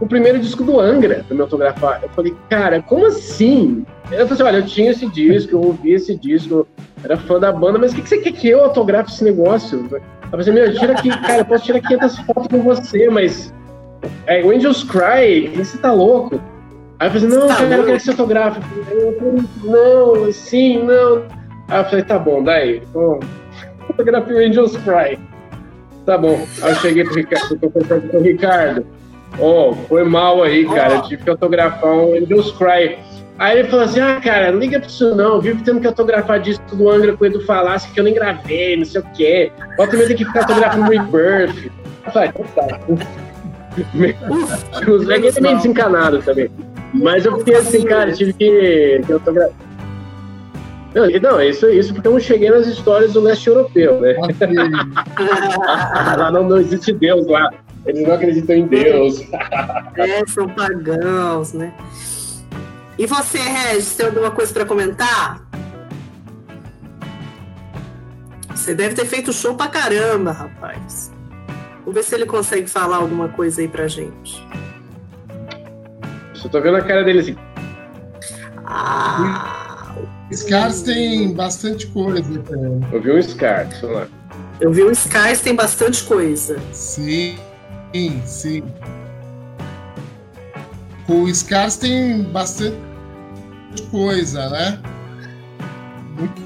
o 0.00 0.06
primeiro 0.08 0.40
disco 0.40 0.64
do 0.64 0.80
Angra, 0.80 1.24
pra 1.24 1.32
me 1.32 1.40
autografar. 1.40 2.00
Eu 2.02 2.08
falei, 2.08 2.34
cara, 2.50 2.82
como 2.82 3.06
assim? 3.06 3.86
Eu 4.10 4.26
falei 4.26 4.32
assim, 4.32 4.42
olha, 4.42 4.56
eu 4.56 4.66
tinha 4.66 4.90
esse 4.90 5.06
disco, 5.06 5.52
eu 5.52 5.60
ouvi 5.60 5.92
esse 5.92 6.16
disco, 6.16 6.66
era 7.04 7.16
fã 7.16 7.38
da 7.38 7.52
banda, 7.52 7.78
mas 7.78 7.92
o 7.92 7.94
que, 7.94 8.02
que 8.02 8.08
você 8.08 8.18
quer 8.18 8.32
que 8.32 8.48
eu 8.48 8.64
autografe 8.64 9.12
esse 9.12 9.22
negócio? 9.22 9.78
Eu 9.78 10.00
falei 10.28 10.40
assim, 10.40 10.50
meu, 10.50 10.74
tira 10.74 10.92
aqui, 10.92 11.08
cara, 11.08 11.38
eu 11.38 11.44
posso 11.44 11.66
tirar 11.66 11.80
500 11.82 12.18
fotos 12.18 12.48
com 12.48 12.62
você, 12.64 13.08
mas 13.08 13.54
é, 14.26 14.42
o 14.42 14.50
Angels 14.50 14.82
Cry, 14.82 15.52
você 15.54 15.78
tá 15.78 15.92
louco? 15.92 16.40
Aí 16.98 17.06
eu 17.06 17.12
falei 17.12 17.28
assim, 17.28 17.38
não, 17.38 17.46
tá 17.46 17.54
cara, 17.54 17.76
eu 17.76 17.84
quero 17.84 17.96
que 17.96 18.02
você 18.02 18.10
autografe. 18.10 18.60
Eu 18.90 19.16
falei, 19.16 19.44
não, 19.62 20.32
sim, 20.32 20.82
não. 20.82 21.22
Aí 21.68 21.80
eu 21.80 21.84
falei, 21.84 22.02
tá 22.02 22.18
bom, 22.18 22.42
daí. 22.42 22.82
Então, 22.90 23.20
fotografei 23.86 24.34
o 24.34 24.48
Angels 24.48 24.76
Cry. 24.78 25.27
Tá 26.08 26.16
bom. 26.16 26.42
Aí 26.62 26.70
eu 26.70 26.76
cheguei 26.76 27.04
pro 27.04 27.16
Ricardo, 27.16 27.58
tô 27.58 27.70
conversando 27.70 28.08
com 28.08 28.16
o 28.16 28.22
Ricardo. 28.22 28.86
Ó, 29.38 29.68
oh, 29.68 29.74
foi 29.74 30.04
mal 30.04 30.42
aí, 30.42 30.64
cara. 30.64 30.94
Eu 30.94 31.02
tive 31.02 31.22
que 31.22 31.28
autografar 31.28 31.92
um 31.92 32.14
Angels 32.14 32.50
Cry. 32.52 32.96
Aí 33.38 33.58
ele 33.58 33.68
falou 33.68 33.84
assim: 33.84 34.00
ah, 34.00 34.18
cara, 34.18 34.50
não 34.50 34.58
liga 34.58 34.80
pra 34.80 34.88
isso 34.88 35.14
não, 35.14 35.38
vivo 35.38 35.62
tendo 35.62 35.80
que 35.80 35.86
autografar 35.86 36.40
disso 36.40 36.62
do 36.72 36.88
Angra 36.88 37.14
com 37.14 37.24
o 37.24 37.26
Edu 37.26 37.44
Falasse 37.44 37.90
que 37.90 38.00
eu 38.00 38.04
nem 38.04 38.14
gravei, 38.14 38.78
não 38.78 38.86
sei 38.86 39.02
o 39.02 39.04
quê. 39.14 39.52
Bota 39.76 39.98
medo 39.98 40.14
que 40.14 40.24
ficar 40.24 40.40
autografando 40.40 40.90
Rebirth. 40.90 41.70
Eu 42.06 42.12
falei, 42.12 42.30
então 42.30 42.46
tá. 42.54 42.80
Ele 43.94 45.28
é 45.28 45.40
meio 45.42 45.56
desencanado 45.56 46.22
também. 46.22 46.50
Mas 46.94 47.26
eu 47.26 47.36
fiquei 47.36 47.54
assim, 47.54 47.84
cara, 47.84 48.10
tive 48.12 48.32
que, 48.32 49.02
que 49.04 49.12
autografar. 49.12 49.67
Não, 50.94 51.06
não, 51.20 51.42
isso, 51.42 51.68
isso 51.68 51.92
porque 51.92 52.08
eu 52.08 52.12
não 52.12 52.20
cheguei 52.20 52.50
nas 52.50 52.66
histórias 52.66 53.12
do 53.12 53.20
leste 53.20 53.48
europeu, 53.48 54.00
né? 54.00 54.14
lá 56.16 56.30
não, 56.30 56.48
não 56.48 56.58
existe 56.58 56.92
Deus 56.92 57.26
lá. 57.26 57.50
Eles 57.86 58.06
não 58.06 58.14
acreditam 58.14 58.56
em 58.56 58.66
Deus. 58.66 59.20
é, 59.96 60.26
são 60.26 60.48
pagãos, 60.48 61.52
né? 61.52 61.72
E 62.98 63.06
você, 63.06 63.38
Regis, 63.38 63.94
tem 63.94 64.06
alguma 64.06 64.30
coisa 64.30 64.52
para 64.52 64.64
comentar? 64.64 65.40
Você 68.50 68.74
deve 68.74 68.94
ter 68.94 69.06
feito 69.06 69.32
show 69.32 69.54
pra 69.54 69.68
caramba, 69.68 70.32
rapaz. 70.32 71.12
Vamos 71.80 71.94
ver 71.94 72.02
se 72.02 72.14
ele 72.14 72.26
consegue 72.26 72.68
falar 72.68 72.96
alguma 72.96 73.28
coisa 73.28 73.60
aí 73.60 73.68
pra 73.68 73.86
gente. 73.86 74.44
Só 76.34 76.48
tô 76.48 76.60
vendo 76.60 76.76
a 76.76 76.82
cara 76.82 77.04
dele 77.04 77.20
assim. 77.20 77.36
Ah, 78.66 79.67
Scars 80.32 80.82
tem 80.82 81.32
bastante 81.32 81.86
coisa. 81.88 82.30
Eu 82.92 83.00
vi 83.00 83.12
um 83.12 83.22
Scars, 83.22 83.80
vamos 83.80 83.96
lá. 83.96 84.08
Eu 84.60 84.72
vi 84.72 84.84
um 84.84 84.94
Scars 84.94 85.40
tem 85.40 85.54
bastante 85.54 86.04
coisa. 86.04 86.58
Sim, 86.72 87.38
sim. 88.24 88.62
O 91.08 91.32
Scars 91.32 91.76
tem 91.76 92.24
bastante 92.24 92.76
coisa, 93.90 94.50
né? 94.50 94.78
Muito... 96.18 96.42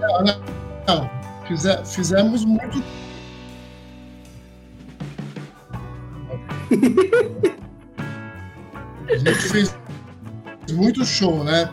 Não, 0.00 0.24
não, 0.24 0.38
não. 0.86 1.10
Fize, 1.48 1.84
fizemos 1.86 2.44
muito. 2.44 2.82
A 9.08 9.16
gente 9.16 9.48
fez 9.48 9.74
muito 10.72 11.04
show, 11.04 11.42
né? 11.44 11.70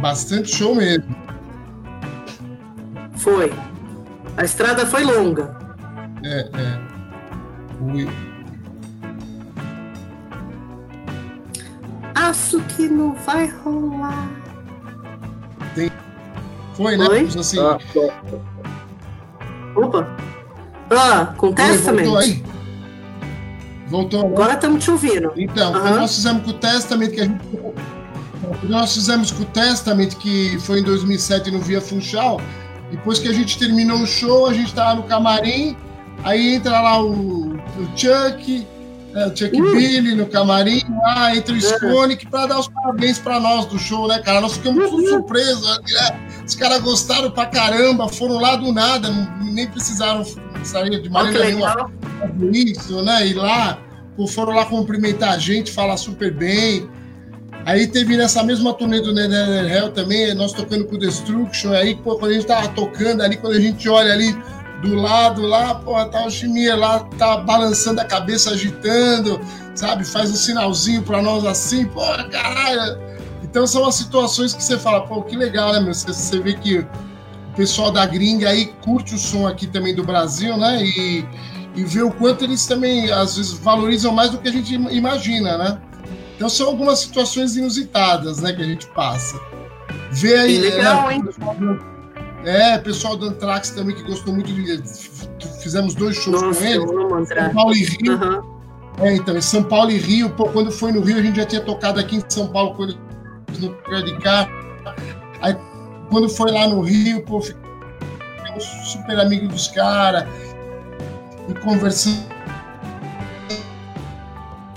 Bastante 0.00 0.54
show 0.54 0.74
mesmo. 0.74 1.14
Foi. 3.16 3.52
A 4.36 4.44
estrada 4.44 4.84
foi 4.86 5.04
longa. 5.04 5.56
É, 6.24 6.40
é. 6.40 6.94
Acho 12.14 12.60
que 12.62 12.88
não 12.88 13.14
vai 13.14 13.46
rolar. 13.46 14.28
Tem... 15.74 15.90
Foi, 16.74 16.96
né? 16.96 17.06
Foi? 17.06 17.24
Assim... 17.38 17.58
Ah, 17.60 17.78
Opa! 19.76 20.06
Ah, 20.90 21.34
com 21.36 21.52
Testament? 21.52 22.04
Voltou 22.04 22.18
aí? 22.18 22.44
Voltou. 23.88 24.26
Agora 24.26 24.54
estamos 24.54 24.82
te 24.82 24.90
ouvindo. 24.90 25.32
Então, 25.36 25.72
uhum. 25.72 25.96
nós 25.96 26.14
fizemos 26.14 26.42
com 26.44 26.50
o 26.50 26.54
Testament, 26.54 27.10
que 27.10 27.20
a 27.20 27.24
gente... 27.24 27.44
Nós 28.64 28.94
fizemos 28.94 29.30
com 29.30 29.42
o 29.42 29.46
Testament, 29.46 30.10
que 30.20 30.58
foi 30.60 30.80
em 30.80 30.82
2007 30.82 31.50
no 31.50 31.60
Via 31.60 31.80
Funchal. 31.80 32.40
Depois 32.90 33.18
que 33.18 33.28
a 33.28 33.32
gente 33.32 33.58
terminou 33.58 33.98
o 33.98 34.06
show, 34.06 34.46
a 34.46 34.52
gente 34.52 34.68
estava 34.68 34.94
no 34.94 35.02
camarim, 35.04 35.76
aí 36.22 36.54
entra 36.54 36.80
lá 36.80 37.02
o, 37.02 37.54
o 37.54 37.88
Chuck, 37.96 38.66
é, 39.14 39.26
o 39.26 39.36
Chuck 39.36 39.60
uh. 39.60 39.72
Billy 39.72 40.14
no 40.14 40.26
camarim, 40.26 40.82
lá 41.02 41.34
entra 41.34 41.54
o 41.54 41.56
Skonic 41.56 42.26
para 42.26 42.46
dar 42.46 42.60
os 42.60 42.68
parabéns 42.68 43.18
para 43.18 43.40
nós 43.40 43.66
do 43.66 43.78
show, 43.78 44.06
né, 44.06 44.20
cara? 44.20 44.40
Nós 44.40 44.54
ficamos 44.54 44.92
uhum. 44.92 45.06
surpresos, 45.08 45.66
né? 45.78 46.20
Os 46.46 46.54
caras 46.54 46.80
gostaram 46.82 47.30
pra 47.30 47.46
caramba, 47.46 48.08
foram 48.08 48.38
lá 48.38 48.56
do 48.56 48.72
nada, 48.72 49.10
nem 49.40 49.66
precisaram 49.66 50.24
sair 50.62 51.00
de 51.00 51.08
maneira 51.08 51.44
nenhuma 51.46 51.90
isso, 52.52 53.02
né? 53.02 53.26
Ir 53.26 53.34
lá, 53.34 53.78
foram 54.28 54.54
lá 54.54 54.64
cumprimentar 54.64 55.34
a 55.34 55.38
gente, 55.38 55.72
falar 55.72 55.96
super 55.96 56.32
bem. 56.32 56.88
Aí 57.66 57.86
teve 57.86 58.16
nessa 58.16 58.42
mesma 58.42 58.74
turnê 58.74 59.00
do 59.00 59.12
Nether 59.12 59.72
Hell 59.72 59.90
também, 59.90 60.34
nós 60.34 60.52
tocando 60.52 60.84
com 60.84 60.98
Destruction, 60.98 61.72
aí 61.72 61.94
pô, 61.94 62.16
quando 62.16 62.32
a 62.32 62.34
gente 62.34 62.46
tava 62.46 62.68
tocando 62.68 63.22
ali, 63.22 63.38
quando 63.38 63.54
a 63.54 63.60
gente 63.60 63.88
olha 63.88 64.12
ali 64.12 64.36
do 64.82 64.94
lado 64.94 65.42
lá, 65.42 65.74
pô, 65.76 65.92
tá 66.04 66.26
o 66.26 66.30
Chimia 66.30 66.76
lá, 66.76 67.00
tá 67.18 67.38
balançando 67.38 68.02
a 68.02 68.04
cabeça, 68.04 68.50
agitando, 68.50 69.40
sabe? 69.74 70.04
Faz 70.04 70.30
um 70.30 70.34
sinalzinho 70.34 71.02
para 71.02 71.22
nós 71.22 71.46
assim, 71.46 71.86
pô, 71.86 72.02
caralho. 72.30 72.98
Então 73.42 73.66
são 73.66 73.86
as 73.86 73.94
situações 73.94 74.52
que 74.52 74.62
você 74.62 74.78
fala, 74.78 75.06
pô, 75.06 75.22
que 75.22 75.34
legal, 75.34 75.72
né, 75.72 75.80
meu? 75.80 75.94
Você, 75.94 76.12
você 76.12 76.38
vê 76.38 76.52
que 76.52 76.78
o 76.80 76.86
pessoal 77.56 77.90
da 77.90 78.04
gringa 78.04 78.50
aí 78.50 78.66
curte 78.82 79.14
o 79.14 79.18
som 79.18 79.46
aqui 79.46 79.66
também 79.66 79.94
do 79.94 80.04
Brasil, 80.04 80.54
né? 80.58 80.84
E, 80.84 81.24
e 81.76 81.82
vê 81.82 82.02
o 82.02 82.10
quanto 82.10 82.44
eles 82.44 82.66
também, 82.66 83.10
às 83.10 83.36
vezes, 83.36 83.52
valorizam 83.52 84.12
mais 84.12 84.30
do 84.30 84.38
que 84.38 84.48
a 84.48 84.52
gente 84.52 84.74
imagina, 84.74 85.56
né? 85.56 85.78
Então 86.44 86.50
são 86.50 86.66
algumas 86.66 86.98
situações 86.98 87.56
inusitadas, 87.56 88.42
né, 88.42 88.52
que 88.52 88.60
a 88.60 88.66
gente 88.66 88.86
passa. 88.88 89.40
Vê 90.12 90.36
aí. 90.36 90.56
Que 90.56 90.60
legal, 90.60 91.10
é, 91.10 91.14
hein? 91.14 91.22
É, 92.44 92.76
pessoal 92.76 93.16
do 93.16 93.28
Anthrax 93.28 93.70
também 93.70 93.96
que 93.96 94.02
gostou 94.02 94.34
muito 94.34 94.52
de. 94.52 94.82
Fizemos 95.62 95.94
dois 95.94 96.16
shows 96.16 96.42
Nossa, 96.42 96.60
com 96.60 96.66
ele. 96.66 96.86
São 97.26 97.54
Paulo 97.54 97.74
e 97.74 97.84
Rio. 97.84 98.12
Uhum. 98.12 98.58
É, 98.98 99.16
então, 99.16 99.34
em 99.34 99.40
São 99.40 99.62
Paulo 99.62 99.90
e 99.90 99.96
Rio, 99.96 100.28
pô, 100.28 100.44
quando 100.50 100.70
foi 100.70 100.92
no 100.92 101.00
Rio, 101.00 101.16
a 101.16 101.22
gente 101.22 101.36
já 101.36 101.46
tinha 101.46 101.62
tocado 101.62 101.98
aqui 101.98 102.16
em 102.16 102.22
São 102.28 102.48
Paulo 102.48 102.74
quando 102.74 102.98
no 103.58 103.74
Credit 103.76 104.20
Card. 104.20 104.52
Aí, 105.40 105.56
quando 106.10 106.28
foi 106.28 106.52
lá 106.52 106.68
no 106.68 106.82
Rio, 106.82 107.22
pô, 107.22 107.40
ficamos 107.40 108.64
super 108.92 109.18
amigo 109.18 109.48
dos 109.48 109.68
caras 109.68 110.28
e 111.48 111.54
conversando 111.60 112.34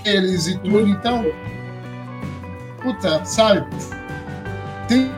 eles 0.02 0.46
e 0.46 0.56
tudo. 0.60 0.88
Então, 0.88 1.26
puta, 2.88 3.24
sabe? 3.24 3.66
tem 4.88 5.12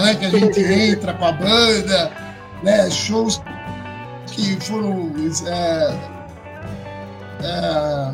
né, 0.00 0.14
que 0.14 0.24
a 0.24 0.30
gente 0.30 0.60
entra 0.64 1.12
com 1.14 1.26
a 1.26 1.32
banda, 1.32 2.10
né, 2.62 2.90
shows 2.90 3.42
que 4.28 4.58
foram 4.62 5.12
é, 5.46 5.94
é, 7.42 8.12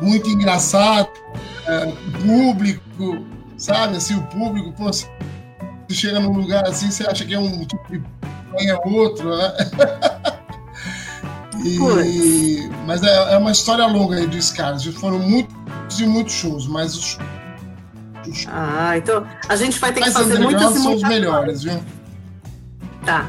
muito 0.00 0.28
engraçado, 0.30 1.10
é, 1.66 1.92
público, 2.24 3.26
sabe, 3.58 3.98
assim, 3.98 4.14
o 4.14 4.22
público, 4.28 4.72
pô, 4.72 4.84
você 4.86 5.06
chega 5.90 6.18
num 6.20 6.32
lugar 6.32 6.66
assim, 6.66 6.90
você 6.90 7.06
acha 7.06 7.24
que 7.26 7.34
é 7.34 7.38
um 7.38 7.64
tipo 7.66 7.86
de 7.90 8.02
é 8.64 8.74
outro, 8.88 9.36
né? 9.36 9.52
e, 11.66 12.70
mas 12.86 13.02
é, 13.02 13.34
é, 13.34 13.38
uma 13.38 13.52
história 13.52 13.86
longa 13.86 14.16
aí 14.16 14.26
dos 14.26 14.50
caras, 14.50 14.84
foram 14.84 15.18
muitos 15.18 16.00
e 16.00 16.06
muitos 16.06 16.34
shows, 16.34 16.66
mas 16.66 16.96
os 16.96 17.18
ah, 18.48 18.96
então 18.96 19.24
a 19.48 19.54
gente 19.54 19.78
vai 19.78 19.92
ter 19.92 20.02
que 20.02 20.10
fazer 20.10 20.38
muitas 20.40 20.62
e 20.62 20.64
muitas 20.64 20.82
são 20.82 20.94
os 20.94 21.02
melhores, 21.02 21.62
viu? 21.62 21.80
Tá. 23.04 23.26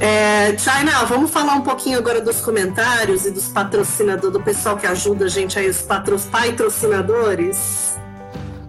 É, 0.00 0.58
China, 0.58 1.04
vamos 1.04 1.30
falar 1.30 1.54
um 1.54 1.60
pouquinho 1.60 1.96
agora 1.96 2.20
dos 2.20 2.40
comentários 2.40 3.24
e 3.24 3.30
dos 3.30 3.46
patrocinadores, 3.46 4.32
do 4.32 4.42
pessoal 4.42 4.76
que 4.76 4.84
ajuda 4.84 5.26
a 5.26 5.28
gente 5.28 5.56
aí, 5.56 5.70
os 5.70 5.80
patros, 5.82 6.24
patrocinadores. 6.24 7.96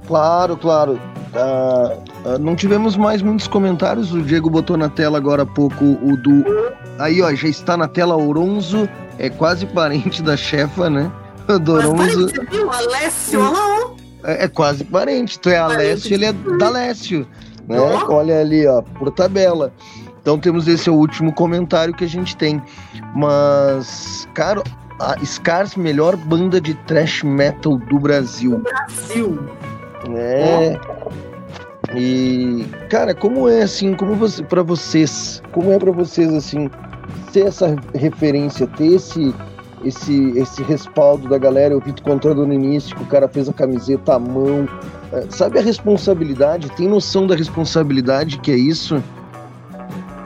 Claro, 0.05 0.55
claro. 0.55 1.01
Uh, 1.33 2.12
uh, 2.25 2.37
não 2.39 2.55
tivemos 2.55 2.95
mais 2.97 3.21
muitos 3.21 3.47
comentários. 3.47 4.13
O 4.13 4.21
Diego 4.21 4.49
botou 4.49 4.77
na 4.77 4.89
tela 4.89 5.17
agora 5.17 5.43
há 5.43 5.45
pouco 5.45 5.83
o 5.83 6.17
do. 6.17 6.43
Aí, 6.99 7.21
ó, 7.21 7.33
já 7.33 7.47
está 7.47 7.75
na 7.75 7.87
tela 7.87 8.15
Oronzo, 8.15 8.87
é 9.17 9.29
quase 9.29 9.65
parente 9.65 10.21
da 10.21 10.37
chefa, 10.37 10.89
né? 10.89 11.11
Doronzo. 11.61 11.95
Mas, 11.95 12.49
viu? 12.49 12.71
Alessio, 12.71 13.41
olha 13.41 14.03
é, 14.23 14.45
é, 14.45 14.47
quase 14.47 14.83
parente. 14.83 15.39
Tu 15.39 15.49
é 15.49 15.57
Alessio, 15.57 16.13
ele 16.13 16.25
é 16.25 16.33
da 16.33 16.69
Lécio. 16.69 17.27
Né? 17.67 17.79
Olha 17.79 18.39
ali, 18.39 18.65
ó, 18.65 18.81
por 18.81 19.11
tabela. 19.11 19.71
Então 20.21 20.39
temos 20.39 20.67
esse 20.67 20.87
é 20.87 20.91
o 20.91 20.95
último 20.95 21.33
comentário 21.33 21.93
que 21.93 22.03
a 22.03 22.07
gente 22.07 22.35
tem. 22.37 22.61
Mas, 23.13 24.27
cara, 24.33 24.63
a 24.99 25.17
Scars, 25.23 25.75
melhor 25.75 26.15
banda 26.15 26.61
de 26.61 26.73
thrash 26.85 27.23
metal 27.23 27.77
do 27.77 27.99
Brasil. 27.99 28.59
Brasil. 28.59 29.39
É. 30.15 30.79
E, 31.95 32.65
cara, 32.89 33.13
como 33.13 33.47
é 33.47 33.63
assim, 33.63 33.93
como 33.93 34.15
você, 34.15 34.43
para 34.43 34.63
vocês, 34.63 35.41
como 35.51 35.71
é 35.71 35.77
para 35.77 35.91
vocês 35.91 36.33
assim, 36.33 36.69
ter 37.31 37.47
essa 37.47 37.75
referência, 37.93 38.65
ter 38.67 38.93
esse 38.93 39.33
esse, 39.83 40.31
esse 40.37 40.63
respaldo 40.63 41.27
da 41.27 41.37
galera. 41.37 41.73
Eu 41.73 41.79
vi 41.79 41.91
tu 41.91 42.03
contando 42.03 42.45
no 42.45 42.53
início 42.53 42.95
que 42.95 43.03
o 43.03 43.07
cara 43.07 43.27
fez 43.27 43.49
a 43.49 43.53
camiseta 43.53 44.15
à 44.15 44.19
mão. 44.19 44.67
É, 45.11 45.25
sabe 45.29 45.59
a 45.59 45.61
responsabilidade? 45.61 46.69
Tem 46.71 46.87
noção 46.87 47.27
da 47.27 47.35
responsabilidade 47.35 48.39
que 48.39 48.51
é 48.51 48.55
isso? 48.55 49.03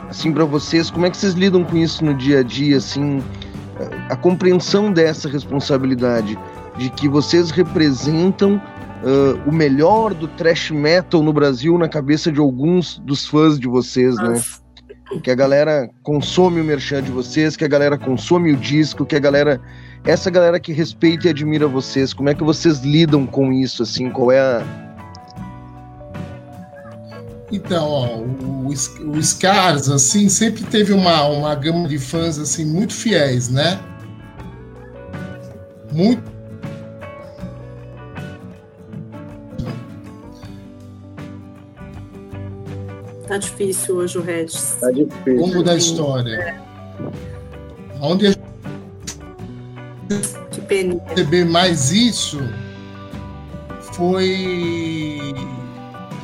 Assim, 0.10 0.32
para 0.32 0.46
vocês, 0.46 0.90
como 0.90 1.06
é 1.06 1.10
que 1.10 1.18
vocês 1.18 1.34
lidam 1.34 1.64
com 1.64 1.76
isso 1.76 2.04
no 2.06 2.14
dia 2.14 2.40
a 2.40 2.44
dia? 2.44 2.78
Assim, 2.78 3.22
é, 3.80 4.14
a 4.14 4.16
compreensão 4.16 4.92
dessa 4.92 5.28
responsabilidade, 5.28 6.38
de 6.78 6.90
que 6.92 7.10
vocês 7.10 7.52
representam 7.52 8.62
uh, 9.04 9.50
o 9.50 9.52
melhor 9.52 10.14
do 10.14 10.28
thrash 10.28 10.72
metal 10.72 11.22
no 11.22 11.34
Brasil 11.34 11.78
na 11.78 11.88
cabeça 11.88 12.32
de 12.32 12.40
alguns 12.40 13.00
dos 13.00 13.28
fãs 13.28 13.60
de 13.60 13.68
vocês, 13.68 14.16
né? 14.16 14.30
Nossa. 14.30 14.62
né? 14.62 14.68
que 15.24 15.32
a 15.32 15.36
galera 15.36 15.90
consome 16.04 16.60
o 16.60 16.64
merchan 16.64 17.02
de 17.02 17.12
vocês, 17.12 17.56
que 17.56 17.64
a 17.64 17.68
galera 17.68 17.98
consome 17.98 18.52
o 18.52 18.58
disco, 18.58 19.06
que 19.06 19.16
a 19.16 19.20
galera. 19.20 19.62
Essa 20.04 20.30
galera 20.30 20.60
que 20.60 20.72
respeita 20.72 21.28
e 21.28 21.30
admira 21.30 21.68
vocês, 21.68 22.14
como 22.14 22.30
é 22.30 22.34
que 22.34 22.44
vocês 22.44 22.80
lidam 22.80 23.26
com 23.26 23.52
isso, 23.52 23.84
assim? 23.84 24.10
Qual 24.10 24.32
é 24.32 24.40
a. 24.40 24.64
Então, 27.52 27.88
ó, 27.88 28.18
o, 28.18 28.68
o 28.68 29.24
Scars, 29.24 29.90
assim, 29.90 30.28
sempre 30.28 30.64
teve 30.64 30.92
uma, 30.92 31.26
uma 31.28 31.56
gama 31.56 31.88
de 31.88 31.98
fãs, 31.98 32.38
assim, 32.38 32.66
muito 32.66 32.94
fiéis, 32.94 33.50
né? 33.50 33.80
Muito 35.94 36.37
Tá 43.28 43.38
difícil 43.38 43.98
hoje 43.98 44.18
o 44.18 44.22
Regis. 44.22 44.78
Tá 44.80 44.90
difícil. 44.90 45.42
Longo 45.42 45.62
da 45.62 45.76
história. 45.76 46.36
É. 46.36 46.60
Onde 48.02 48.28
a 48.28 48.34
que 50.50 50.62
pena. 50.62 50.96
perceber 50.96 51.46
mais 51.46 51.92
isso 51.92 52.40
foi 53.94 55.20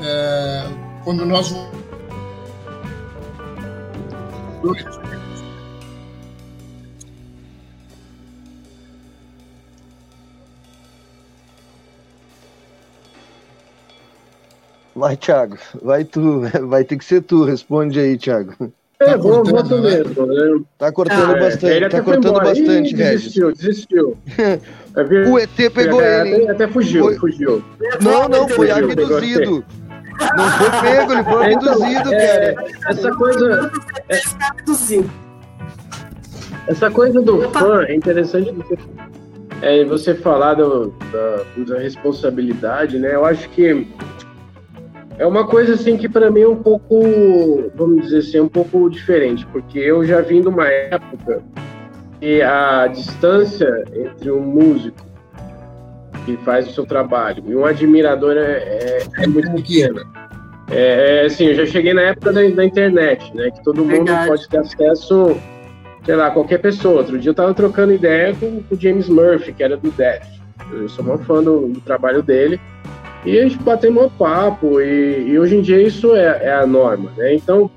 é, 0.02 0.70
quando 1.04 1.26
nós 1.26 1.54
Vai, 14.96 15.18
Thiago, 15.18 15.58
vai 15.82 16.04
tu, 16.04 16.42
vai 16.68 16.84
ter 16.84 16.98
que 16.98 17.06
ser 17.06 17.22
tu, 17.22 17.44
responde 17.44 18.00
aí, 18.00 18.18
Thiago. 18.18 18.54
É, 19.00 19.06
tá 19.06 19.18
vou, 19.18 19.44
vou 19.44 19.64
tu 19.64 19.82
né? 19.82 19.98
mesmo, 19.98 20.26
né? 20.26 20.62
Tá 20.78 20.92
cortando 20.92 21.36
ah, 21.36 21.40
bastante, 21.40 21.90
tá 21.90 22.02
cortando 22.02 22.34
bastante, 22.40 22.94
Ih, 22.94 22.96
Desistiu, 22.96 23.52
desistiu. 23.52 24.18
o 25.32 25.40
ET 25.40 25.74
pegou 25.74 26.02
ele. 26.02 26.44
Até, 26.44 26.52
até 26.52 26.68
fugiu, 26.68 27.06
foi... 27.06 27.18
fugiu. 27.18 27.64
Não, 28.02 28.30
não, 28.30 28.48
foi 28.48 28.68
fugiu, 28.68 28.90
abduzido. 28.90 29.66
Não 30.38 30.52
foi 30.52 30.70
pego, 30.82 31.14
ele 31.14 31.24
foi 31.24 31.52
então, 31.54 31.74
abduzido, 31.74 32.14
é, 32.14 32.54
cara. 32.54 32.72
Essa 32.88 33.12
coisa. 33.12 33.72
É, 34.10 34.22
essa 36.68 36.90
coisa 36.90 37.22
do 37.22 37.50
fã 37.50 37.84
é 37.84 37.96
interessante 37.96 38.52
você, 38.52 38.78
é, 39.62 39.84
você 39.84 40.16
falar 40.16 40.54
do, 40.54 40.94
da, 41.12 41.64
da 41.74 41.80
responsabilidade, 41.80 42.98
né? 43.00 43.16
Eu 43.16 43.26
acho 43.26 43.50
que 43.50 43.86
é 45.24 45.26
uma 45.26 45.48
coisa 45.48 45.76
assim 45.76 45.96
que 45.96 46.10
para 46.10 46.30
mim 46.30 46.42
é 46.42 46.48
um 46.50 46.62
pouco, 46.62 47.72
vamos 47.76 48.04
dizer 48.04 48.18
assim, 48.18 48.42
um 48.42 48.50
pouco 48.50 48.90
diferente, 48.90 49.48
porque 49.54 49.80
eu 49.80 50.06
já 50.06 50.20
vim 50.20 50.42
de 50.42 50.50
uma 50.50 50.68
época 50.68 51.42
que 52.20 52.42
a 52.42 52.88
distância 52.88 53.86
entre 53.96 54.30
um 54.30 54.42
músico 54.42 55.00
que 56.26 56.36
faz 56.44 56.68
o 56.68 56.74
seu 56.74 56.86
trabalho 56.86 57.42
e 57.48 57.56
um 57.56 57.66
admirador 57.66 58.36
é, 58.36 58.52
é, 58.52 59.08
é 59.20 59.28
muito 59.28 59.50
pequena. 59.54 60.04
É, 60.70 61.22
é, 61.22 61.26
assim, 61.26 61.46
eu 61.46 61.56
já 61.56 61.66
cheguei 61.68 61.94
na 61.94 62.02
época 62.02 62.34
da, 62.34 62.42
da 62.42 62.66
internet, 62.66 63.34
né, 63.34 63.50
que 63.50 63.64
todo 63.64 63.78
mundo 63.78 63.92
Verdade. 63.92 64.28
pode 64.28 64.50
ter 64.50 64.58
acesso, 64.58 65.38
sei 66.04 66.16
lá, 66.18 66.32
qualquer 66.32 66.58
pessoa. 66.58 66.98
Outro 66.98 67.18
dia 67.18 67.30
eu 67.30 67.36
tava 67.36 67.54
trocando 67.54 67.94
ideia 67.94 68.36
com, 68.36 68.62
com 68.62 68.76
o 68.76 68.78
James 68.78 69.08
Murphy, 69.08 69.54
que 69.54 69.64
era 69.64 69.78
do 69.78 69.90
Death. 69.92 70.28
Eu 70.70 70.90
sou 70.90 71.06
uma 71.06 71.18
fã 71.18 71.42
do, 71.42 71.70
do 71.70 71.80
trabalho 71.80 72.22
dele. 72.22 72.60
E 73.26 73.40
a 73.40 73.44
gente 73.44 73.58
bateu 73.64 73.92
um 73.92 74.10
papo, 74.10 74.82
e, 74.82 75.30
e, 75.30 75.40
hoje 75.40 75.56
em 75.56 75.62
dia 75.62 75.82
isso 75.82 76.14
é, 76.16 76.44
é 76.44 76.54
a 76.54 76.68
norma, 76.68 77.12
né? 77.16 77.34
Então, 77.34 77.72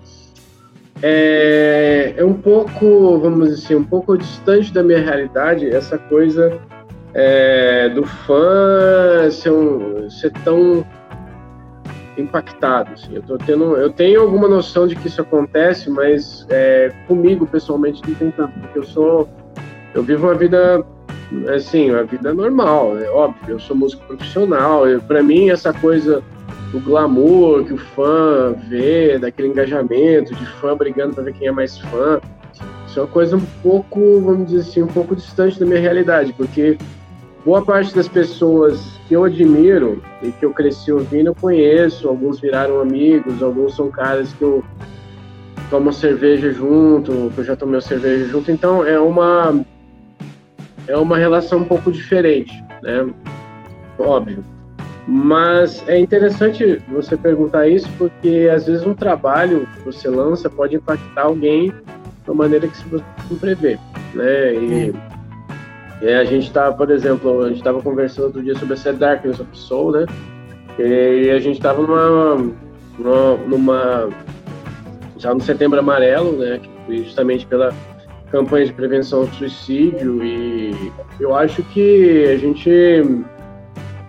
é, 1.03 2.15
é, 2.17 2.25
um 2.25 2.35
pouco, 2.35 3.19
vamos 3.19 3.49
dizer 3.51 3.65
assim, 3.65 3.75
um 3.77 3.85
pouco 3.85 4.17
distante 4.17 4.73
da 4.73 4.83
minha 4.83 4.99
realidade 4.99 5.69
essa 5.69 5.99
coisa 5.99 6.59
é, 7.15 7.89
do 7.91 8.05
fã 8.05 9.31
ser, 9.31 9.51
um, 9.51 10.11
ser 10.11 10.33
tão 10.45 10.85
impactado. 12.19 12.93
Assim. 12.95 13.15
Eu, 13.15 13.23
tô 13.23 13.39
tendo, 13.39 13.77
eu 13.77 13.91
tenho 13.91 14.23
alguma 14.23 14.49
noção 14.49 14.87
de 14.87 14.97
que 14.97 15.07
isso 15.07 15.21
acontece, 15.21 15.91
mas 15.91 16.47
é, 16.49 16.93
comigo, 17.07 17.47
pessoalmente, 17.47 18.03
não 18.07 18.15
tem 18.15 18.31
tanto, 18.31 18.59
porque 18.59 18.79
eu 18.79 18.85
sou. 18.85 19.29
Eu 19.95 20.03
vivo 20.03 20.27
uma 20.27 20.35
vida 20.35 20.85
assim, 21.55 21.91
a 21.91 22.03
vida 22.03 22.33
normal, 22.33 22.99
é 22.99 23.09
óbvio, 23.11 23.55
eu 23.55 23.61
sou 23.61 23.77
músico 23.77 24.05
profissional, 24.07 24.83
para 25.07 25.23
mim 25.23 25.51
essa 25.51 25.73
coisa 25.73 26.23
do 26.73 26.81
glamour 26.81 27.65
que 27.65 27.73
o 27.73 27.79
fã 27.79 28.55
vê, 28.69 29.19
daquele 29.19 29.49
engajamento 29.49 30.35
de 30.35 30.47
fã 30.47 30.77
brigando 30.77 31.15
para 31.15 31.25
ver 31.25 31.35
quem 31.35 31.49
é 31.49 31.53
mais 31.53 31.79
fã, 31.79 32.21
isso 32.87 32.99
é 32.99 33.03
uma 33.03 33.09
coisa 33.09 33.37
um 33.37 33.45
pouco, 33.63 34.21
vamos 34.21 34.51
dizer 34.51 34.69
assim, 34.69 34.83
um 34.83 34.89
pouco 34.89 35.15
distante 35.15 35.59
da 35.59 35.67
minha 35.67 35.81
realidade, 35.81 36.33
porque 36.33 36.79
boa 37.45 37.65
parte 37.65 37.95
das 37.95 38.09
pessoas 38.09 38.99
que 39.07 39.15
eu 39.15 39.25
admiro 39.25 40.03
e 40.23 40.33
que 40.33 40.45
eu 40.45 40.53
cresci 40.53 40.91
ouvindo 40.91 41.29
eu 41.29 41.35
conheço, 41.35 42.09
alguns 42.09 42.41
viraram 42.41 42.81
amigos, 42.81 43.43
alguns 43.43 43.77
são 43.77 43.91
caras 43.91 44.33
que 44.33 44.43
eu 44.43 44.65
tomo 45.71 45.93
cerveja 45.93 46.53
junto, 46.53 47.31
que 47.35 47.41
eu 47.41 47.45
já 47.45 47.57
tomei 47.57 47.81
cerveja 47.81 48.27
junto, 48.27 48.51
então 48.51 48.85
é 48.85 48.99
uma 48.99 49.65
é 50.89 50.97
uma 50.97 51.17
relação 51.17 51.61
um 51.61 51.65
pouco 51.65 51.91
diferente, 51.91 52.53
né? 52.83 53.09
Óbvio. 53.99 54.45
Mas 55.09 55.87
é 55.89 55.99
interessante 55.99 56.83
você 56.89 57.17
perguntar 57.17 57.69
isso 57.69 57.89
porque 57.97 58.51
às 58.53 58.67
vezes 58.67 58.85
um 58.85 58.95
trabalho 58.95 59.69
que 59.75 59.83
você 59.83 60.09
lança 60.09 60.51
pode 60.51 60.77
impactar 60.77 61.23
alguém 61.23 61.71
de 61.71 62.31
uma 62.31 62.45
maneira 62.45 62.67
que 62.67 62.77
você 62.89 63.05
não 63.31 63.39
prevê, 63.39 63.79
né? 64.15 64.55
E 64.55 64.95
E 66.03 66.09
a 66.13 66.25
gente 66.25 66.47
estava, 66.47 66.77
por 66.77 66.91
exemplo, 66.91 67.43
a 67.43 67.49
gente 67.49 67.59
estava 67.59 67.81
conversando 67.81 68.27
outro 68.27 68.43
dia 68.43 68.55
sobre 68.59 68.75
essa 68.75 68.93
Darkness 68.93 69.41
of 69.41 69.49
Soul, 69.55 69.93
né? 69.93 70.07
E 70.79 71.31
a 71.31 71.39
gente 71.39 71.57
estava 71.57 71.81
numa, 71.81 72.53
numa, 72.99 73.37
numa 73.47 74.09
já 75.17 75.33
no 75.33 75.41
Setembro 75.41 75.79
Amarelo, 75.79 76.33
né? 76.33 76.61
Justamente 76.89 77.47
pela 77.47 77.73
campanha 78.31 78.67
de 78.67 78.73
prevenção 78.73 79.21
ao 79.21 79.29
suicídio 79.29 80.23
e 80.23 80.93
eu 81.21 81.35
acho 81.35 81.63
que 81.63 82.25
a 82.25 82.37
gente 82.37 82.71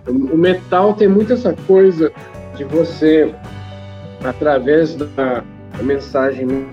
o 0.06 0.36
metal 0.36 0.94
tem 0.94 1.06
muito 1.08 1.32
essa 1.32 1.54
coisa 1.66 2.10
de 2.56 2.64
você 2.64 3.34
através 4.24 4.94
da, 4.94 5.06
da 5.76 5.82
mensagem 5.82 6.66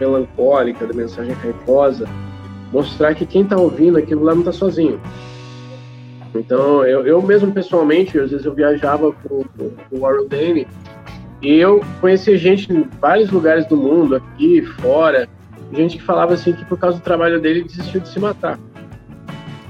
melancólica, 0.00 0.86
da 0.86 0.94
mensagem 0.94 1.32
raivosa, 1.34 2.08
mostrar 2.72 3.14
que 3.14 3.26
quem 3.26 3.42
está 3.42 3.56
ouvindo 3.56 3.98
aquilo 3.98 4.24
lá 4.24 4.32
não 4.32 4.40
está 4.40 4.52
sozinho. 4.52 5.00
Então, 6.34 6.84
eu, 6.84 7.06
eu 7.06 7.20
mesmo 7.20 7.52
pessoalmente, 7.52 8.18
às 8.18 8.30
vezes 8.30 8.46
eu 8.46 8.54
viajava 8.54 9.12
com, 9.12 9.44
com, 9.44 9.70
com 9.70 9.96
o 9.96 10.00
Warren 10.00 10.28
Dane 10.28 10.66
e 11.42 11.56
eu 11.56 11.82
conheci 12.00 12.36
gente 12.38 12.72
em 12.72 12.88
vários 13.00 13.30
lugares 13.30 13.66
do 13.66 13.76
mundo, 13.76 14.16
aqui, 14.16 14.62
fora, 14.80 15.28
gente 15.72 15.98
que 15.98 16.02
falava 16.02 16.34
assim 16.34 16.52
que 16.52 16.64
por 16.64 16.78
causa 16.78 16.98
do 16.98 17.02
trabalho 17.02 17.40
dele 17.40 17.64
desistiu 17.64 18.00
de 18.00 18.08
se 18.08 18.18
matar. 18.18 18.58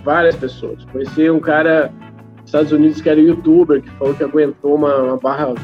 Várias 0.05 0.35
pessoas. 0.37 0.85
Conheci 0.87 1.31
um 1.31 1.41
cara 1.41 1.93
nos 2.41 2.47
Estados 2.47 2.73
Unidos 2.73 3.01
que 3.01 3.09
era 3.09 3.21
youtuber, 3.21 3.81
que 3.81 3.91
falou 3.91 4.15
que 4.15 4.25
aguentou 4.25 4.75
uma, 4.75 4.95
uma 4.97 5.17
barra 5.17 5.55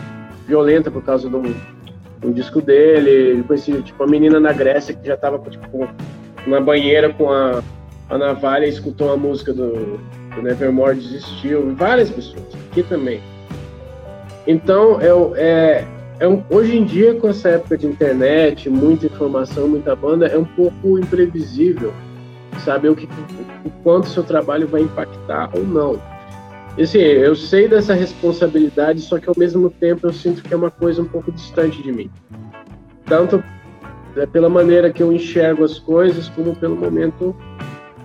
violenta 0.47 0.91
por 0.91 1.03
causa 1.03 1.29
do, 1.29 1.43
um 2.25 2.33
disco 2.33 2.61
dele. 2.61 3.43
Conheci 3.47 3.83
tipo, 3.83 4.03
uma 4.03 4.11
menina 4.11 4.39
na 4.39 4.53
Grécia 4.53 4.95
que 4.95 5.07
já 5.07 5.15
estava 5.15 5.39
tipo, 5.51 5.89
na 6.47 6.61
banheira 6.61 7.13
com 7.13 7.31
a, 7.31 7.63
a 8.09 8.19
navalha 8.19 8.67
e 8.67 8.71
escutou 8.71 9.13
a 9.13 9.17
música 9.17 9.53
do, 9.53 9.99
do 10.35 10.43
Nevermore 10.43 10.97
desistiu. 10.97 11.75
Várias 11.75 12.11
pessoas, 12.11 12.47
aqui 12.71 12.83
também. 12.83 13.21
Então, 14.47 14.99
é, 15.01 15.09
é, 15.41 15.85
é 16.21 16.27
um, 16.27 16.43
hoje 16.51 16.77
em 16.77 16.85
dia, 16.85 17.15
com 17.15 17.29
essa 17.29 17.51
época 17.51 17.79
de 17.79 17.87
internet, 17.87 18.69
muita 18.69 19.07
informação, 19.07 19.69
muita 19.69 19.95
banda, 19.95 20.27
é 20.27 20.37
um 20.37 20.45
pouco 20.45 20.99
imprevisível 20.99 21.93
saber 22.65 22.89
o, 22.89 22.97
que, 22.97 23.09
o 23.65 23.71
quanto 23.83 24.09
seu 24.09 24.25
trabalho 24.25 24.67
vai 24.67 24.83
impactar 24.83 25.51
ou 25.55 25.63
não. 25.63 26.01
Assim, 26.81 26.99
eu 26.99 27.35
sei 27.35 27.69
dessa 27.69 27.95
responsabilidade, 27.95 29.01
só 29.01 29.19
que 29.19 29.29
ao 29.29 29.35
mesmo 29.37 29.71
tempo 29.71 30.07
eu 30.07 30.13
sinto 30.13 30.43
que 30.43 30.53
é 30.53 30.57
uma 30.57 30.71
coisa 30.71 31.03
um 31.03 31.07
pouco 31.07 31.31
distante 31.31 31.83
de 31.83 31.93
mim. 31.93 32.11
Tanto 33.05 33.43
é, 34.17 34.27
pela 34.27 34.49
maneira 34.49 34.93
que 34.93 35.03
eu 35.03 35.13
enxergo 35.13 35.65
as 35.65 35.79
coisas, 35.79 36.29
como 36.29 36.55
pelo 36.57 36.77
momento 36.77 37.35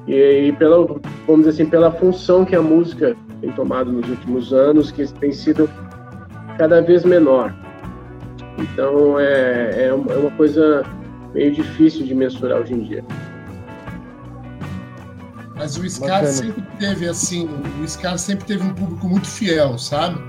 e, 0.08 0.48
e 0.48 0.52
pela, 0.54 0.86
vamos 1.28 1.46
dizer 1.46 1.50
assim, 1.50 1.66
pela 1.66 1.92
função 1.92 2.46
que 2.46 2.56
a 2.56 2.62
música 2.62 3.16
tem 3.42 3.52
tomado 3.52 3.92
nos 3.92 4.08
últimos 4.10 4.54
anos, 4.54 4.92
que 4.92 5.06
tem 5.14 5.32
sido 5.32 5.70
cada 6.58 6.82
vez 6.82 7.04
menor. 7.04 7.63
Então 8.58 9.20
é, 9.20 9.88
é 9.88 9.94
uma 9.94 10.32
coisa 10.32 10.84
meio 11.34 11.52
difícil 11.52 12.06
de 12.06 12.14
mensurar 12.14 12.62
hoje 12.62 12.74
em 12.74 12.84
dia. 12.84 13.04
Mas 15.56 15.78
o 15.78 15.90
Scar 15.90 16.26
sempre 16.26 16.64
teve, 16.80 17.08
assim, 17.08 17.48
o 17.82 17.88
Scar 17.88 18.18
sempre 18.18 18.46
teve 18.46 18.64
um 18.64 18.74
público 18.74 19.08
muito 19.08 19.28
fiel, 19.28 19.78
sabe? 19.78 20.20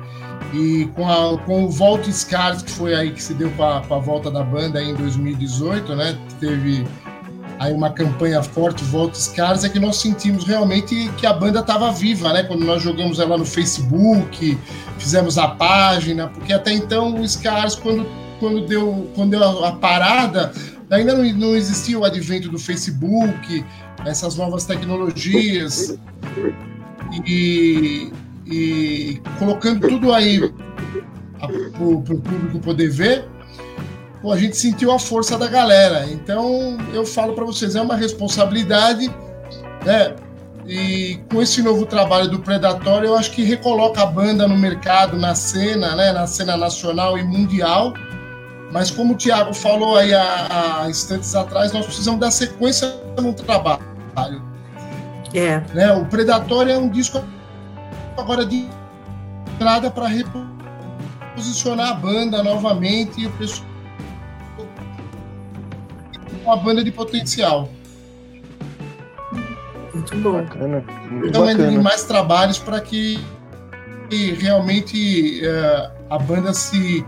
E 0.52 0.86
com, 0.94 1.08
a, 1.08 1.38
com 1.38 1.64
o 1.64 1.70
Volta 1.70 2.10
Scars, 2.12 2.62
que 2.62 2.70
foi 2.70 2.94
aí 2.94 3.10
que 3.10 3.22
se 3.22 3.34
deu 3.34 3.50
com 3.52 3.64
a, 3.64 3.80
com 3.80 3.94
a 3.94 3.98
volta 3.98 4.30
da 4.30 4.42
banda 4.42 4.82
em 4.82 4.94
2018, 4.94 5.96
né? 5.96 6.16
Teve 6.38 6.86
aí 7.58 7.72
uma 7.72 7.90
campanha 7.90 8.42
forte, 8.42 8.84
Volta 8.84 9.18
Scars, 9.18 9.64
é 9.64 9.68
que 9.68 9.78
nós 9.78 9.96
sentimos 9.96 10.44
realmente 10.44 11.10
que 11.16 11.26
a 11.26 11.32
banda 11.32 11.60
estava 11.60 11.90
viva, 11.92 12.32
né? 12.32 12.42
Quando 12.42 12.64
nós 12.64 12.82
jogamos 12.82 13.18
ela 13.18 13.36
no 13.36 13.44
Facebook, 13.44 14.58
fizemos 14.98 15.38
a 15.38 15.48
página, 15.48 16.28
porque 16.28 16.52
até 16.52 16.72
então 16.72 17.20
o 17.20 17.28
Scars, 17.28 17.74
quando, 17.74 18.06
quando, 18.40 18.66
deu, 18.66 19.10
quando 19.14 19.30
deu 19.30 19.64
a, 19.64 19.72
parada, 19.72 20.52
ainda 20.90 21.14
não, 21.14 21.24
não 21.32 21.56
existia 21.56 21.98
o 21.98 22.04
advento 22.04 22.48
do 22.48 22.58
Facebook, 22.58 23.64
essas 24.04 24.36
novas 24.36 24.64
tecnologias 24.64 25.96
e, 27.26 28.12
e 28.46 29.20
colocando 29.38 29.88
tudo 29.88 30.12
aí 30.12 30.52
para 31.38 31.84
o 31.84 32.02
público 32.02 32.58
poder 32.60 32.90
ver, 32.90 33.28
pô, 34.24 34.32
a 34.32 34.38
gente 34.38 34.56
sentiu 34.56 34.90
a 34.90 34.98
força 34.98 35.36
da 35.36 35.46
galera. 35.46 36.06
Então 36.10 36.78
eu 36.94 37.04
falo 37.04 37.34
para 37.34 37.44
vocês, 37.44 37.76
é 37.76 37.82
uma 37.82 37.94
responsabilidade, 37.94 39.08
né? 39.84 40.16
E 40.66 41.20
com 41.30 41.42
esse 41.42 41.62
novo 41.62 41.84
trabalho 41.84 42.30
do 42.30 42.38
Predatório, 42.38 43.08
eu 43.08 43.16
acho 43.16 43.32
que 43.32 43.44
recoloca 43.44 44.00
a 44.00 44.06
banda 44.06 44.48
no 44.48 44.56
mercado, 44.56 45.18
na 45.18 45.34
cena, 45.34 45.94
né? 45.94 46.10
Na 46.10 46.26
cena 46.26 46.56
nacional 46.56 47.18
e 47.18 47.22
mundial. 47.22 47.92
Mas 48.72 48.90
como 48.90 49.12
o 49.12 49.16
Thiago 49.16 49.52
falou 49.52 49.98
aí 49.98 50.14
há, 50.14 50.80
há 50.80 50.88
instantes 50.88 51.34
atrás, 51.34 51.70
nós 51.70 51.84
precisamos 51.84 52.18
dar 52.18 52.30
sequência 52.30 52.94
no 53.20 53.34
trabalho. 53.34 54.42
É. 55.34 55.62
Né? 55.74 55.92
O 55.92 56.06
Predatório 56.06 56.72
é 56.72 56.78
um 56.78 56.88
disco 56.88 57.22
agora 58.16 58.46
de 58.46 58.66
entrada 59.54 59.90
para 59.90 60.08
reposicionar 60.08 61.90
a 61.90 61.94
banda 61.94 62.42
novamente 62.42 63.20
e 63.20 63.26
o 63.26 63.30
pessoal 63.32 63.73
uma 66.44 66.56
banda 66.56 66.84
de 66.84 66.90
potencial. 66.90 67.68
Muito 69.92 70.16
bom. 70.18 70.42
Bacana. 70.42 70.84
Muito 71.10 71.28
então, 71.28 71.46
bacana. 71.46 71.82
mais 71.82 72.04
trabalhos 72.04 72.58
para 72.58 72.80
que, 72.80 73.18
que, 74.10 74.32
realmente 74.34 75.42
uh, 75.44 75.90
a 76.10 76.18
banda 76.18 76.52
se. 76.52 77.04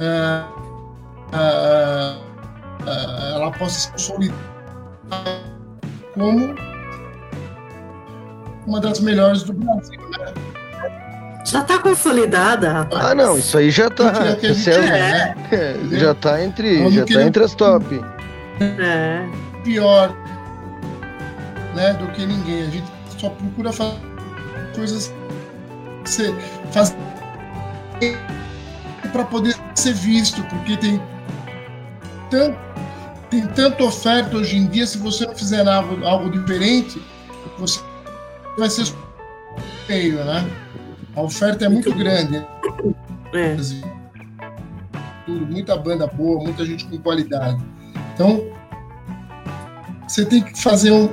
Uh, 0.00 0.56
uh, 1.32 2.26
ela 3.34 3.50
possa 3.52 3.80
se 3.80 3.92
consolidar 3.92 4.36
como 6.14 6.54
uma 8.66 8.80
das 8.80 9.00
melhores 9.00 9.42
do 9.42 9.52
Brasil, 9.52 10.00
né? 10.10 10.32
Já 11.44 11.60
está 11.60 11.78
consolidada, 11.78 12.72
rapaz. 12.72 13.04
Ah, 13.06 13.14
não, 13.14 13.38
isso 13.38 13.56
aí 13.56 13.70
já 13.70 13.86
está. 13.86 14.12
É, 14.42 14.46
é, 14.70 14.80
né? 14.80 15.36
Já 15.98 16.10
está 16.10 16.42
entre, 16.42 16.90
já 16.90 17.04
tá 17.04 17.22
entre 17.22 17.44
as 17.44 17.54
top. 17.54 18.02
É. 18.60 19.28
Pior, 19.62 20.14
né, 21.74 21.92
do 21.94 22.06
que 22.12 22.24
ninguém. 22.24 22.62
A 22.62 22.70
gente 22.70 22.86
só 23.18 23.30
procura 23.30 23.72
fazer 23.72 24.00
coisas 24.74 25.12
fazer 26.72 26.96
para 29.12 29.24
poder 29.24 29.56
ser 29.74 29.94
visto, 29.94 30.42
porque 30.44 30.76
tem 30.76 31.00
tanto 32.30 32.66
tem 33.30 33.46
tanta 33.48 33.82
oferta 33.82 34.36
hoje 34.36 34.56
em 34.56 34.66
dia, 34.66 34.86
se 34.86 34.98
você 34.98 35.26
não 35.26 35.34
fizer 35.34 35.66
algo, 35.66 36.04
algo 36.06 36.30
diferente, 36.30 37.02
você 37.58 37.80
vai 38.56 38.70
ser 38.70 38.92
meio, 39.88 40.24
né? 40.24 40.48
A 41.14 41.22
oferta 41.22 41.64
é 41.64 41.68
muito 41.68 41.92
grande. 41.92 42.46
É. 43.34 43.56
Tudo, 45.24 45.46
muita 45.46 45.76
banda 45.76 46.06
boa, 46.06 46.42
muita 46.44 46.64
gente 46.64 46.86
com 46.86 46.98
qualidade. 46.98 47.60
Então, 48.16 48.42
você 50.08 50.24
tem 50.24 50.42
que 50.42 50.58
fazer 50.62 50.90
um 50.90 51.06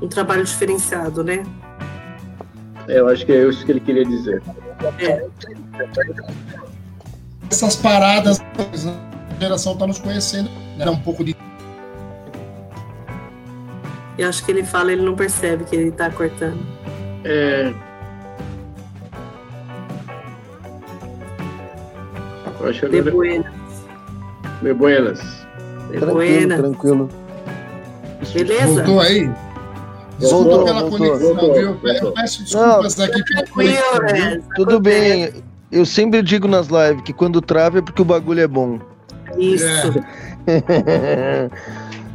um 0.00 0.08
trabalho 0.08 0.44
diferenciado, 0.44 1.24
né? 1.24 1.42
É, 2.86 3.00
eu 3.00 3.08
acho 3.08 3.26
que 3.26 3.32
é 3.32 3.48
isso 3.48 3.64
que 3.66 3.72
ele 3.72 3.80
queria 3.80 4.04
dizer. 4.04 4.40
É. 5.00 5.26
Essas 7.50 7.74
paradas, 7.74 8.38
né? 8.38 8.46
geração 9.40 9.72
está 9.72 9.88
nos 9.88 9.98
conhecendo, 9.98 10.48
né? 10.76 10.88
um 10.88 11.00
pouco 11.00 11.24
de. 11.24 11.34
Eu 14.16 14.28
acho 14.28 14.44
que 14.44 14.52
ele 14.52 14.62
fala, 14.62 14.92
ele 14.92 15.02
não 15.02 15.16
percebe 15.16 15.64
que 15.64 15.74
ele 15.74 15.88
está 15.88 16.10
cortando. 16.10 16.64
É. 17.24 17.74
Eu 22.60 22.68
acho 22.68 22.80
que 22.82 23.02
de 23.02 23.10
buenas. 23.10 23.63
De 24.64 24.72
buenas. 24.72 25.20
De 25.90 25.98
tranquilo, 25.98 26.56
tranquilo. 26.56 27.10
Beleza? 28.32 28.66
Voltou 28.66 29.00
aí? 29.00 29.30
Desculpa 30.18 30.44
voltou, 30.44 30.64
pela 30.64 30.80
voltou, 30.80 30.98
conexão, 30.98 31.34
voltou, 31.34 31.54
viu? 31.54 31.78
Eu 31.92 32.12
peço 32.12 32.42
desculpas 32.44 32.96
não, 32.96 33.04
aqui 33.04 33.24
pela 33.24 33.46
conexão. 33.46 34.06
É, 34.06 34.40
Tudo 34.56 34.80
bem. 34.80 35.44
Eu 35.70 35.84
sempre 35.84 36.22
digo 36.22 36.48
nas 36.48 36.68
lives 36.68 37.02
que 37.04 37.12
quando 37.12 37.42
trava 37.42 37.80
é 37.80 37.82
porque 37.82 38.00
o 38.00 38.06
bagulho 38.06 38.40
é 38.40 38.48
bom. 38.48 38.78
Isso. 39.36 39.66
É. 40.46 41.50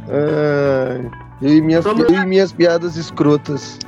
eu, 1.40 1.48
e 1.48 1.60
minhas, 1.60 1.84
eu 1.84 2.10
e 2.10 2.26
minhas 2.26 2.52
piadas 2.52 2.96
escrotas. 2.96 3.78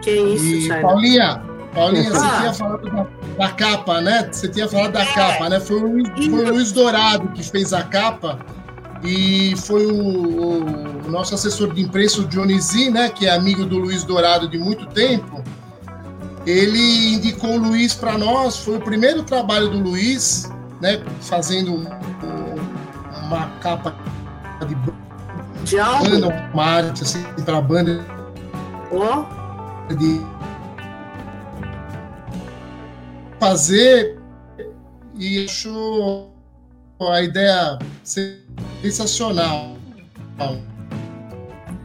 Que 0.00 0.10
isso, 0.10 0.72
e, 0.72 0.80
Paulinha, 0.80 1.40
Paulinha, 1.74 2.10
ah. 2.10 2.14
você 2.14 2.38
tinha 2.38 2.54
falado 2.54 2.90
da, 2.90 3.06
da, 3.38 3.52
capa, 3.52 4.00
né? 4.00 4.28
Você 4.30 4.48
tinha 4.48 4.68
falado 4.68 4.92
da 4.92 5.02
é. 5.02 5.14
capa, 5.14 5.48
né? 5.48 5.60
Foi 5.60 5.76
o, 5.76 6.04
foi 6.06 6.28
o 6.28 6.52
Luiz 6.52 6.72
Dourado 6.72 7.28
que 7.28 7.42
fez 7.42 7.72
a 7.72 7.82
capa. 7.82 8.38
E 9.04 9.56
foi 9.56 9.86
o, 9.86 10.64
o 11.06 11.10
nosso 11.10 11.34
assessor 11.34 11.72
de 11.74 11.82
imprensa, 11.82 12.20
o 12.20 12.24
Johnny 12.26 12.60
Z, 12.60 12.90
né, 12.90 13.08
que 13.08 13.26
é 13.26 13.34
amigo 13.34 13.64
do 13.64 13.76
Luiz 13.76 14.04
Dourado 14.04 14.48
de 14.48 14.56
muito 14.58 14.86
tempo. 14.86 15.42
Ele 16.46 17.14
indicou 17.14 17.56
o 17.56 17.58
Luiz 17.58 17.94
para 17.94 18.16
nós, 18.16 18.58
foi 18.58 18.76
o 18.76 18.80
primeiro 18.80 19.24
trabalho 19.24 19.68
do 19.68 19.78
Luiz, 19.78 20.48
né, 20.80 21.02
fazendo 21.20 21.84
uma 23.24 23.46
capa 23.60 23.94
de, 24.66 24.76
de 25.64 25.76
banda, 25.76 26.50
uma 26.54 26.64
arte 26.64 27.02
assim, 27.02 27.22
para 27.44 27.58
a 27.58 27.60
banda. 27.60 28.04
Oh. 28.92 29.24
De 29.94 30.20
fazer 33.42 34.16
e 35.18 35.44
achou 35.44 36.32
a 37.00 37.22
ideia 37.22 37.76
sensacional. 38.04 39.76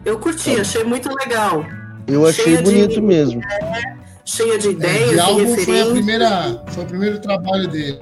Eu 0.05 0.19
curti, 0.19 0.59
achei 0.59 0.83
muito 0.83 1.09
legal. 1.09 1.65
Eu 2.07 2.27
achei 2.27 2.43
cheia 2.43 2.61
bonito 2.61 2.93
de, 2.93 3.01
mesmo. 3.01 3.41
É, 3.43 3.97
cheia 4.23 4.59
de 4.59 4.69
ideias, 4.69 5.09
é, 5.09 5.13
de 5.13 5.19
álbum 5.19 5.57
foi, 5.57 5.81
a 5.81 5.85
primeira, 5.87 6.63
foi 6.67 6.83
o 6.83 6.87
primeiro 6.87 7.19
trabalho 7.19 7.67
dele. 7.67 7.99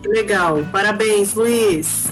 Que 0.00 0.08
legal. 0.08 0.64
Parabéns, 0.70 1.34
Luiz. 1.34 2.06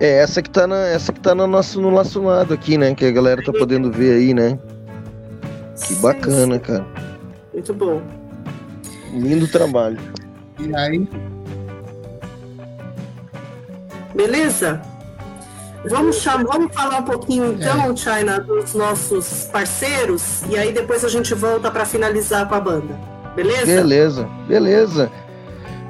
É, 0.00 0.22
essa 0.22 0.40
que 0.40 0.48
tá, 0.48 0.66
na, 0.66 0.88
essa 0.88 1.12
que 1.12 1.20
tá 1.20 1.34
no 1.34 1.46
nosso 1.46 1.78
no 1.82 1.90
laçonado 1.90 2.54
aqui, 2.54 2.78
né? 2.78 2.94
Que 2.94 3.04
a 3.04 3.12
galera 3.12 3.44
tá 3.44 3.52
podendo 3.52 3.92
ver 3.92 4.14
aí, 4.14 4.32
né? 4.32 4.58
Que 5.86 5.94
bacana, 5.96 6.58
cara. 6.58 6.86
Muito 7.52 7.74
bom. 7.74 8.23
Lindo 9.14 9.48
trabalho. 9.48 9.98
E 10.58 10.74
aí, 10.74 11.08
Beleza? 14.14 14.80
Vamos, 15.86 16.16
chamar, 16.16 16.44
vamos 16.44 16.74
falar 16.74 17.00
um 17.00 17.02
pouquinho 17.02 17.52
então, 17.52 17.92
é. 17.92 17.96
China, 17.96 18.40
dos 18.40 18.72
nossos 18.74 19.48
parceiros 19.52 20.42
e 20.48 20.56
aí 20.56 20.72
depois 20.72 21.04
a 21.04 21.08
gente 21.08 21.34
volta 21.34 21.70
para 21.70 21.84
finalizar 21.84 22.48
com 22.48 22.54
a 22.54 22.60
banda. 22.60 22.98
Beleza? 23.36 23.66
Beleza, 23.66 24.28
beleza. 24.48 25.12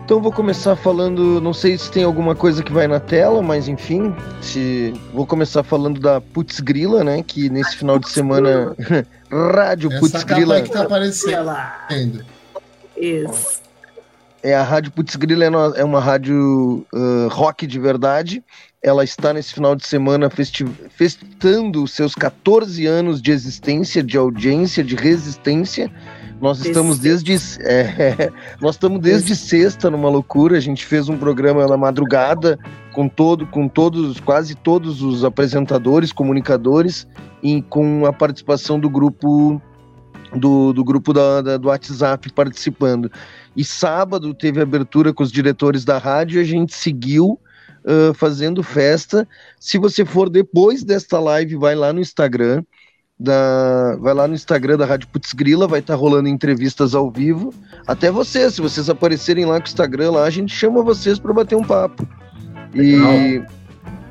Então 0.05 0.20
vou 0.20 0.33
começar 0.33 0.75
falando, 0.75 1.41
não 1.41 1.55
sei 1.55 1.79
se 1.79 1.91
tem 1.91 2.03
alguma 2.03 2.35
coisa 2.35 2.62
que 2.62 2.72
vai 2.72 2.89
na 2.89 2.99
tela, 2.99 3.41
mas 3.41 3.68
enfim, 3.68 4.14
se 4.43 4.93
vou 5.12 5.27
começar 5.27 5.62
falando 5.62 6.01
da 6.01 6.20
Putz 6.20 6.61
Grila, 6.61 7.05
né, 7.05 7.22
que 7.22 7.49
nesse 7.49 7.77
final 7.77 7.99
de 7.99 8.09
semana 8.11 8.75
Rádio 9.31 9.91
Essa 9.91 10.01
Putz 10.01 10.25
Grila 10.25 10.61
que 10.61 10.70
tá 10.70 10.83
aparecendo. 10.83 11.55
Isso. 12.97 13.62
É 14.42 14.55
a 14.55 14.62
Rádio 14.62 14.92
Putz 14.92 15.16
Grila 15.16 15.45
é, 15.47 15.80
é 15.80 15.84
uma 15.84 16.01
rádio 16.01 16.86
uh, 16.92 17.28
rock 17.30 17.66
de 17.66 17.78
verdade. 17.78 18.45
Ela 18.82 19.03
está 19.03 19.32
nesse 19.32 19.55
final 19.55 19.74
de 19.74 19.86
semana 19.86 20.28
festando 20.90 21.88
seus 21.88 22.14
14 22.14 22.84
anos 22.84 23.22
de 23.22 23.32
existência, 23.32 24.03
de 24.03 24.18
audiência, 24.18 24.84
de 24.84 24.95
resistência. 24.95 25.90
Nós 26.42 26.62
estamos 26.62 26.99
desde 26.99 27.34
é, 27.62 28.30
nós 28.61 28.74
estamos 28.74 29.01
desde 29.01 29.34
sexta 29.34 29.88
numa 29.88 30.11
loucura. 30.11 30.59
A 30.59 30.61
gente 30.61 30.84
fez 30.84 31.09
um 31.09 31.16
programa 31.16 31.66
na 31.66 31.78
madrugada 31.78 32.59
com 32.92 33.09
todo, 33.09 33.47
com 33.47 33.66
todos, 33.66 34.20
quase 34.20 34.55
todos 34.55 35.01
os 35.01 35.24
apresentadores, 35.24 36.12
comunicadores 36.12 37.07
e 37.42 37.62
com 37.62 38.05
a 38.05 38.12
participação 38.12 38.78
do 38.78 38.90
grupo 38.90 39.59
do, 40.35 40.72
do 40.72 40.85
grupo 40.85 41.12
da, 41.12 41.41
da, 41.41 41.57
do 41.57 41.68
WhatsApp 41.68 42.32
participando. 42.32 43.11
E 43.57 43.64
sábado 43.64 44.35
teve 44.35 44.61
abertura 44.61 45.12
com 45.12 45.22
os 45.22 45.32
diretores 45.32 45.85
da 45.85 45.99
rádio 45.99 46.39
e 46.39 46.43
a 46.43 46.45
gente 46.45 46.74
seguiu 46.74 47.39
uh, 47.85 48.14
fazendo 48.14 48.62
festa. 48.62 49.26
Se 49.59 49.78
você 49.78 50.05
for 50.05 50.28
depois 50.28 50.82
desta 50.82 51.20
live, 51.20 51.57
vai 51.57 51.74
lá 51.74 51.93
no 51.93 52.01
Instagram. 52.01 52.62
Da, 53.16 53.97
vai 54.01 54.12
lá 54.12 54.26
no 54.26 54.35
Instagram 54.35 54.76
da 54.76 54.85
Rádio 54.85 55.07
Putz 55.07 55.32
Grila, 55.32 55.68
vai 55.68 55.78
estar 55.78 55.95
tá 55.95 55.99
rolando 55.99 56.28
entrevistas 56.28 56.97
ao 56.97 57.09
vivo. 57.12 57.55
Até 57.87 58.11
vocês, 58.11 58.55
se 58.55 58.61
vocês 58.61 58.91
aparecerem 58.91 59.45
lá 59.45 59.61
com 59.61 59.66
o 59.66 59.68
Instagram, 59.68 60.11
lá 60.11 60.24
a 60.24 60.30
gente 60.30 60.53
chama 60.53 60.82
vocês 60.82 61.16
para 61.20 61.32
bater 61.32 61.55
um 61.55 61.62
papo. 61.62 62.07
E, 62.74 63.41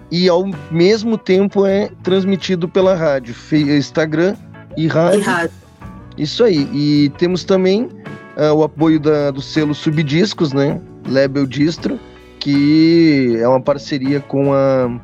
e 0.10 0.30
ao 0.30 0.46
mesmo 0.72 1.18
tempo 1.18 1.66
é 1.66 1.90
transmitido 2.02 2.70
pela 2.70 2.96
rádio, 2.96 3.36
Instagram 3.52 4.38
e 4.78 4.88
rádio. 4.88 5.20
E 5.20 5.24
rádio. 5.24 5.63
Isso 6.18 6.44
aí. 6.44 6.70
E 6.74 7.12
temos 7.18 7.44
também 7.44 7.84
uh, 8.38 8.54
o 8.56 8.64
apoio 8.64 9.00
da, 9.00 9.32
do 9.32 9.42
selo 9.42 9.74
Subdiscos, 9.74 10.54
né? 10.54 10.80
Label 11.08 11.46
Distro, 11.46 12.00
que 12.40 13.38
é 13.40 13.48
uma 13.48 13.62
parceria 13.62 14.20
com 14.20 14.54
a 14.54 15.00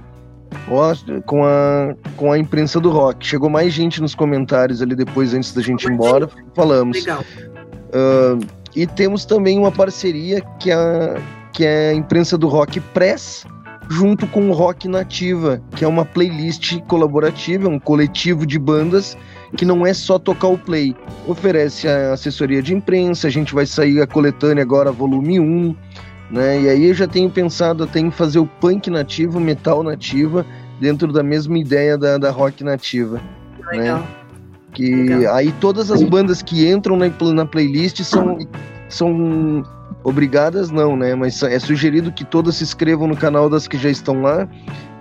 com 1.26 1.46
a, 1.46 1.96
com 2.16 2.32
a 2.32 2.38
imprensa 2.38 2.80
do 2.80 2.90
rock. 2.90 3.26
Chegou 3.26 3.50
mais 3.50 3.74
gente 3.74 4.02
nos 4.02 4.16
comentários 4.16 4.82
ali 4.82 4.96
depois, 4.96 5.34
antes 5.34 5.54
da 5.54 5.62
gente 5.62 5.84
ir 5.86 5.92
embora, 5.92 6.30
falamos. 6.56 6.98
Legal. 6.98 7.24
Uh, 7.90 8.46
e 8.76 8.86
temos 8.86 9.26
também 9.26 9.58
uma 9.58 9.72
parceria 9.72 10.42
que 10.60 10.72
é, 10.72 10.76
a, 10.76 11.22
que 11.54 11.66
é 11.66 11.90
a 11.90 11.94
imprensa 11.94 12.38
do 12.38 12.48
rock 12.48 12.80
Press, 12.80 13.46
junto 13.90 14.28
com 14.28 14.50
o 14.50 14.54
Rock 14.54 14.88
Nativa, 14.88 15.62
que 15.76 15.84
é 15.84 15.88
uma 15.88 16.06
playlist 16.06 16.80
colaborativa, 16.82 17.68
um 17.68 17.80
coletivo 17.80 18.46
de 18.46 18.60
bandas 18.60 19.18
que 19.56 19.66
não 19.66 19.86
é 19.86 19.94
só 19.94 20.20
tocar 20.20 20.48
o 20.48 20.58
play. 20.58 20.96
Oferece 21.28 21.88
a 21.88 22.14
assessoria 22.14 22.62
de 22.62 22.74
imprensa, 22.74 23.28
a 23.28 23.32
gente 23.32 23.54
vai 23.54 23.66
sair 23.66 24.02
a 24.02 24.08
coletânea 24.08 24.64
agora, 24.64 24.92
volume 24.92 25.40
1, 25.40 25.76
né? 26.32 26.62
E 26.62 26.70
aí 26.70 26.86
eu 26.86 26.94
já 26.94 27.08
tenho 27.08 27.30
pensado 27.30 27.84
até 27.84 28.00
em 28.00 28.12
fazer 28.12 28.40
o 28.40 28.46
punk 28.46 28.90
nativo, 28.90 29.40
metal 29.40 29.84
nativa, 29.84 30.46
dentro 30.80 31.12
da 31.12 31.24
mesma 31.24 31.58
ideia 31.58 31.98
da, 31.98 32.18
da 32.18 32.32
rock 32.32 32.64
nativa. 32.64 33.20
Né? 33.72 33.80
Legal. 33.80 34.00
Né? 34.00 34.08
Que 34.74 34.96
Legal. 34.96 35.36
aí 35.36 35.52
todas 35.54 35.90
as 35.90 36.04
bandas 36.04 36.42
que 36.42 36.70
entram 36.70 36.96
na, 36.96 37.08
na 37.34 37.46
playlist 37.46 38.04
são, 38.04 38.38
são 38.88 39.64
obrigadas 40.04 40.70
não, 40.70 40.96
né? 40.96 41.16
Mas 41.16 41.42
é 41.42 41.58
sugerido 41.58 42.12
que 42.12 42.24
todas 42.24 42.56
se 42.56 42.64
inscrevam 42.64 43.08
no 43.08 43.18
canal 43.18 43.50
das 43.50 43.68
que 43.68 43.78
já 43.78 43.90
estão 43.90 44.22
lá 44.22 44.48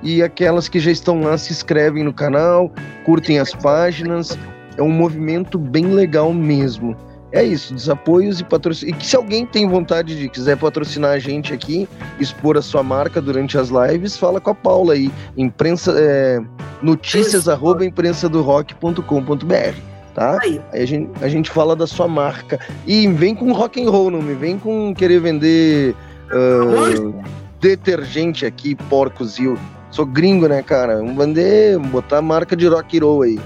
e 0.03 0.23
aquelas 0.23 0.69
que 0.69 0.79
já 0.79 0.91
estão 0.91 1.21
lá 1.21 1.37
se 1.37 1.53
inscrevem 1.53 2.05
no 2.05 2.13
canal, 2.13 2.71
curtem 3.05 3.39
as 3.39 3.55
páginas. 3.55 4.39
É 4.77 4.83
um 4.83 4.91
movimento 4.91 5.59
bem 5.59 5.87
legal 5.87 6.33
mesmo. 6.33 6.97
É 7.31 7.43
isso, 7.43 7.75
desapoios 7.75 8.41
e 8.41 8.45
patrocínios. 8.45 8.97
E 8.97 9.01
que 9.01 9.07
se 9.07 9.17
alguém 9.17 9.45
tem 9.45 9.69
vontade 9.69 10.17
de 10.17 10.29
quiser 10.29 10.57
patrocinar 10.57 11.11
a 11.11 11.19
gente 11.19 11.53
aqui, 11.53 11.89
expor 12.19 12.57
a 12.57 12.63
sua 12.63 12.83
marca 12.83 13.21
durante 13.21 13.59
as 13.59 13.69
lives, 13.69 14.17
fala 14.17 14.41
com 14.41 14.51
a 14.51 14.55
Paula 14.55 14.95
aí. 14.95 15.11
Imprensa, 15.37 15.95
é, 15.99 16.41
notícias 16.81 17.49
arroba 17.49 17.85
imprensadorock.com.br 17.85 19.89
tá? 20.15 20.39
Aí. 20.43 20.61
aí, 20.73 20.83
a, 20.83 20.87
gente, 20.87 21.11
a 21.23 21.29
gente 21.29 21.51
fala 21.51 21.77
da 21.77 21.87
sua 21.87 22.09
marca. 22.09 22.59
E 22.87 23.07
vem 23.09 23.35
com 23.35 23.53
rock 23.53 23.81
and 23.81 23.91
roll, 23.91 24.11
não 24.11 24.21
me 24.21 24.35
vem 24.35 24.59
com 24.59 24.93
querer 24.93 25.21
vender 25.21 25.95
uh, 26.33 27.15
detergente 27.61 28.45
aqui, 28.45 28.75
porcos 28.75 29.39
e 29.39 29.47
Sou 29.91 30.05
gringo, 30.05 30.47
né, 30.47 30.63
cara? 30.63 30.97
Vamos 30.97 31.17
vender, 31.17 31.79
botar 31.79 32.19
a 32.19 32.23
marca 32.23 32.55
de 32.55 32.67
rock 32.67 32.99
and 32.99 33.03
roll 33.03 33.23
aí. 33.23 33.41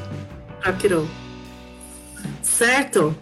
Rock 0.65 0.89
roll. 0.89 1.07
Certo? 2.43 3.15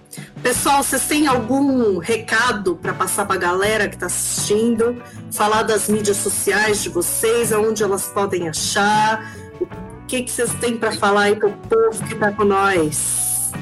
Pessoal, 0.42 0.82
vocês 0.82 1.06
têm 1.06 1.26
algum 1.26 1.98
recado 1.98 2.74
para 2.76 2.92
passar 2.92 3.26
para 3.26 3.36
a 3.36 3.38
galera 3.38 3.88
que 3.88 3.94
está 3.94 4.06
assistindo? 4.06 5.00
Falar 5.32 5.62
das 5.62 5.88
mídias 5.88 6.16
sociais 6.16 6.82
de 6.82 6.88
vocês, 6.88 7.52
aonde 7.52 7.82
elas 7.82 8.06
podem 8.06 8.48
achar? 8.48 9.34
O 9.60 10.06
que, 10.06 10.22
que 10.22 10.30
vocês 10.30 10.52
têm 10.54 10.76
para 10.76 10.92
falar 10.92 11.22
aí 11.22 11.36
para 11.36 11.48
o 11.48 11.52
povo 11.52 12.04
que 12.06 12.14
está 12.14 12.32
com 12.32 12.44
nós? 12.44 13.52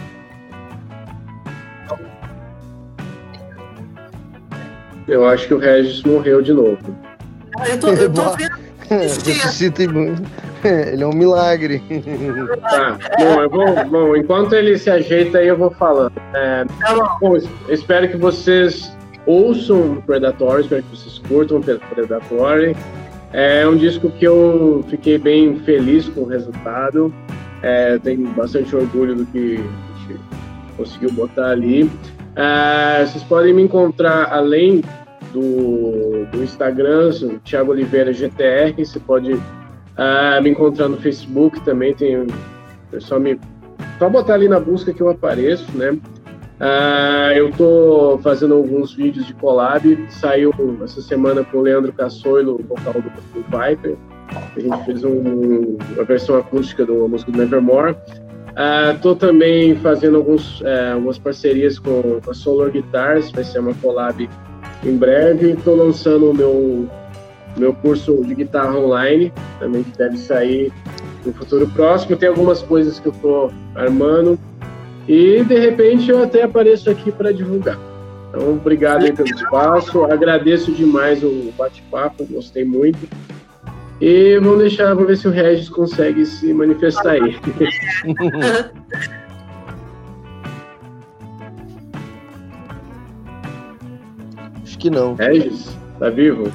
Eu 5.06 5.26
acho 5.26 5.46
que 5.48 5.54
o 5.54 5.59
Regis 5.59 6.02
morreu 6.02 6.42
de 6.42 6.52
novo. 6.52 6.78
Eu 7.68 7.80
tô, 7.80 7.88
eu 7.88 8.12
tô 8.12 8.30
vendo 8.36 8.67
Ressuscita 8.89 9.82
Ele 10.64 11.03
é 11.03 11.07
um 11.07 11.12
milagre. 11.12 11.82
Tá, 12.61 12.99
bom, 13.18 13.43
eu 13.43 13.51
vou, 13.51 13.84
bom, 13.86 14.16
enquanto 14.16 14.55
ele 14.55 14.76
se 14.76 14.91
ajeita 14.91 15.39
aí, 15.39 15.49
eu 15.49 15.57
vou 15.57 15.70
falando. 15.70 16.12
É, 16.34 16.64
tá 16.64 17.18
bom, 17.20 17.36
espero 17.68 18.09
que 18.09 18.16
vocês 18.16 18.93
ouçam 19.24 20.03
Predatory, 20.07 20.62
espero 20.62 20.82
que 20.82 20.97
vocês 20.97 21.18
curtam 21.28 21.61
Predatory. 21.61 22.74
É 23.32 23.66
um 23.68 23.76
disco 23.76 24.11
que 24.11 24.24
eu 24.24 24.84
fiquei 24.89 25.18
bem 25.18 25.61
feliz 25.61 26.09
com 26.09 26.22
o 26.22 26.26
resultado. 26.26 27.14
É, 27.62 27.99
tenho 27.99 28.26
bastante 28.30 28.74
orgulho 28.74 29.14
do 29.14 29.26
que 29.26 29.57
a 29.57 30.09
gente 30.09 30.20
conseguiu 30.76 31.12
botar 31.12 31.51
ali. 31.51 31.91
É, 32.34 33.05
vocês 33.05 33.22
podem 33.24 33.53
me 33.53 33.62
encontrar 33.62 34.32
além 34.32 34.82
do, 35.33 36.26
do 36.31 36.43
Instagram, 36.43 37.11
Thiago 37.45 37.72
Oliveira 37.72 38.12
GTR, 38.12 38.74
você 38.76 38.99
pode 38.99 39.33
uh, 39.33 40.43
me 40.43 40.51
encontrar 40.51 40.89
no 40.89 40.97
Facebook 40.97 41.61
também, 41.62 41.95
tem 41.95 42.26
é 42.93 43.01
só 43.01 43.18
me 43.18 43.39
só 43.99 44.09
botar 44.09 44.35
ali 44.35 44.49
na 44.49 44.61
busca 44.61 44.93
que 44.93 45.01
eu 45.01 45.09
apareço, 45.09 45.66
né? 45.76 45.99
Uh, 46.61 47.33
eu 47.37 47.53
tô 47.53 48.18
fazendo 48.22 48.55
alguns 48.55 48.93
vídeos 48.93 49.26
de 49.26 49.35
collab, 49.35 50.07
saiu 50.11 50.53
essa 50.83 51.01
semana 51.01 51.45
com 51.45 51.59
o 51.59 51.61
Leandro 51.61 51.93
Cassoilo, 51.93 52.61
vocal 52.68 52.95
do, 52.95 53.11
do 53.11 53.45
Viper, 53.45 53.97
A 54.57 54.61
gente 54.61 54.85
fez 54.85 55.05
um, 55.05 55.76
uma 55.95 56.05
versão 56.05 56.37
acústica 56.37 56.85
uma 56.85 57.09
música 57.09 57.31
do 57.31 57.39
Nevermore. 57.39 57.97
Estou 58.93 59.12
uh, 59.12 59.16
também 59.16 59.76
fazendo 59.76 60.16
alguns, 60.16 60.61
uh, 60.62 60.95
algumas 60.95 61.16
parcerias 61.16 61.79
com, 61.79 62.20
com 62.20 62.31
a 62.31 62.35
Solar 62.35 62.70
Guitars, 62.70 63.31
vai 63.31 63.45
ser 63.45 63.61
uma 63.61 63.74
collab 63.74 64.29
em 64.85 64.97
breve. 64.97 65.53
Estou 65.53 65.76
lançando 65.76 66.31
o 66.31 66.35
meu, 66.35 66.89
meu 67.57 67.72
curso 67.74 68.22
de 68.24 68.35
guitarra 68.35 68.79
online, 68.79 69.33
também 69.59 69.83
que 69.83 69.97
deve 69.97 70.16
sair 70.18 70.72
no 71.24 71.33
futuro 71.33 71.66
próximo. 71.68 72.16
Tem 72.16 72.29
algumas 72.29 72.62
coisas 72.62 72.99
que 72.99 73.09
eu 73.09 73.12
estou 73.12 73.53
armando 73.74 74.39
e 75.07 75.43
de 75.45 75.59
repente 75.59 76.11
eu 76.11 76.22
até 76.22 76.43
apareço 76.43 76.91
aqui 76.91 77.11
para 77.11 77.33
divulgar. 77.33 77.79
Então, 78.29 78.53
obrigado 78.53 79.05
aí 79.05 79.12
pelo 79.12 79.29
espaço, 79.29 80.05
agradeço 80.05 80.70
demais 80.72 81.22
o 81.22 81.51
bate-papo, 81.57 82.26
gostei 82.26 82.64
muito. 82.64 83.09
E 84.01 84.39
vamos 84.39 84.59
deixar, 84.59 84.95
vamos 84.95 85.09
ver 85.09 85.16
se 85.16 85.26
o 85.26 85.31
Regis 85.31 85.68
consegue 85.68 86.24
se 86.24 86.53
manifestar 86.53 87.12
aí. 87.12 87.37
Acho 94.79 94.83
que 94.85 94.91
não. 94.91 95.14
Regis, 95.16 95.76
tá 95.99 96.09
vivo? 96.09 96.53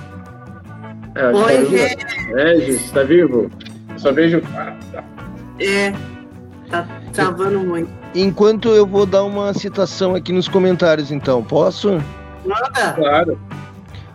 É, 1.16 1.28
Oi, 1.28 1.34
tá 1.34 1.62
vivo. 1.62 2.36
Regis, 2.36 2.92
tá 2.92 3.04
vivo? 3.04 3.52
Eu 3.90 4.00
só 4.00 4.14
vejo. 4.14 4.42
Ah, 4.56 4.74
tá. 4.94 5.04
É, 5.60 5.94
tá 6.70 6.88
travando 7.12 7.60
muito. 7.60 7.90
Enquanto 8.16 8.70
eu 8.70 8.88
vou 8.88 9.06
dar 9.06 9.24
uma 9.24 9.54
citação 9.54 10.16
aqui 10.16 10.32
nos 10.32 10.48
comentários, 10.48 11.12
então, 11.12 11.44
posso? 11.44 12.02
Manda! 12.46 12.94
Claro. 12.96 13.38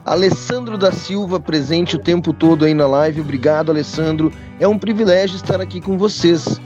Alessandro 0.06 0.78
da 0.78 0.90
Silva, 0.90 1.38
presente 1.38 1.96
o 1.96 1.98
tempo 1.98 2.32
todo 2.32 2.64
aí 2.64 2.72
na 2.72 2.86
live. 2.86 3.20
Obrigado, 3.20 3.70
Alessandro. 3.70 4.32
É 4.58 4.66
um 4.66 4.78
privilégio 4.78 5.36
estar 5.36 5.60
aqui 5.60 5.82
com 5.82 5.98
vocês. 5.98 6.58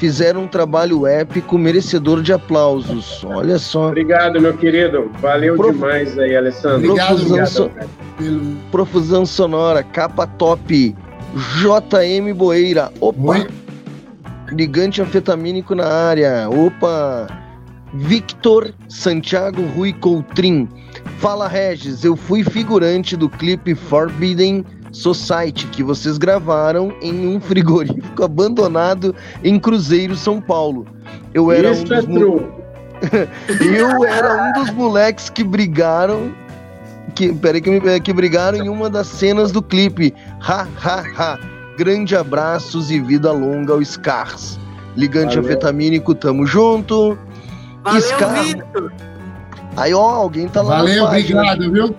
Fizeram 0.00 0.44
um 0.44 0.48
trabalho 0.48 1.06
épico, 1.06 1.58
merecedor 1.58 2.22
de 2.22 2.32
aplausos. 2.32 3.22
Olha 3.22 3.58
só. 3.58 3.88
Obrigado, 3.88 4.40
meu 4.40 4.56
querido. 4.56 5.10
Valeu 5.20 5.56
Prof... 5.56 5.74
demais 5.74 6.18
aí, 6.18 6.34
Alessandro. 6.34 6.78
Obrigado, 6.78 7.16
Profusão, 7.16 7.46
so... 7.46 7.70
Profusão 8.70 9.26
sonora, 9.26 9.82
capa 9.82 10.26
top. 10.26 10.96
JM 11.58 12.32
Boeira. 12.34 12.90
Opa! 12.98 13.32
Oi. 13.32 13.46
Ligante 14.52 15.02
anfetamínico 15.02 15.74
na 15.74 15.86
área. 15.86 16.48
Opa! 16.48 17.26
Victor 17.92 18.72
Santiago 18.88 19.60
Rui 19.76 19.92
Coutrin. 19.92 20.66
Fala 21.18 21.46
Regis, 21.46 22.04
eu 22.04 22.16
fui 22.16 22.42
figurante 22.42 23.18
do 23.18 23.28
clipe 23.28 23.74
Forbidden 23.74 24.64
Society 24.92 25.66
que 25.68 25.82
vocês 25.82 26.18
gravaram 26.18 26.92
em 27.00 27.26
um 27.26 27.38
frigorífico 27.40 28.22
abandonado 28.22 29.14
em 29.42 29.58
Cruzeiro, 29.58 30.16
São 30.16 30.40
Paulo. 30.40 30.86
Eu 31.32 31.50
era 31.52 31.70
Isso 31.70 31.82
um 31.82 31.86
dos 31.86 32.04
é 32.04 33.28
Eu 33.64 34.04
era 34.04 34.44
um 34.44 34.52
dos 34.52 34.70
moleques 34.70 35.30
que 35.30 35.42
brigaram 35.42 36.32
que, 37.14 37.32
peraí, 37.32 37.60
que, 37.60 38.00
que 38.00 38.12
brigaram 38.12 38.58
em 38.58 38.68
uma 38.68 38.88
das 38.88 39.06
cenas 39.06 39.52
do 39.52 39.62
clipe. 39.62 40.14
Ha, 40.40 40.66
ha, 40.82 41.04
ha. 41.16 41.38
Grande 41.76 42.14
abraços 42.16 42.90
e 42.90 43.00
vida 43.00 43.32
longa 43.32 43.72
ao 43.72 43.84
Scars. 43.84 44.58
Ligante 44.96 45.36
Valeu. 45.36 45.44
anfetamínico, 45.44 46.14
tamo 46.14 46.46
junto. 46.46 47.18
Valeu, 47.82 48.00
Scar... 48.00 48.44
Vitor. 48.44 48.92
Aí, 49.76 49.94
ó, 49.94 50.00
alguém 50.00 50.48
tá 50.48 50.62
lá 50.62 50.78
Valeu, 50.78 51.04
obrigado, 51.04 51.72
viu? 51.72 51.94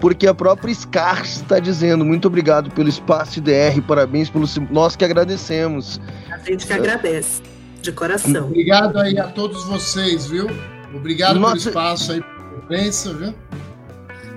Porque 0.00 0.26
a 0.26 0.34
própria 0.34 0.74
Scar 0.74 1.22
está 1.24 1.58
dizendo 1.58 2.04
muito 2.04 2.28
obrigado 2.28 2.70
pelo 2.70 2.88
espaço 2.88 3.38
IDR, 3.38 3.80
parabéns 3.86 4.28
pelo 4.28 4.46
nós 4.70 4.94
que 4.94 5.04
agradecemos. 5.04 6.00
A 6.30 6.38
gente 6.38 6.66
que 6.66 6.72
agradece, 6.72 7.42
de 7.80 7.92
coração. 7.92 8.46
Obrigado 8.46 8.98
aí 8.98 9.18
a 9.18 9.28
todos 9.28 9.64
vocês, 9.64 10.26
viu? 10.26 10.48
Obrigado 10.94 11.40
Nossa... 11.40 11.56
pelo 11.56 11.68
espaço 11.68 12.12
aí, 12.12 12.22
pela 12.22 12.56
imprensa, 12.58 13.14
viu? 13.14 13.34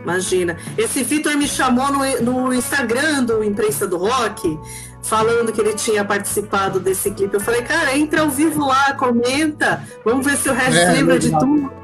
Imagina. 0.02 0.58
Esse 0.78 1.04
Vitor 1.04 1.36
me 1.38 1.48
chamou 1.48 1.92
no, 1.92 2.22
no 2.22 2.54
Instagram 2.54 3.26
do 3.26 3.44
Imprensa 3.44 3.86
do 3.86 3.98
Rock, 3.98 4.58
falando 5.04 5.52
que 5.52 5.60
ele 5.60 5.74
tinha 5.74 6.04
participado 6.06 6.80
desse 6.80 7.12
clipe. 7.12 7.34
Eu 7.34 7.42
falei, 7.42 7.62
cara, 7.62 7.98
entra 7.98 8.22
ao 8.22 8.30
vivo 8.30 8.66
lá, 8.66 8.94
comenta, 8.94 9.84
vamos 10.06 10.26
ver 10.26 10.38
se 10.38 10.50
o 10.50 10.54
resto 10.54 10.78
é, 10.78 10.92
lembra 10.94 11.20
de 11.20 11.30
tudo. 11.32 11.79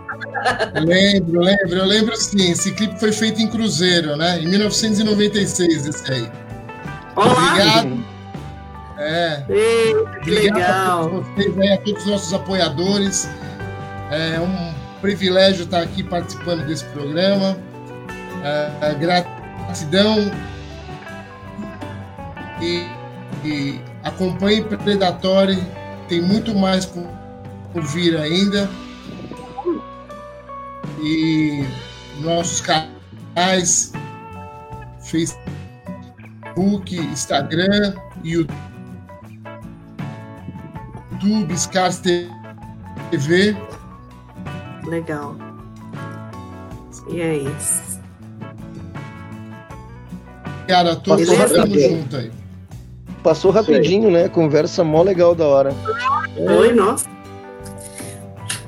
Lembro, 0.84 1.42
lembro, 1.42 1.76
eu 1.76 1.86
lembro 1.86 2.16
sim. 2.16 2.52
Esse 2.52 2.72
clipe 2.74 3.00
foi 3.00 3.12
feito 3.12 3.42
em 3.42 3.48
Cruzeiro, 3.48 4.16
né? 4.16 4.40
Em 4.40 4.48
1996, 4.48 5.88
esse 5.88 6.12
aí. 6.12 6.30
Olá. 7.16 7.52
Obrigado. 7.52 8.06
É. 8.98 9.44
Ei, 9.50 9.96
Obrigado 9.96 10.56
legal. 10.56 11.06
a 11.06 11.10
todos 11.10 11.28
vocês, 11.36 11.72
a 11.72 11.78
todos 11.78 12.04
os 12.04 12.10
nossos 12.10 12.34
apoiadores. 12.34 13.30
É 14.12 14.40
um 14.40 14.74
privilégio 15.02 15.64
estar 15.64 15.82
aqui 15.82 16.04
participando 16.04 16.66
desse 16.66 16.86
programa. 16.86 17.58
É, 18.44 18.94
gratidão 18.94 20.32
e, 22.62 22.86
e 23.44 23.80
acompanhe 24.04 24.64
Predatório. 24.64 25.62
Tem 26.08 26.22
muito 26.22 26.54
mais 26.54 26.86
por, 26.86 27.04
por 27.74 27.84
vir 27.84 28.16
ainda 28.18 28.70
e 31.06 31.64
nossos 32.22 32.62
canais 32.62 33.94
Facebook, 35.00 36.98
Instagram, 36.98 37.94
YouTube, 38.24 38.58
Scars 41.56 42.00
TV. 42.00 43.56
Legal. 44.88 45.36
E 47.10 47.22
é 47.22 47.38
isso. 47.38 48.00
Cara, 50.68 50.96
todos 50.96 51.30
estamos 51.30 51.82
juntos 51.82 52.20
aí. 52.20 52.32
Passou 53.22 53.52
rapidinho, 53.52 54.10
né? 54.10 54.28
Conversa 54.28 54.84
mó 54.84 55.04
legal 55.04 55.36
da 55.36 55.46
hora. 55.46 55.72
Oi, 56.38 56.74
nossa. 56.74 57.15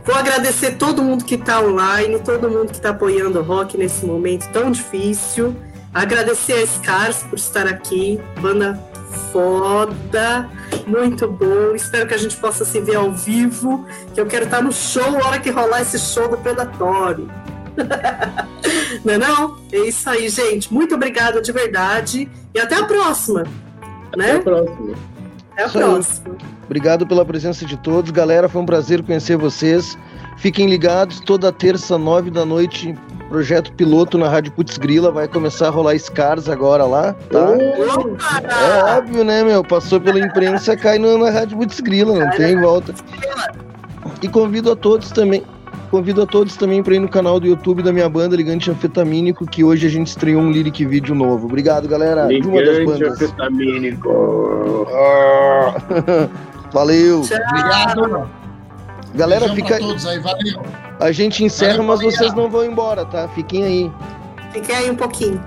Vou 0.08 0.16
agradecer 0.16 0.78
todo 0.78 1.04
mundo 1.04 1.26
que 1.26 1.36
está 1.36 1.60
online, 1.60 2.18
todo 2.20 2.50
mundo 2.50 2.68
que 2.68 2.78
está 2.78 2.92
apoiando 2.92 3.40
o 3.40 3.44
rock 3.44 3.78
nesse 3.78 4.06
momento 4.06 4.50
tão 4.54 4.72
difícil. 4.72 5.54
Agradecer 5.94 6.54
a 6.54 6.66
Scars 6.66 7.24
por 7.24 7.38
estar 7.38 7.68
aqui, 7.68 8.18
banda 8.40 8.82
foda, 9.34 10.50
muito 10.88 11.28
bom. 11.28 11.76
Espero 11.76 12.08
que 12.08 12.14
a 12.14 12.18
gente 12.18 12.38
possa 12.38 12.64
se 12.64 12.80
ver 12.80 12.96
ao 12.96 13.12
vivo, 13.12 13.86
que 14.14 14.22
eu 14.22 14.26
quero 14.26 14.46
estar 14.46 14.62
no 14.62 14.72
show 14.72 15.04
a 15.04 15.28
hora 15.28 15.40
que 15.42 15.50
rolar 15.50 15.82
esse 15.82 16.00
show 16.00 16.30
do 16.30 16.38
Predatório. 16.38 17.30
não 19.04 19.14
é 19.14 19.18
não? 19.18 19.58
É 19.74 19.80
isso 19.80 20.10
aí, 20.10 20.30
gente. 20.30 20.74
Muito 20.74 20.96
obrigada 20.96 21.42
de 21.42 21.52
verdade 21.52 22.30
e 22.56 22.60
até 22.62 22.76
a 22.76 22.86
próxima. 22.86 23.44
Até 24.14 24.18
né? 24.18 24.36
a 24.38 24.42
próxima. 24.42 25.17
Até 25.58 25.64
a 25.64 25.70
próxima. 25.70 26.36
Obrigado 26.66 27.08
pela 27.08 27.26
presença 27.26 27.66
de 27.66 27.76
todos. 27.78 28.12
Galera, 28.12 28.48
foi 28.48 28.62
um 28.62 28.66
prazer 28.66 29.02
conhecer 29.02 29.36
vocês. 29.38 29.98
Fiquem 30.38 30.70
ligados, 30.70 31.20
toda 31.20 31.52
terça, 31.52 31.98
nove 31.98 32.30
da 32.30 32.46
noite, 32.46 32.96
projeto 33.28 33.74
piloto 33.74 34.20
na 34.20 34.30
Rádio 34.30 34.52
Putz 34.52 34.78
Grila. 34.78 35.12
Vai 35.12 35.28
começar 35.28 35.68
a 35.68 35.72
rolar 35.72 35.98
Scars 35.98 36.48
agora 36.48 36.86
lá, 36.86 37.14
tá? 37.32 37.56
É 37.58 38.98
óbvio, 38.98 39.24
né, 39.24 39.44
meu? 39.44 39.64
Passou 39.64 40.00
pela 40.00 40.20
imprensa, 40.20 40.78
cai 40.78 41.00
na 41.00 41.32
Rádio 41.32 41.58
Putz 41.58 41.80
Grila, 41.80 42.14
não 42.14 42.30
tem 42.32 42.60
volta. 42.62 42.94
E 44.22 44.28
convido 44.28 44.72
a 44.72 44.76
todos 44.76 45.10
também. 45.10 45.44
Convido 45.90 46.22
a 46.22 46.26
todos 46.26 46.58
também 46.58 46.84
para 46.84 46.96
ir 46.96 47.00
no 47.00 47.08
canal 47.08 47.40
do 47.40 47.48
YouTube 47.48 47.82
da 47.82 47.94
minha 47.94 48.10
banda 48.10 48.36
Ligante 48.36 48.70
Anfetamínico, 48.70 49.46
que 49.46 49.64
hoje 49.64 49.88
a 49.88 49.90
gente 49.90 50.08
estreou 50.08 50.42
um 50.42 50.52
lyric 50.52 50.86
vídeo 50.86 51.16
novo. 51.16 51.48
Obrigado, 51.48 51.88
galera. 51.88 52.26
Ligante 52.26 53.04
Anfetamínico. 53.06 54.86
Valeu. 56.74 57.22
Tchau. 57.22 57.38
Obrigado. 57.50 58.30
Galera, 59.16 59.50
fica. 59.54 59.80
todos 59.80 60.06
aí, 60.06 60.20
valeu. 60.20 60.62
A 61.00 61.12
gente 61.12 61.44
encerra, 61.44 61.78
valeu, 61.78 61.88
mas 61.88 62.02
vocês 62.02 62.34
não 62.34 62.50
vão 62.50 62.66
embora, 62.66 63.06
tá? 63.06 63.28
Fiquem 63.30 63.64
aí. 63.64 63.92
Fiquem 64.52 64.76
aí 64.76 64.92
um 64.92 64.96
pouquinho. 64.96 65.42